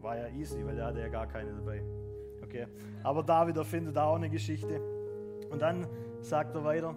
War 0.00 0.16
ja 0.16 0.28
easy, 0.28 0.64
weil 0.64 0.78
er 0.78 0.86
hatte 0.86 1.00
ja 1.00 1.08
gar 1.08 1.26
keine 1.26 1.52
dabei. 1.52 1.82
Okay. 2.42 2.66
Aber 3.02 3.22
David 3.22 3.56
erfindet 3.56 3.96
da 3.96 4.06
auch 4.06 4.16
eine 4.16 4.30
Geschichte. 4.30 4.80
Und 5.50 5.60
dann 5.60 5.86
sagt 6.20 6.54
er 6.54 6.64
weiter. 6.64 6.94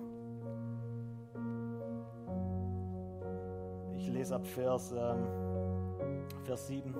Ich 4.03 4.09
lese 4.09 4.35
ab 4.35 4.45
Vers, 4.45 4.91
ähm, 4.91 6.25
Vers 6.43 6.67
7. 6.67 6.93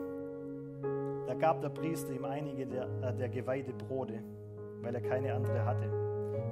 Da 1.28 1.34
gab 1.34 1.60
der 1.60 1.68
Priester 1.68 2.14
ihm 2.14 2.24
einige 2.24 2.66
der, 2.66 2.88
äh, 3.02 3.14
der 3.14 3.28
geweihte 3.28 3.74
Brote, 3.74 4.24
weil 4.82 4.96
er 4.96 5.02
keine 5.02 5.34
andere 5.34 5.66
hatte. 5.66 5.90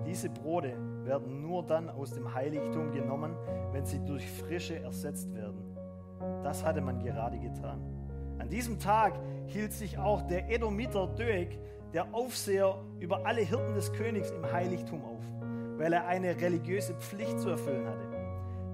Diese 0.06 0.30
Brote 0.30 0.74
werden 1.06 1.42
nur 1.42 1.64
dann 1.64 1.90
aus 1.90 2.12
dem 2.12 2.34
Heiligtum 2.34 2.92
genommen, 2.92 3.34
wenn 3.72 3.86
sie 3.86 4.04
durch 4.04 4.30
frische 4.30 4.78
ersetzt 4.78 5.34
werden. 5.34 5.78
Das 6.44 6.66
hatte 6.66 6.82
man 6.82 7.00
gerade 7.00 7.40
getan. 7.40 7.80
An 8.38 8.50
diesem 8.50 8.78
Tag 8.78 9.18
hielt 9.48 9.72
sich 9.72 9.98
auch 9.98 10.22
der 10.24 10.50
Edomiter 10.50 11.08
Doeg, 11.08 11.58
der 11.94 12.14
Aufseher 12.14 12.76
über 13.00 13.26
alle 13.26 13.42
Hirten 13.42 13.74
des 13.74 13.94
Königs 13.94 14.32
im 14.32 14.52
Heiligtum 14.52 15.02
auf, 15.06 15.24
weil 15.78 15.94
er 15.94 16.08
eine 16.08 16.36
religiöse 16.42 16.94
Pflicht 16.96 17.40
zu 17.40 17.52
erfüllen 17.52 17.88
hatte. 17.88 18.11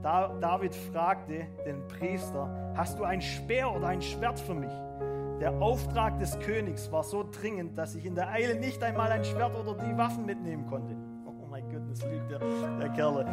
Da 0.01 0.27
David 0.39 0.75
fragte 0.75 1.47
den 1.65 1.87
Priester, 1.87 2.73
hast 2.75 2.99
du 2.99 3.03
ein 3.03 3.21
Speer 3.21 3.73
oder 3.73 3.87
ein 3.87 4.01
Schwert 4.01 4.39
für 4.39 4.53
mich? 4.53 4.71
Der 5.39 5.53
Auftrag 5.61 6.19
des 6.19 6.37
Königs 6.39 6.91
war 6.91 7.03
so 7.03 7.23
dringend, 7.29 7.77
dass 7.77 7.95
ich 7.95 8.05
in 8.05 8.15
der 8.15 8.29
Eile 8.29 8.59
nicht 8.59 8.81
einmal 8.83 9.11
ein 9.11 9.23
Schwert 9.23 9.55
oder 9.55 9.75
die 9.83 9.95
Waffen 9.97 10.25
mitnehmen 10.25 10.65
konnte. 10.65 10.95
Oh 11.25 11.47
mein 11.47 11.69
Gott, 11.69 11.83
das 11.89 12.03
lügt 12.03 12.31
der, 12.31 12.39
der 12.79 12.89
Kerle. 12.89 13.25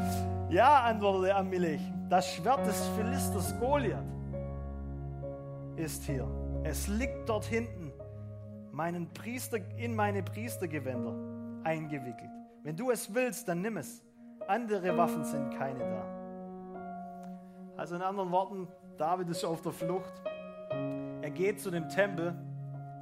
Ja, 0.51 0.81
antwortete 0.83 1.35
Amalek, 1.35 1.81
das 2.11 2.29
Schwert 2.35 2.67
des 2.67 2.87
Philisters 2.89 3.59
Goliath 3.59 4.05
ist 5.77 6.05
hier. 6.05 6.29
Es 6.63 6.89
liegt 6.89 7.29
dort 7.29 7.45
hinten, 7.45 7.93
meinen 8.71 9.13
Priester, 9.13 9.59
in 9.77 9.95
meine 9.95 10.23
Priestergewänder 10.23 11.15
eingewickelt. 11.65 12.31
Wenn 12.63 12.77
du 12.77 12.91
es 12.91 13.13
willst, 13.15 13.49
dann 13.49 13.63
nimm 13.63 13.77
es. 13.77 14.03
Andere 14.47 14.97
Waffen 14.97 15.25
sind 15.25 15.51
keine 15.57 15.79
da. 15.79 16.14
Also 17.77 17.97
in 17.97 18.03
anderen 18.03 18.31
Worten, 18.31 18.69
David 18.97 19.29
ist 19.29 19.45
auf 19.45 19.61
der 19.63 19.73
Flucht. 19.73 20.13
Er 21.23 21.31
geht 21.31 21.61
zu 21.61 21.71
dem 21.71 21.89
Tempel, 21.89 22.35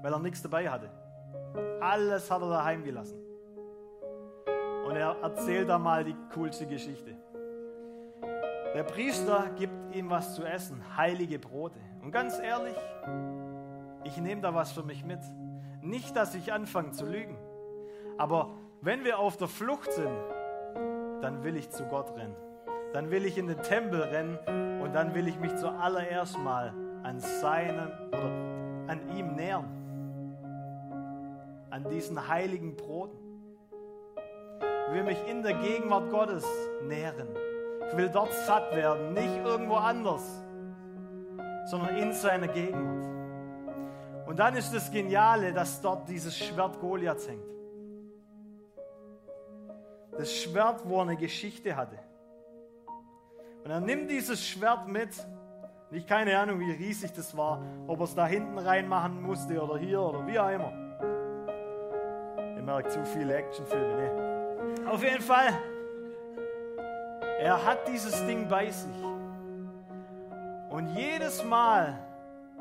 weil 0.03 0.12
er 0.12 0.18
nichts 0.18 0.43
dabei 0.43 0.68
hatte. 0.68 0.91
Alles 1.81 2.31
hat 2.31 2.41
er 2.41 2.49
daheim 2.49 2.83
gelassen. 2.83 3.18
Und 4.87 4.97
er 4.97 5.16
erzählt 5.23 5.68
da 5.68 5.79
mal 5.79 6.05
die 6.05 6.16
coolste 6.35 6.66
Geschichte. 6.66 7.14
Der 8.75 8.85
Priester 8.85 9.51
gibt 9.57 9.95
ihm 9.95 10.09
was 10.09 10.35
zu 10.35 10.45
essen, 10.45 10.83
heilige 10.97 11.39
Brote. 11.39 11.79
Und 12.03 12.11
ganz 12.11 12.39
ehrlich, 12.39 12.77
ich 14.05 14.16
nehme 14.16 14.41
da 14.41 14.55
was 14.55 14.73
für 14.73 14.83
mich 14.83 15.05
mit. 15.05 15.20
Nicht, 15.83 16.16
dass 16.16 16.35
ich 16.35 16.53
anfange 16.53 16.93
zu 16.93 17.07
lügen, 17.07 17.37
aber 18.16 18.55
wenn 18.81 19.05
wir 19.05 19.18
auf 19.18 19.37
der 19.37 19.49
Flucht 19.49 19.93
sind, 19.93 20.16
dann 21.20 21.45
will 21.45 21.57
ich 21.57 21.70
zu 21.70 21.85
Gott 21.85 22.16
rennen. 22.16 22.37
Dann 22.93 23.11
will 23.11 23.24
ich 23.24 23.38
in 23.38 23.47
den 23.47 23.62
Tempel 23.62 24.03
rennen 24.03 24.38
und 24.82 24.93
dann 24.95 25.14
will 25.14 25.26
ich 25.26 25.38
mich 25.38 25.55
zuallererst 25.57 26.38
mal 26.38 26.74
an 27.03 27.20
seinem 27.20 27.90
oder 28.09 28.30
an 28.88 29.01
ihm 29.16 29.34
nähern. 29.34 29.64
An 31.70 31.88
diesen 31.88 32.28
heiligen 32.28 32.76
Broten. 32.76 33.16
Ich 34.88 34.95
will 34.95 35.05
mich 35.05 35.26
in 35.26 35.43
der 35.43 35.55
Gegenwart 35.55 36.11
Gottes 36.11 36.47
nähren. 36.86 37.28
Ich 37.88 37.97
will 37.97 38.11
dort 38.11 38.32
satt 38.32 38.74
werden, 38.76 39.14
nicht 39.14 39.36
irgendwo 39.45 39.76
anders, 39.76 40.22
sondern 41.66 41.97
in 41.97 42.12
seiner 42.12 42.49
Gegenwart. 42.49 43.09
Und 44.26 44.38
dann 44.38 44.55
ist 44.55 44.74
das 44.74 44.90
Geniale, 44.90 45.53
dass 45.53 45.80
dort 45.80 46.09
dieses 46.09 46.36
Schwert 46.36 46.78
Goliaths 46.80 47.28
hängt. 47.28 47.43
Das 50.12 50.32
Schwert, 50.32 50.86
wo 50.86 50.97
er 50.99 51.03
eine 51.03 51.16
Geschichte 51.16 51.74
hatte. 51.74 51.99
Und 53.64 53.70
er 53.70 53.80
nimmt 53.80 54.10
dieses 54.10 54.44
Schwert 54.44 54.88
mit. 54.88 55.10
Ich 55.90 56.06
keine 56.06 56.38
Ahnung, 56.38 56.58
wie 56.58 56.72
riesig 56.72 57.12
das 57.12 57.36
war, 57.36 57.62
ob 57.86 58.00
er 58.00 58.04
es 58.04 58.14
da 58.14 58.26
hinten 58.26 58.58
reinmachen 58.58 59.20
musste 59.20 59.62
oder 59.62 59.76
hier 59.76 60.00
oder 60.00 60.26
wie 60.26 60.38
auch 60.38 60.50
immer. 60.50 60.72
Ihr 62.56 62.62
merkt 62.62 62.92
zu 62.92 63.04
viele 63.04 63.34
Actionfilme, 63.34 63.94
ne? 63.94 64.88
Auf 64.88 65.02
jeden 65.02 65.20
Fall, 65.20 65.52
er 67.38 67.64
hat 67.64 67.86
dieses 67.88 68.24
Ding 68.26 68.48
bei 68.48 68.70
sich. 68.70 68.96
Und 70.70 70.96
jedes 70.96 71.44
Mal, 71.44 71.98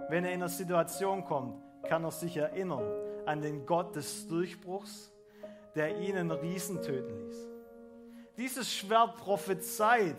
wenn 0.09 0.25
er 0.25 0.33
in 0.33 0.41
eine 0.41 0.49
Situation 0.49 1.23
kommt, 1.23 1.55
kann 1.83 2.03
er 2.03 2.11
sich 2.11 2.35
erinnern 2.35 2.83
an 3.25 3.41
den 3.41 3.65
Gott 3.65 3.95
des 3.95 4.27
Durchbruchs, 4.27 5.11
der 5.75 5.97
ihn 5.99 6.17
einen 6.17 6.31
Riesen 6.31 6.81
töten 6.81 7.17
ließ. 7.25 7.47
Dieses 8.37 8.73
Schwert 8.73 9.15
prophezeit 9.15 10.17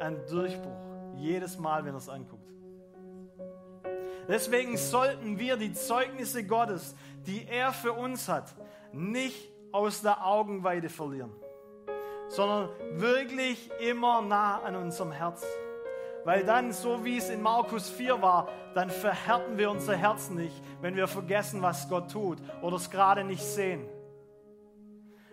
einen 0.00 0.24
Durchbruch, 0.26 0.76
jedes 1.14 1.58
Mal, 1.58 1.84
wenn 1.84 1.94
er 1.94 1.98
es 1.98 2.08
anguckt. 2.08 2.42
Deswegen 4.28 4.76
sollten 4.76 5.38
wir 5.38 5.56
die 5.56 5.72
Zeugnisse 5.72 6.44
Gottes, 6.44 6.94
die 7.26 7.46
er 7.46 7.72
für 7.72 7.92
uns 7.92 8.28
hat, 8.28 8.54
nicht 8.92 9.50
aus 9.72 10.02
der 10.02 10.26
Augenweide 10.26 10.88
verlieren 10.88 11.32
sondern 12.28 12.68
wirklich 12.94 13.70
immer 13.80 14.22
nah 14.22 14.60
an 14.62 14.76
unserem 14.76 15.12
Herz. 15.12 15.44
Weil 16.24 16.44
dann, 16.44 16.72
so 16.72 17.04
wie 17.04 17.18
es 17.18 17.30
in 17.30 17.40
Markus 17.40 17.88
4 17.88 18.20
war, 18.20 18.48
dann 18.74 18.90
verhärten 18.90 19.58
wir 19.58 19.70
unser 19.70 19.94
Herz 19.94 20.28
nicht, 20.28 20.60
wenn 20.80 20.96
wir 20.96 21.06
vergessen, 21.06 21.62
was 21.62 21.88
Gott 21.88 22.10
tut 22.10 22.38
oder 22.62 22.76
es 22.76 22.90
gerade 22.90 23.22
nicht 23.22 23.44
sehen. 23.44 23.86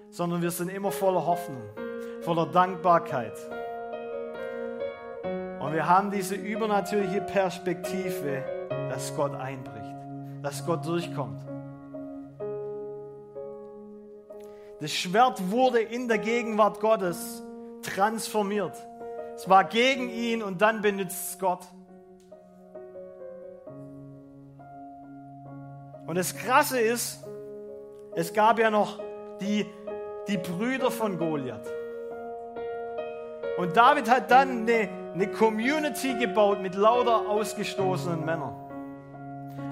Sondern 0.09 0.43
wir 0.43 0.51
sind 0.51 0.69
immer 0.69 0.91
voller 0.91 1.25
Hoffnung, 1.25 1.63
voller 2.21 2.45
Dankbarkeit. 2.45 3.33
Und 5.73 5.77
wir 5.77 5.89
haben 5.89 6.11
diese 6.11 6.35
übernatürliche 6.35 7.19
Perspektive, 7.21 8.43
dass 8.91 9.15
Gott 9.15 9.33
einbricht, 9.33 9.95
dass 10.43 10.63
Gott 10.67 10.85
durchkommt. 10.85 11.43
Das 14.79 14.91
Schwert 14.91 15.49
wurde 15.49 15.81
in 15.81 16.07
der 16.07 16.19
Gegenwart 16.19 16.79
Gottes 16.79 17.41
transformiert. 17.81 18.75
Es 19.33 19.49
war 19.49 19.63
gegen 19.63 20.11
ihn 20.11 20.43
und 20.43 20.61
dann 20.61 20.83
benutzt 20.83 21.31
es 21.31 21.39
Gott. 21.39 21.65
Und 26.05 26.15
das 26.15 26.35
Krasse 26.35 26.79
ist, 26.79 27.25
es 28.13 28.31
gab 28.31 28.59
ja 28.59 28.69
noch 28.69 28.99
die, 29.41 29.65
die 30.27 30.37
Brüder 30.37 30.91
von 30.91 31.17
Goliath. 31.17 31.67
Und 33.57 33.75
David 33.75 34.07
hat 34.07 34.29
dann 34.29 34.67
eine, 34.67 35.02
eine 35.13 35.27
Community 35.27 36.15
gebaut 36.17 36.61
mit 36.61 36.75
lauter 36.75 37.29
ausgestoßenen 37.29 38.25
Männern. 38.25 38.55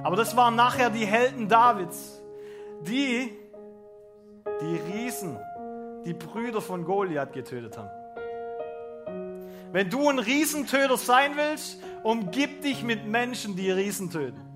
Aber 0.03 0.15
das 0.15 0.35
waren 0.35 0.55
nachher 0.55 0.89
die 0.89 1.05
Helden 1.05 1.47
Davids, 1.47 2.21
die 2.81 3.31
die 4.61 4.75
Riesen, 4.93 5.37
die 6.05 6.13
Brüder 6.13 6.61
von 6.61 6.83
Goliath 6.83 7.33
getötet 7.33 7.77
haben. 7.77 7.89
Wenn 9.71 9.89
du 9.89 10.09
ein 10.09 10.19
Riesentöter 10.19 10.97
sein 10.97 11.31
willst, 11.35 11.81
umgib 12.03 12.61
dich 12.61 12.83
mit 12.83 13.07
Menschen, 13.07 13.55
die 13.55 13.71
Riesen 13.71 14.09
töten. 14.09 14.50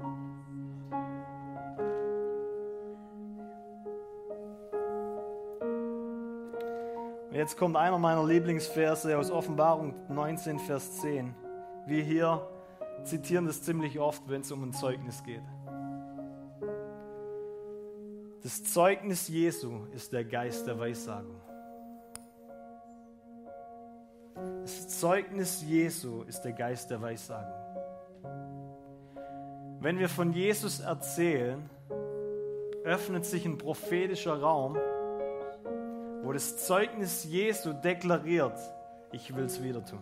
Und 7.35 7.39
jetzt 7.39 7.57
kommt 7.57 7.75
einer 7.75 7.99
meiner 7.99 8.25
Lieblingsverse 8.25 9.17
aus 9.17 9.29
Offenbarung 9.29 9.93
19, 10.07 10.57
Vers 10.57 11.01
10. 11.01 11.35
Wir 11.85 12.01
hier 12.01 12.47
zitieren 13.03 13.45
das 13.45 13.61
ziemlich 13.61 13.99
oft, 13.99 14.23
wenn 14.29 14.39
es 14.39 14.53
um 14.53 14.63
ein 14.63 14.71
Zeugnis 14.71 15.21
geht. 15.21 15.43
Das 18.41 18.63
Zeugnis 18.63 19.27
Jesu 19.27 19.83
ist 19.93 20.13
der 20.13 20.23
Geist 20.23 20.65
der 20.65 20.79
Weissagung. 20.79 21.35
Das 24.61 24.97
Zeugnis 24.97 25.61
Jesu 25.61 26.21
ist 26.21 26.39
der 26.39 26.53
Geist 26.53 26.89
der 26.89 27.01
Weissagung. 27.01 27.53
Wenn 29.81 29.99
wir 29.99 30.07
von 30.07 30.31
Jesus 30.31 30.79
erzählen, 30.79 31.69
öffnet 32.85 33.25
sich 33.25 33.45
ein 33.45 33.57
prophetischer 33.57 34.39
Raum, 34.39 34.77
wo 36.25 36.33
das 36.33 36.57
Zeugnis 36.65 37.23
Jesu 37.23 37.71
deklariert, 37.71 38.59
ich 39.11 39.35
will 39.35 39.45
es 39.45 39.61
wieder 39.61 39.85
tun. 39.85 40.01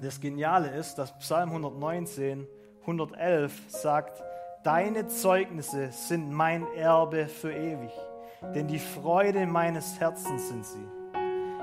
Das 0.00 0.20
Geniale 0.20 0.68
ist, 0.68 0.94
dass 0.94 1.18
Psalm 1.18 1.48
119 1.48 2.46
111 2.82 3.52
sagt, 3.66 4.22
deine 4.62 5.08
Zeugnisse 5.08 5.90
sind 5.90 6.30
mein 6.30 6.64
Erbe 6.74 7.26
für 7.26 7.52
ewig, 7.52 7.90
denn 8.54 8.68
die 8.68 8.78
Freude 8.78 9.46
meines 9.46 9.98
Herzens 9.98 10.48
sind 10.48 10.64
sie. 10.64 10.86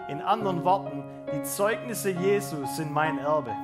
In 0.09 0.19
anderen 0.19 0.65
Worten, 0.65 1.05
die 1.33 1.41
Zeugnisse 1.43 2.09
Jesu 2.11 2.65
sind 2.65 2.91
mein 2.91 3.17
Erbe. 3.19 3.55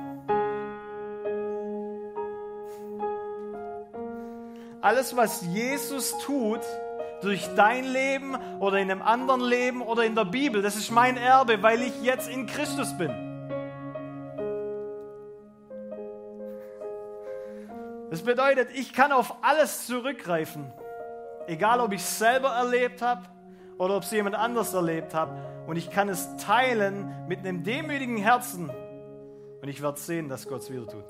Alles, 4.82 5.16
was 5.16 5.42
Jesus 5.42 6.18
tut, 6.18 6.60
durch 7.22 7.48
dein 7.54 7.84
Leben 7.84 8.36
oder 8.58 8.78
in 8.78 8.90
einem 8.90 9.00
anderen 9.00 9.40
Leben 9.40 9.80
oder 9.80 10.04
in 10.04 10.16
der 10.16 10.24
Bibel, 10.24 10.60
das 10.60 10.76
ist 10.76 10.90
mein 10.90 11.16
Erbe, 11.16 11.62
weil 11.62 11.82
ich 11.82 12.02
jetzt 12.02 12.28
in 12.28 12.46
Christus 12.46 12.96
bin. 12.98 13.10
Das 18.10 18.22
bedeutet, 18.22 18.68
ich 18.74 18.92
kann 18.92 19.12
auf 19.12 19.36
alles 19.40 19.86
zurückgreifen, 19.86 20.70
egal 21.46 21.80
ob 21.80 21.92
ich 21.92 22.00
es 22.02 22.18
selber 22.18 22.50
erlebt 22.50 23.00
habe 23.00 23.22
oder 23.78 23.96
ob 23.96 24.02
es 24.02 24.10
jemand 24.10 24.34
anders 24.34 24.74
erlebt 24.74 25.14
hat. 25.14 25.30
Und 25.66 25.76
ich 25.76 25.90
kann 25.90 26.08
es 26.08 26.36
teilen 26.36 27.24
mit 27.28 27.38
einem 27.38 27.62
demütigen 27.62 28.16
Herzen. 28.16 28.68
Und 29.62 29.68
ich 29.68 29.80
werde 29.80 29.98
sehen, 29.98 30.28
dass 30.28 30.48
Gott 30.48 30.62
es 30.62 30.72
wieder 30.72 30.86
tut. 30.86 31.04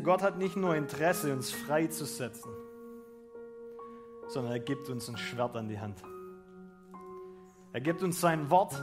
Gott 0.00 0.22
hat 0.22 0.38
nicht 0.38 0.56
nur 0.56 0.74
Interesse, 0.74 1.32
uns 1.32 1.50
freizusetzen, 1.50 2.50
sondern 4.28 4.52
er 4.52 4.60
gibt 4.60 4.88
uns 4.88 5.08
ein 5.08 5.16
Schwert 5.16 5.56
an 5.56 5.68
die 5.68 5.78
Hand. 5.78 6.02
Er 7.72 7.80
gibt 7.80 8.02
uns 8.02 8.20
sein 8.20 8.50
Wort, 8.50 8.80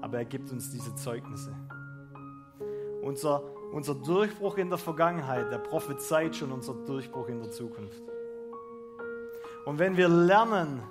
aber 0.00 0.18
er 0.18 0.24
gibt 0.24 0.50
uns 0.52 0.70
diese 0.70 0.94
Zeugnisse. 0.94 1.54
Unser, 3.02 3.42
unser 3.72 3.94
Durchbruch 3.94 4.56
in 4.56 4.68
der 4.68 4.78
Vergangenheit, 4.78 5.50
der 5.50 5.58
prophezeit 5.58 6.36
schon 6.36 6.52
unser 6.52 6.74
Durchbruch 6.74 7.28
in 7.28 7.40
der 7.40 7.50
Zukunft. 7.50 8.02
Und 9.64 9.78
wenn 9.78 9.96
wir 9.96 10.08
lernen, 10.08 10.82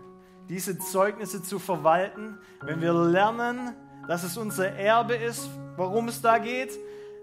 diese 0.50 0.78
Zeugnisse 0.78 1.42
zu 1.42 1.60
verwalten, 1.60 2.38
wenn 2.62 2.82
wir 2.82 2.94
lernen, 2.94 3.76
dass 4.08 4.24
es 4.24 4.38
unser 4.38 4.70
Erbe 4.72 5.16
ist, 5.16 5.50
worum 5.76 6.08
es 6.08 6.22
da 6.22 6.38
geht, 6.38 6.78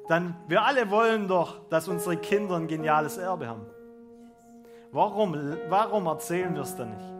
dann 0.08 0.36
wir 0.48 0.62
alle 0.64 0.90
wollen 0.90 1.28
doch, 1.28 1.68
dass 1.68 1.88
unsere 1.88 2.16
Kinder 2.16 2.56
ein 2.56 2.66
geniales 2.66 3.16
Erbe 3.16 3.48
haben. 3.48 3.66
Warum, 4.92 5.34
warum 5.68 6.06
erzählen 6.06 6.54
wir 6.54 6.62
es 6.62 6.76
dann 6.76 6.90
nicht? 6.90 7.14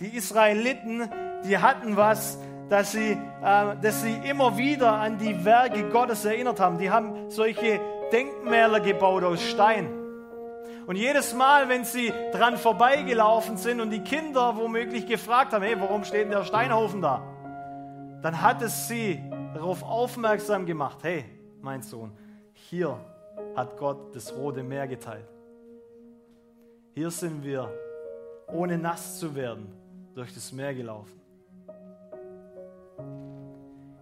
Die 0.00 0.16
Israeliten, 0.16 1.08
die 1.44 1.58
hatten 1.58 1.96
was, 1.96 2.38
dass 2.68 2.92
sie, 2.92 3.12
äh, 3.12 3.76
dass 3.80 4.02
sie 4.02 4.14
immer 4.28 4.56
wieder 4.56 4.92
an 4.92 5.18
die 5.18 5.44
Werke 5.44 5.88
Gottes 5.90 6.24
erinnert 6.24 6.58
haben. 6.58 6.78
Die 6.78 6.90
haben 6.90 7.30
solche 7.30 7.80
Denkmäler 8.12 8.80
gebaut 8.80 9.22
aus 9.24 9.42
Stein. 9.42 9.88
Und 10.86 10.96
jedes 10.96 11.32
Mal, 11.34 11.68
wenn 11.68 11.84
sie 11.84 12.12
dran 12.32 12.56
vorbeigelaufen 12.56 13.56
sind 13.56 13.80
und 13.80 13.90
die 13.90 14.00
Kinder 14.00 14.56
womöglich 14.56 15.06
gefragt 15.06 15.52
haben, 15.52 15.62
hey, 15.62 15.76
warum 15.78 16.04
steht 16.04 16.24
denn 16.24 16.30
der 16.30 16.44
Steinhaufen 16.44 17.00
da? 17.00 17.22
Dann 18.22 18.42
hat 18.42 18.60
es 18.62 18.88
sie 18.88 19.22
darauf 19.54 19.82
aufmerksam 19.82 20.66
gemacht, 20.66 20.98
hey, 21.02 21.24
mein 21.62 21.82
Sohn, 21.82 22.12
hier 22.52 22.98
hat 23.54 23.76
Gott 23.78 24.14
das 24.14 24.34
Rote 24.34 24.62
Meer 24.62 24.86
geteilt. 24.86 25.28
Hier 26.94 27.10
sind 27.10 27.42
wir, 27.44 27.72
ohne 28.48 28.76
nass 28.78 29.18
zu 29.18 29.34
werden, 29.34 29.72
durch 30.14 30.34
das 30.34 30.52
Meer 30.52 30.74
gelaufen. 30.74 31.20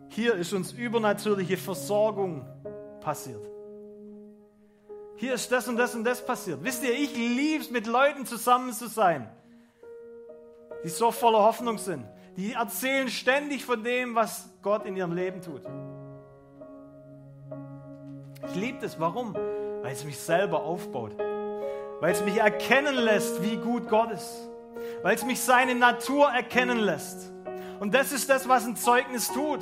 Hier 0.09 0.35
ist 0.35 0.53
uns 0.53 0.73
übernatürliche 0.73 1.57
Versorgung 1.57 2.45
passiert. 3.01 3.47
Hier 5.17 5.35
ist 5.35 5.53
das 5.53 5.69
und 5.69 5.77
das 5.77 5.95
und 5.95 6.03
das 6.05 6.25
passiert. 6.25 6.65
Wisst 6.65 6.83
ihr, 6.83 6.93
ich 6.93 7.15
liebe 7.15 7.63
es, 7.63 7.71
mit 7.71 7.87
Leuten 7.87 8.27
zusammen 8.27 8.73
zu 8.73 8.89
sein, 8.89 9.31
die 10.83 10.89
so 10.89 11.13
voller 11.13 11.41
Hoffnung 11.41 11.79
sind. 11.79 12.05
Die 12.37 12.55
erzählen 12.55 13.09
ständig 13.09 13.65
von 13.65 13.85
dem, 13.85 14.15
was 14.15 14.49
Gott 14.63 14.87
in 14.87 14.97
ihrem 14.97 15.13
Leben 15.13 15.43
tut. 15.43 15.63
Ich 18.51 18.57
liebe 18.57 18.79
das. 18.81 19.01
Warum? 19.01 19.35
Weil 19.35 19.93
es 19.93 20.05
mich 20.05 20.19
selber 20.19 20.63
aufbaut 20.63 21.13
weil 22.01 22.13
es 22.13 22.25
mich 22.25 22.39
erkennen 22.39 22.97
lässt, 22.97 23.43
wie 23.43 23.57
gut 23.57 23.89
Gott 23.89 24.11
ist, 24.11 24.49
weil 25.03 25.15
es 25.15 25.25
mich 25.25 25.41
seine 25.41 25.75
Natur 25.75 26.31
erkennen 26.31 26.79
lässt. 26.79 27.31
Und 27.79 27.95
das 27.95 28.11
ist 28.13 28.29
das, 28.29 28.49
was 28.49 28.67
ein 28.67 28.77
Zeugnis 28.77 29.29
tut. 29.29 29.61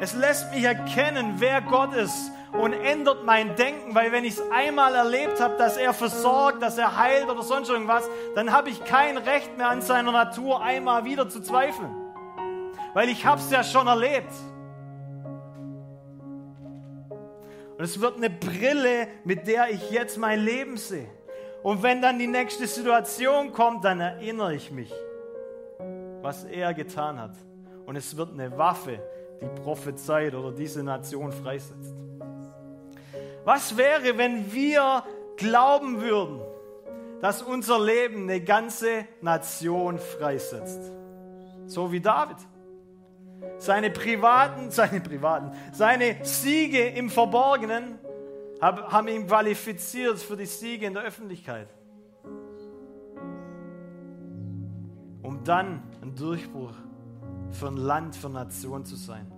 Es 0.00 0.14
lässt 0.14 0.52
mich 0.52 0.64
erkennen, 0.64 1.36
wer 1.38 1.62
Gott 1.62 1.94
ist 1.94 2.32
und 2.52 2.72
ändert 2.72 3.24
mein 3.24 3.54
Denken, 3.54 3.94
weil 3.94 4.10
wenn 4.10 4.24
ich 4.24 4.34
es 4.34 4.42
einmal 4.50 4.94
erlebt 4.94 5.40
habe, 5.40 5.56
dass 5.56 5.76
er 5.76 5.94
versorgt, 5.94 6.60
dass 6.60 6.76
er 6.76 6.96
heilt 6.96 7.28
oder 7.28 7.42
sonst 7.42 7.70
irgendwas, 7.70 8.08
dann 8.34 8.52
habe 8.52 8.68
ich 8.68 8.84
kein 8.84 9.16
Recht 9.16 9.56
mehr 9.56 9.68
an 9.68 9.80
seiner 9.80 10.12
Natur 10.12 10.60
einmal 10.60 11.04
wieder 11.04 11.28
zu 11.28 11.40
zweifeln, 11.40 11.94
weil 12.94 13.08
ich 13.08 13.24
habe 13.24 13.40
es 13.40 13.50
ja 13.50 13.62
schon 13.62 13.86
erlebt. 13.86 14.32
Und 17.82 17.86
es 17.88 18.00
wird 18.00 18.16
eine 18.16 18.30
Brille, 18.30 19.08
mit 19.24 19.48
der 19.48 19.68
ich 19.70 19.90
jetzt 19.90 20.16
mein 20.16 20.38
Leben 20.38 20.76
sehe. 20.76 21.08
Und 21.64 21.82
wenn 21.82 22.00
dann 22.00 22.16
die 22.16 22.28
nächste 22.28 22.64
Situation 22.68 23.52
kommt, 23.52 23.84
dann 23.84 23.98
erinnere 23.98 24.54
ich 24.54 24.70
mich, 24.70 24.92
was 26.20 26.44
er 26.44 26.74
getan 26.74 27.18
hat. 27.20 27.34
Und 27.84 27.96
es 27.96 28.16
wird 28.16 28.34
eine 28.34 28.56
Waffe, 28.56 29.00
die 29.40 29.48
prophezeit 29.62 30.32
oder 30.32 30.52
diese 30.52 30.84
Nation 30.84 31.32
freisetzt. 31.32 31.92
Was 33.44 33.76
wäre, 33.76 34.16
wenn 34.16 34.52
wir 34.52 35.02
glauben 35.36 36.00
würden, 36.00 36.40
dass 37.20 37.42
unser 37.42 37.84
Leben 37.84 38.30
eine 38.30 38.40
ganze 38.40 39.06
Nation 39.22 39.98
freisetzt? 39.98 40.92
So 41.66 41.90
wie 41.90 42.00
David 42.00 42.36
seine 43.58 43.90
privaten, 43.90 44.70
seine 44.70 45.00
privaten, 45.00 45.52
seine 45.72 46.24
Siege 46.24 46.88
im 46.88 47.10
Verborgenen 47.10 47.98
haben 48.60 49.08
ihn 49.08 49.26
qualifiziert 49.26 50.18
für 50.18 50.36
die 50.36 50.46
Siege 50.46 50.86
in 50.86 50.94
der 50.94 51.02
Öffentlichkeit. 51.02 51.68
Um 55.22 55.42
dann 55.44 55.82
ein 56.00 56.14
Durchbruch 56.14 56.74
für 57.50 57.68
ein 57.68 57.76
Land, 57.76 58.14
für 58.14 58.28
eine 58.28 58.44
Nation 58.44 58.84
zu 58.84 58.96
sein. 58.96 59.30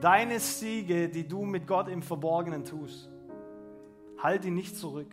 Deine 0.00 0.38
Siege, 0.38 1.08
die 1.08 1.26
du 1.26 1.44
mit 1.44 1.66
Gott 1.66 1.88
im 1.88 2.02
Verborgenen 2.02 2.64
tust, 2.64 3.08
halt 4.18 4.44
ihn 4.44 4.54
nicht 4.54 4.76
zurück. 4.76 5.08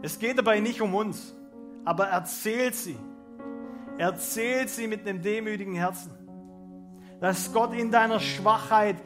Es 0.00 0.18
geht 0.18 0.38
dabei 0.38 0.60
nicht 0.60 0.80
um 0.80 0.94
uns, 0.94 1.34
aber 1.84 2.06
erzähl 2.06 2.72
sie 2.72 2.96
Erzähl 3.98 4.68
sie 4.68 4.86
mit 4.86 5.06
einem 5.06 5.22
demütigen 5.22 5.74
Herzen, 5.74 6.12
dass 7.20 7.52
Gott 7.52 7.74
in 7.74 7.90
deiner 7.90 8.20
Schwachheit 8.20 8.96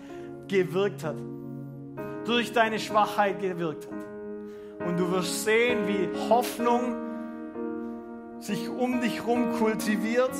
gewirkt 0.48 1.04
hat, 1.04 1.16
durch 2.24 2.52
deine 2.52 2.78
Schwachheit 2.78 3.40
gewirkt 3.40 3.86
hat. 3.86 4.86
Und 4.86 4.96
du 4.98 5.10
wirst 5.12 5.44
sehen, 5.44 5.86
wie 5.86 6.08
Hoffnung 6.28 6.96
sich 8.40 8.68
um 8.68 9.00
dich 9.00 9.18
herum 9.18 9.52
kultiviert, 9.58 10.34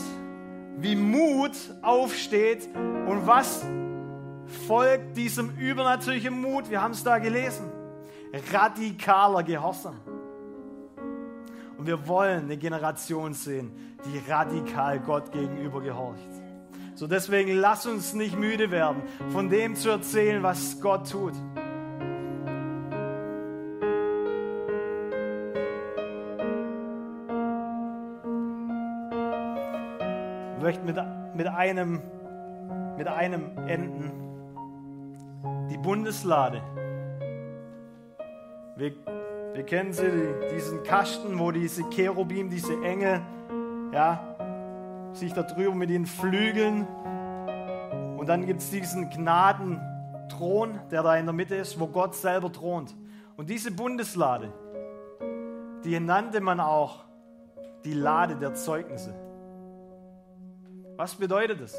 wie 0.78 0.96
Mut 0.96 1.52
aufsteht 1.82 2.68
und 2.74 3.26
was 3.26 3.64
folgt 4.66 5.16
diesem 5.16 5.56
übernatürlichen 5.58 6.40
Mut. 6.40 6.70
Wir 6.70 6.82
haben 6.82 6.92
es 6.92 7.04
da 7.04 7.18
gelesen. 7.18 7.70
Radikaler 8.52 9.42
Gehorsam. 9.42 9.96
Und 11.80 11.86
wir 11.86 12.06
wollen 12.06 12.44
eine 12.44 12.58
Generation 12.58 13.32
sehen, 13.32 13.72
die 14.04 14.30
radikal 14.30 15.00
Gott 15.00 15.32
gegenüber 15.32 15.80
gehorcht. 15.80 16.28
So 16.94 17.06
deswegen 17.06 17.56
lass 17.56 17.86
uns 17.86 18.12
nicht 18.12 18.38
müde 18.38 18.70
werden, 18.70 19.00
von 19.30 19.48
dem 19.48 19.74
zu 19.76 19.88
erzählen, 19.88 20.42
was 20.42 20.78
Gott 20.82 21.10
tut. 21.10 21.32
Ich 30.58 30.62
möchte 30.62 30.84
mit, 30.84 30.98
mit, 31.34 31.46
einem, 31.46 32.02
mit 32.98 33.08
einem 33.08 33.56
enden. 33.66 34.12
Die 35.70 35.78
Bundeslade. 35.78 36.60
Wir 38.76 38.92
wir 39.54 39.64
kennen 39.64 39.92
sie, 39.92 40.10
diesen 40.54 40.82
Kasten, 40.82 41.38
wo 41.38 41.50
diese 41.50 41.88
Cherubim, 41.90 42.50
diese 42.50 42.82
Engel, 42.82 43.20
ja, 43.92 44.36
sich 45.12 45.32
da 45.32 45.42
drüber 45.42 45.74
mit 45.74 45.90
den 45.90 46.06
Flügeln. 46.06 46.86
Und 48.16 48.28
dann 48.28 48.46
gibt 48.46 48.60
es 48.60 48.70
diesen 48.70 49.10
Gnadenthron, 49.10 50.78
der 50.90 51.02
da 51.02 51.16
in 51.16 51.26
der 51.26 51.32
Mitte 51.32 51.56
ist, 51.56 51.80
wo 51.80 51.86
Gott 51.88 52.14
selber 52.14 52.52
thront. 52.52 52.94
Und 53.36 53.50
diese 53.50 53.70
Bundeslade, 53.72 54.52
die 55.84 55.98
nannte 55.98 56.40
man 56.40 56.60
auch 56.60 57.04
die 57.84 57.94
Lade 57.94 58.36
der 58.36 58.54
Zeugnisse. 58.54 59.14
Was 60.96 61.14
bedeutet 61.14 61.60
das? 61.60 61.74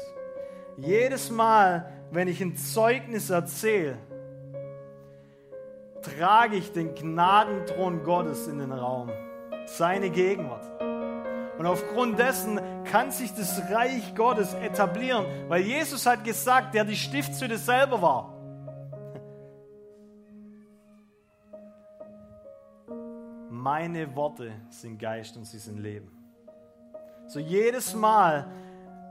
Jedes 0.76 1.30
Mal, 1.30 1.90
wenn 2.10 2.28
ich 2.28 2.40
ein 2.40 2.56
Zeugnis 2.56 3.30
erzähle, 3.30 3.96
trage 6.02 6.56
ich 6.56 6.72
den 6.72 6.94
Gnadenthron 6.94 8.02
Gottes 8.04 8.46
in 8.46 8.58
den 8.58 8.72
Raum, 8.72 9.10
seine 9.66 10.10
Gegenwart. 10.10 10.68
Und 11.58 11.66
aufgrund 11.66 12.18
dessen 12.18 12.60
kann 12.84 13.10
sich 13.10 13.32
das 13.34 13.70
Reich 13.70 14.14
Gottes 14.14 14.54
etablieren, 14.54 15.24
weil 15.48 15.62
Jesus 15.62 16.06
hat 16.06 16.24
gesagt, 16.24 16.74
der 16.74 16.84
die 16.84 16.96
Stiftshütte 16.96 17.58
selber 17.58 18.02
war. 18.02 18.32
Meine 23.48 24.16
Worte 24.16 24.50
sind 24.70 24.98
Geist 24.98 25.36
und 25.36 25.44
sie 25.44 25.58
sind 25.58 25.78
Leben. 25.78 26.10
So 27.28 27.38
jedes 27.38 27.94
Mal, 27.94 28.50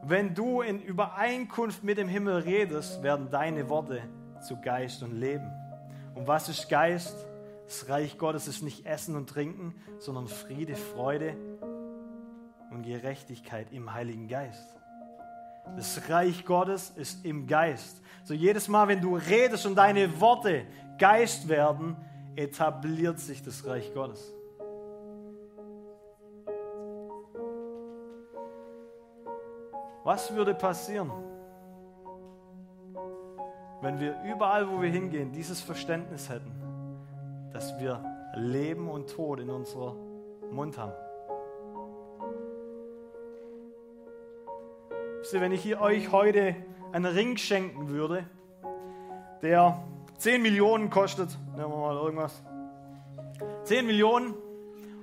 wenn 0.04 0.36
du 0.36 0.62
in 0.62 0.82
Übereinkunft 0.82 1.84
mit 1.84 1.98
dem 1.98 2.10
Himmel 2.10 2.42
redest, 2.42 3.02
werden 3.02 3.30
deine 3.30 3.70
Worte 3.70 4.02
zu 4.42 4.60
Geist 4.60 5.04
und 5.04 5.14
Leben. 5.14 5.61
Und 6.16 6.28
was 6.28 6.50
ist 6.50 6.70
Geist? 6.70 7.16
Das 7.66 7.88
Reich 7.88 8.18
Gottes 8.18 8.48
ist 8.48 8.64
nicht 8.64 8.86
Essen 8.86 9.16
und 9.16 9.30
Trinken, 9.30 9.76
sondern 10.00 10.28
Friede, 10.28 10.76
Freude 10.76 11.36
und 12.70 12.84
Gerechtigkeit 12.84 13.68
im 13.72 13.94
Heiligen 13.94 14.28
Geist. 14.28 14.76
Das 15.78 16.10
Reich 16.10 16.46
Gottes 16.46 16.90
ist 16.90 17.24
im 17.24 17.48
Geist. 17.48 18.02
So 18.24 18.34
jedes 18.34 18.68
Mal, 18.68 18.88
wenn 18.88 19.02
du 19.02 19.16
redest 19.16 19.66
und 19.66 19.76
deine 19.76 20.20
Worte 20.20 20.66
Geist 20.98 21.48
werden, 21.48 21.96
etabliert 22.36 23.20
sich 23.20 23.42
das 23.42 23.66
Reich 23.66 23.94
Gottes. 23.94 24.34
Was 30.04 30.34
würde 30.36 30.56
passieren, 30.56 31.12
wenn 33.82 34.00
wir 34.00 34.16
überall, 34.24 34.70
wo 34.70 34.82
wir 34.82 34.90
hingehen, 34.90 35.32
dieses 35.32 35.60
Verständnis 35.60 36.30
hätten, 36.30 36.52
dass 37.52 37.80
wir 37.80 38.04
Leben 38.36 38.90
und 38.90 39.10
Tod 39.10 39.40
in 39.40 39.50
unserem 39.50 39.96
Mund 40.52 40.78
haben? 40.78 40.94
wenn 45.34 45.54
ich 45.54 45.80
euch 45.80 46.12
heute 46.12 46.56
einen 46.92 47.06
Ring 47.06 47.38
schenken 47.38 47.90
würde, 47.90 48.26
der 49.42 49.82
10 50.18 50.42
Millionen 50.42 50.90
kostet, 50.90 51.30
nehmen 51.56 51.72
wir 51.72 51.78
mal 51.78 51.96
irgendwas, 51.96 52.44
10 53.64 53.86
Millionen, 53.86 54.34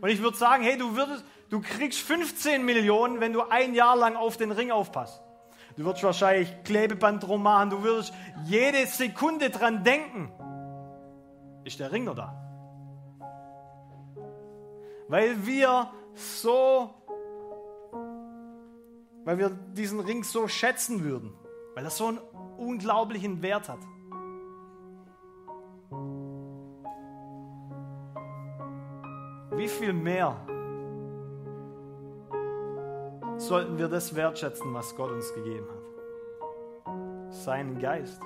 und 0.01 0.09
ich 0.09 0.23
würde 0.23 0.37
sagen, 0.37 0.63
hey, 0.63 0.77
du, 0.77 0.95
würdest, 0.97 1.25
du 1.51 1.61
kriegst 1.61 2.01
15 2.01 2.65
Millionen, 2.65 3.21
wenn 3.21 3.33
du 3.33 3.43
ein 3.43 3.75
Jahr 3.75 3.97
lang 3.97 4.17
auf 4.17 4.37
den 4.37 4.53
Ring 4.53 4.71
aufpasst. 4.71 5.23
Du 5.79 5.85
würdest 5.85 6.03
wahrscheinlich 6.03 6.65
Klebeband 6.65 7.23
drum 7.23 7.45
machen, 7.45 7.71
du 7.71 7.85
würdest 7.85 8.13
jede 8.47 8.85
Sekunde 8.87 9.49
dran 9.51 9.85
denken. 9.85 10.33
Ist 11.63 11.79
der 11.79 11.93
Ring 11.93 12.03
noch 12.03 12.17
da? 12.17 12.35
Weil 15.07 15.47
wir 15.47 15.89
so 16.15 16.91
weil 19.25 19.39
wir 19.39 19.51
diesen 19.51 20.01
Ring 20.01 20.25
so 20.25 20.49
schätzen 20.49 21.05
würden, 21.05 21.33
weil 21.77 21.85
er 21.85 21.91
so 21.91 22.07
einen 22.07 22.19
unglaublichen 22.57 23.41
Wert 23.43 23.69
hat. 23.69 23.79
Wie 29.57 29.69
viel 29.69 29.93
mehr 29.93 30.45
sollten 33.39 33.79
wir 33.79 33.89
das 33.89 34.15
wertschätzen, 34.15 34.75
was 34.75 34.95
Gott 34.97 35.11
uns 35.11 35.33
gegeben 35.33 35.67
hat? 35.71 37.35
Seinen 37.35 37.79
Geist. 37.79 38.21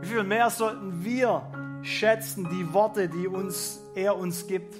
Wie 0.00 0.06
viel 0.06 0.22
mehr 0.22 0.48
sollten 0.50 1.04
wir 1.04 1.42
schätzen 1.82 2.48
die 2.50 2.72
Worte, 2.72 3.08
die 3.08 3.26
uns, 3.26 3.84
er 3.94 4.16
uns 4.16 4.46
gibt? 4.46 4.74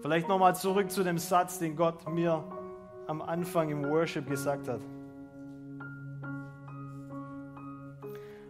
Vielleicht 0.00 0.28
nochmal 0.28 0.56
zurück 0.56 0.90
zu 0.90 1.04
dem 1.04 1.18
Satz, 1.18 1.58
den 1.58 1.76
Gott 1.76 2.08
mir 2.08 2.44
am 3.06 3.22
Anfang 3.22 3.70
im 3.70 3.88
Worship 3.88 4.28
gesagt 4.28 4.68
hat. 4.68 4.80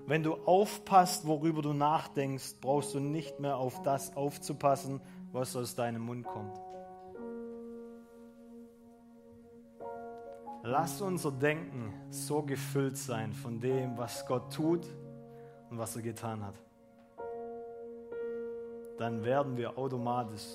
Wenn 0.06 0.22
du 0.22 0.34
aufpasst, 0.34 1.26
worüber 1.26 1.62
du 1.62 1.72
nachdenkst, 1.72 2.56
brauchst 2.60 2.94
du 2.94 3.00
nicht 3.00 3.38
mehr 3.38 3.56
auf 3.56 3.82
das 3.82 4.16
aufzupassen, 4.16 5.00
was 5.32 5.54
aus 5.54 5.74
deinem 5.74 6.02
Mund 6.02 6.26
kommt. 6.26 6.60
Lass 10.64 11.00
unser 11.00 11.32
Denken 11.32 11.92
so 12.10 12.42
gefüllt 12.42 12.96
sein 12.96 13.32
von 13.32 13.60
dem, 13.60 13.96
was 13.96 14.26
Gott 14.26 14.52
tut 14.52 14.86
und 15.70 15.78
was 15.78 15.96
er 15.96 16.02
getan 16.02 16.44
hat. 16.44 16.54
Dann 18.98 19.24
werden 19.24 19.56
wir 19.56 19.76
automatisch 19.78 20.46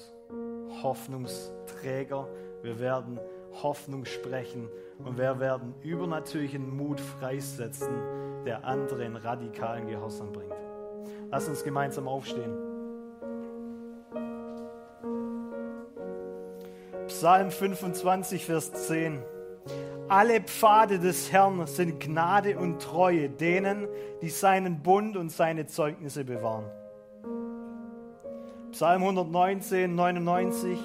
Hoffnungsträger, 0.82 2.28
wir 2.62 2.80
werden 2.80 3.20
Hoffnung 3.62 4.06
sprechen 4.06 4.70
und 5.00 5.18
wir 5.18 5.40
werden 5.40 5.74
übernatürlichen 5.82 6.76
Mut 6.76 7.00
freisetzen, 7.00 7.90
der 8.48 8.64
andere 8.64 9.04
in 9.04 9.18
radikalen 9.18 9.88
Gehorsam 9.88 10.32
bringt. 10.32 10.54
Lass 11.30 11.50
uns 11.50 11.66
gemeinsam 11.66 12.08
aufstehen. 12.08 12.56
Psalm 17.08 17.52
25, 17.52 18.46
Vers 18.46 18.72
10. 18.72 19.22
Alle 20.08 20.40
Pfade 20.40 21.00
des 21.00 21.30
Herrn 21.34 21.68
sind 21.68 22.00
Gnade 22.00 22.58
und 22.58 22.82
Treue 22.82 23.30
denen, 23.30 23.90
die 24.22 24.30
seinen 24.30 24.82
Bund 24.82 25.18
und 25.18 25.30
seine 25.30 25.68
Zeugnisse 25.68 26.24
bewahren. 26.24 26.72
Psalm 28.72 29.02
119, 29.02 29.94
99. 29.94 30.80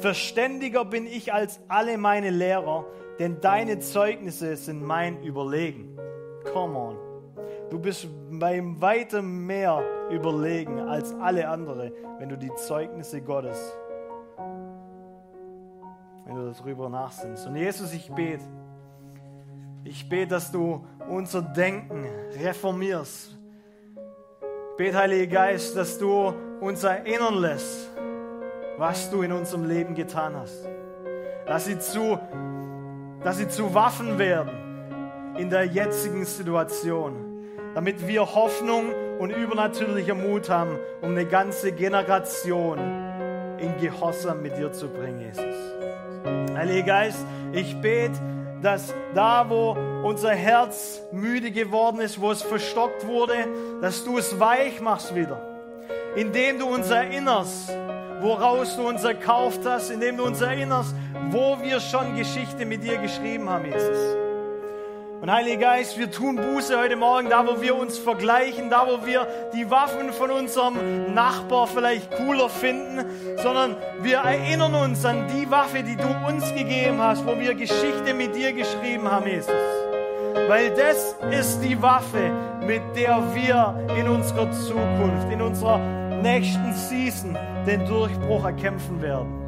Verständiger 0.00 0.84
bin 0.84 1.08
ich 1.08 1.32
als 1.32 1.58
alle 1.66 1.98
meine 1.98 2.30
Lehrer, 2.30 2.84
denn 3.18 3.40
deine 3.40 3.80
Zeugnisse 3.80 4.54
sind 4.54 4.84
mein 4.84 5.24
Überlegen. 5.24 5.89
Come 6.44 6.76
on. 6.76 7.10
Du 7.70 7.78
bist 7.78 8.08
beim 8.30 8.80
weitem 8.80 9.46
mehr 9.46 9.82
überlegen 10.10 10.80
als 10.80 11.14
alle 11.14 11.48
anderen, 11.48 11.92
wenn 12.18 12.28
du 12.28 12.36
die 12.36 12.52
Zeugnisse 12.56 13.20
Gottes, 13.20 13.72
wenn 16.24 16.34
du 16.34 16.50
darüber 16.50 16.88
nachsinnst. 16.88 17.46
Und 17.46 17.54
Jesus, 17.54 17.92
ich 17.92 18.10
bete, 18.10 18.42
ich 19.84 20.08
bete, 20.08 20.26
dass 20.26 20.50
du 20.50 20.84
unser 21.08 21.42
Denken 21.42 22.04
reformierst. 22.42 23.38
Ich 24.70 24.76
bete, 24.76 24.96
Heiliger 24.96 25.32
Geist, 25.32 25.76
dass 25.76 25.96
du 25.96 26.34
uns 26.60 26.82
erinnern 26.82 27.36
lässt, 27.36 27.88
was 28.78 29.10
du 29.10 29.22
in 29.22 29.30
unserem 29.30 29.64
Leben 29.64 29.94
getan 29.94 30.34
hast. 30.34 30.68
Dass 31.46 31.66
sie 31.66 31.78
zu, 31.78 32.18
dass 33.22 33.36
sie 33.38 33.46
zu 33.46 33.72
Waffen 33.74 34.18
werden 34.18 34.69
in 35.36 35.50
der 35.50 35.64
jetzigen 35.64 36.24
Situation, 36.24 37.44
damit 37.74 38.06
wir 38.06 38.34
Hoffnung 38.34 38.92
und 39.18 39.30
übernatürlicher 39.30 40.14
Mut 40.14 40.48
haben, 40.48 40.78
um 41.02 41.10
eine 41.10 41.26
ganze 41.26 41.72
Generation 41.72 42.78
in 43.58 43.76
Gehorsam 43.80 44.42
mit 44.42 44.56
dir 44.56 44.72
zu 44.72 44.88
bringen, 44.88 45.20
Jesus. 45.20 45.44
Heiliger 46.56 46.86
Geist, 46.86 47.24
ich 47.52 47.80
bete, 47.80 48.18
dass 48.62 48.94
da, 49.14 49.48
wo 49.48 49.76
unser 50.02 50.32
Herz 50.32 51.00
müde 51.12 51.50
geworden 51.50 52.00
ist, 52.00 52.20
wo 52.20 52.30
es 52.30 52.42
verstockt 52.42 53.06
wurde, 53.06 53.34
dass 53.80 54.04
du 54.04 54.18
es 54.18 54.38
weich 54.38 54.80
machst 54.80 55.14
wieder 55.14 55.50
indem 56.16 56.58
du 56.58 56.66
uns 56.66 56.90
erinnerst, 56.90 57.70
woraus 58.20 58.76
du 58.76 58.88
uns 58.88 59.04
erkauft 59.04 59.60
hast, 59.64 59.90
indem 59.90 60.16
du 60.16 60.24
uns 60.24 60.40
erinnerst, 60.40 60.94
wo 61.30 61.58
wir 61.62 61.80
schon 61.80 62.16
Geschichte 62.16 62.66
mit 62.66 62.82
dir 62.82 62.98
geschrieben 62.98 63.48
haben, 63.48 63.66
Jesus. 63.66 64.19
Und 65.20 65.30
Heiliger 65.30 65.60
Geist, 65.60 65.98
wir 65.98 66.10
tun 66.10 66.36
Buße 66.36 66.78
heute 66.78 66.96
Morgen, 66.96 67.28
da 67.28 67.46
wo 67.46 67.60
wir 67.60 67.76
uns 67.76 67.98
vergleichen, 67.98 68.70
da 68.70 68.86
wo 68.86 69.06
wir 69.06 69.26
die 69.52 69.70
Waffen 69.70 70.14
von 70.14 70.30
unserem 70.30 71.12
Nachbar 71.12 71.66
vielleicht 71.66 72.10
cooler 72.10 72.48
finden, 72.48 73.04
sondern 73.42 73.76
wir 74.00 74.18
erinnern 74.18 74.74
uns 74.74 75.04
an 75.04 75.26
die 75.28 75.50
Waffe, 75.50 75.82
die 75.82 75.96
du 75.96 76.08
uns 76.26 76.48
gegeben 76.54 77.02
hast, 77.02 77.26
wo 77.26 77.38
wir 77.38 77.54
Geschichte 77.54 78.14
mit 78.14 78.34
dir 78.34 78.54
geschrieben 78.54 79.10
haben, 79.10 79.26
Jesus. 79.26 79.52
Weil 80.48 80.70
das 80.70 81.14
ist 81.30 81.60
die 81.60 81.80
Waffe, 81.82 82.30
mit 82.66 82.82
der 82.96 83.22
wir 83.34 83.74
in 83.98 84.08
unserer 84.08 84.50
Zukunft, 84.52 85.30
in 85.30 85.42
unserer 85.42 85.78
nächsten 86.22 86.72
Season 86.72 87.36
den 87.66 87.84
Durchbruch 87.84 88.46
erkämpfen 88.46 89.02
werden. 89.02 89.39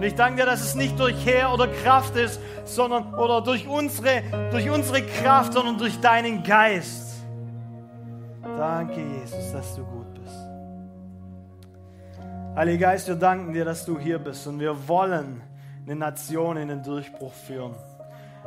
Und 0.00 0.06
ich 0.06 0.14
danke 0.14 0.36
dir, 0.36 0.46
dass 0.46 0.62
es 0.62 0.74
nicht 0.74 0.98
durch 0.98 1.26
Heer 1.26 1.52
oder 1.52 1.68
Kraft 1.68 2.16
ist, 2.16 2.40
sondern 2.64 3.12
oder 3.12 3.42
durch 3.42 3.68
unsere, 3.68 4.22
durch 4.50 4.70
unsere 4.70 5.02
Kraft, 5.02 5.52
sondern 5.52 5.76
durch 5.76 6.00
deinen 6.00 6.42
Geist. 6.42 7.18
Danke, 8.42 8.98
Jesus, 8.98 9.52
dass 9.52 9.76
du 9.76 9.84
gut 9.84 10.14
bist. 10.14 10.34
Heiliger 12.56 12.86
Geist, 12.86 13.08
wir 13.08 13.14
danken 13.16 13.52
dir, 13.52 13.66
dass 13.66 13.84
du 13.84 13.98
hier 13.98 14.18
bist 14.18 14.46
und 14.46 14.58
wir 14.58 14.88
wollen 14.88 15.42
eine 15.84 15.96
Nation 15.96 16.56
in 16.56 16.68
den 16.68 16.82
Durchbruch 16.82 17.34
führen. 17.34 17.74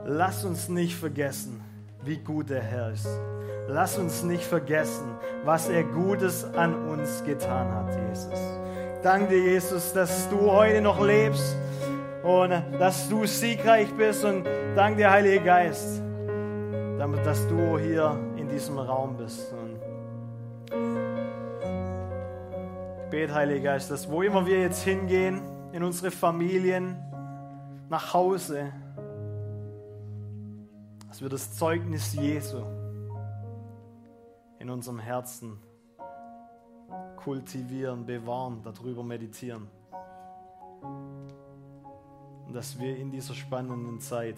Lass 0.08 0.46
uns 0.46 0.70
nicht 0.70 0.96
vergessen, 0.96 1.62
wie 2.04 2.18
gut 2.18 2.50
der 2.50 2.64
Herr 2.64 2.90
ist. 2.90 3.08
Lass 3.68 4.00
uns 4.00 4.24
nicht 4.24 4.44
vergessen, 4.44 5.06
was 5.46 5.70
er 5.70 5.84
Gutes 5.84 6.46
an 6.56 6.74
uns 6.90 7.24
getan 7.24 7.72
hat, 7.76 7.96
Jesus. 8.10 8.40
Danke 9.04 9.28
dir, 9.28 9.44
Jesus, 9.52 9.92
dass 9.92 10.30
du 10.30 10.50
heute 10.50 10.80
noch 10.80 11.06
lebst 11.06 11.58
und 12.24 12.52
dass 12.80 13.10
du 13.10 13.26
siegreich 13.26 13.94
bist 13.98 14.24
und 14.24 14.46
danke 14.78 15.00
dir, 15.00 15.12
Heiliger 15.12 15.44
Geist, 15.44 16.02
damit, 16.98 17.26
dass 17.26 17.46
du 17.50 17.78
hier 17.78 18.18
in 18.38 18.48
diesem 18.48 18.80
Raum 18.80 19.18
bist. 19.18 19.52
Und 19.52 19.78
ich 23.04 23.10
bete, 23.10 23.34
Heiliger 23.34 23.74
Geist, 23.74 23.92
dass 23.92 24.10
wo 24.10 24.22
immer 24.22 24.46
wir 24.46 24.62
jetzt 24.62 24.84
hingehen, 24.84 25.42
in 25.74 25.84
unsere 25.84 26.10
Familien, 26.10 26.96
nach 27.90 28.14
Hause, 28.14 28.72
dass 31.10 31.22
wir 31.22 31.28
das 31.28 31.58
Zeugnis 31.58 32.14
Jesu 32.14 32.62
in 34.60 34.70
unserem 34.70 35.00
Herzen 35.00 35.60
kultivieren, 37.24 38.06
bewahren, 38.06 38.62
darüber 38.64 39.04
meditieren. 39.04 39.68
Und 42.46 42.54
dass 42.54 42.80
wir 42.80 42.96
in 42.98 43.12
dieser 43.12 43.34
spannenden 43.34 44.00
Zeit 44.00 44.36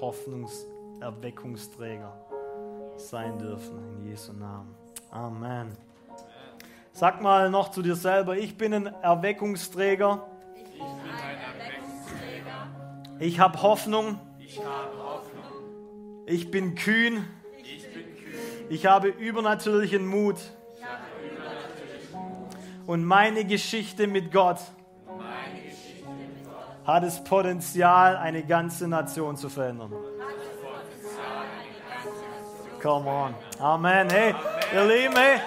Hoffnungserweckungsträger 0.00 2.12
sein 2.96 3.38
dürfen. 3.38 3.78
In 3.98 4.06
Jesu 4.06 4.32
Namen. 4.32 4.74
Amen. 5.10 5.76
Sag 6.92 7.22
mal 7.22 7.48
noch 7.50 7.70
zu 7.70 7.82
dir 7.82 7.94
selber, 7.94 8.36
ich 8.36 8.56
bin 8.56 8.74
ein 8.74 8.86
Erweckungsträger. 8.86 10.26
Ich 10.56 10.64
bin 10.72 10.82
ein 10.82 11.38
Erweckungsträger. 11.38 12.66
Ich 13.20 13.38
habe 13.38 13.62
Hoffnung. 13.62 14.18
Ich 14.38 14.58
habe 14.58 14.98
Hoffnung. 14.98 16.24
Ich 16.26 16.50
bin 16.50 16.74
kühn. 16.74 17.24
Ich 17.62 17.84
bin 17.92 18.16
kühn. 18.16 18.66
Ich 18.70 18.86
habe 18.86 19.08
übernatürlichen 19.08 20.06
Mut. 20.06 20.38
Und 22.88 23.04
meine 23.04 23.44
Geschichte 23.44 24.06
mit 24.06 24.32
Gott 24.32 24.56
hat 26.86 27.04
es 27.04 27.22
Potenzial, 27.22 28.16
eine 28.16 28.42
ganze 28.42 28.88
Nation 28.88 29.36
zu 29.36 29.50
verändern. 29.50 29.92
Come 32.80 33.10
on. 33.10 33.34
Amen. 33.60 34.08
Hey, 34.08 34.34
ihr 34.74 34.84
Lieben, 34.86 35.14
hey, 35.14 35.38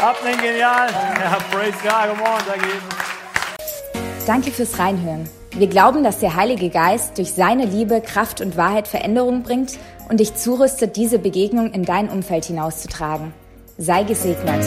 habt 0.00 0.24
einen 0.24 0.40
genial. 0.40 0.90
Ja, 0.90 1.38
praise 1.52 1.78
God. 1.80 2.08
Come 2.08 2.22
on. 2.22 2.40
Danke, 2.48 2.66
Jesus. 2.66 4.26
Danke 4.26 4.50
fürs 4.50 4.76
Reinhören. 4.80 5.30
Wir 5.52 5.68
glauben, 5.68 6.02
dass 6.02 6.18
der 6.18 6.34
Heilige 6.34 6.70
Geist 6.70 7.18
durch 7.18 7.34
seine 7.34 7.66
Liebe, 7.66 8.00
Kraft 8.00 8.40
und 8.40 8.56
Wahrheit 8.56 8.88
Veränderung 8.88 9.44
bringt 9.44 9.78
und 10.08 10.18
dich 10.18 10.34
zurüstet, 10.34 10.96
diese 10.96 11.20
Begegnung 11.20 11.70
in 11.70 11.84
dein 11.84 12.08
Umfeld 12.08 12.46
hinauszutragen. 12.46 13.32
Sei 13.78 14.02
gesegnet. 14.02 14.66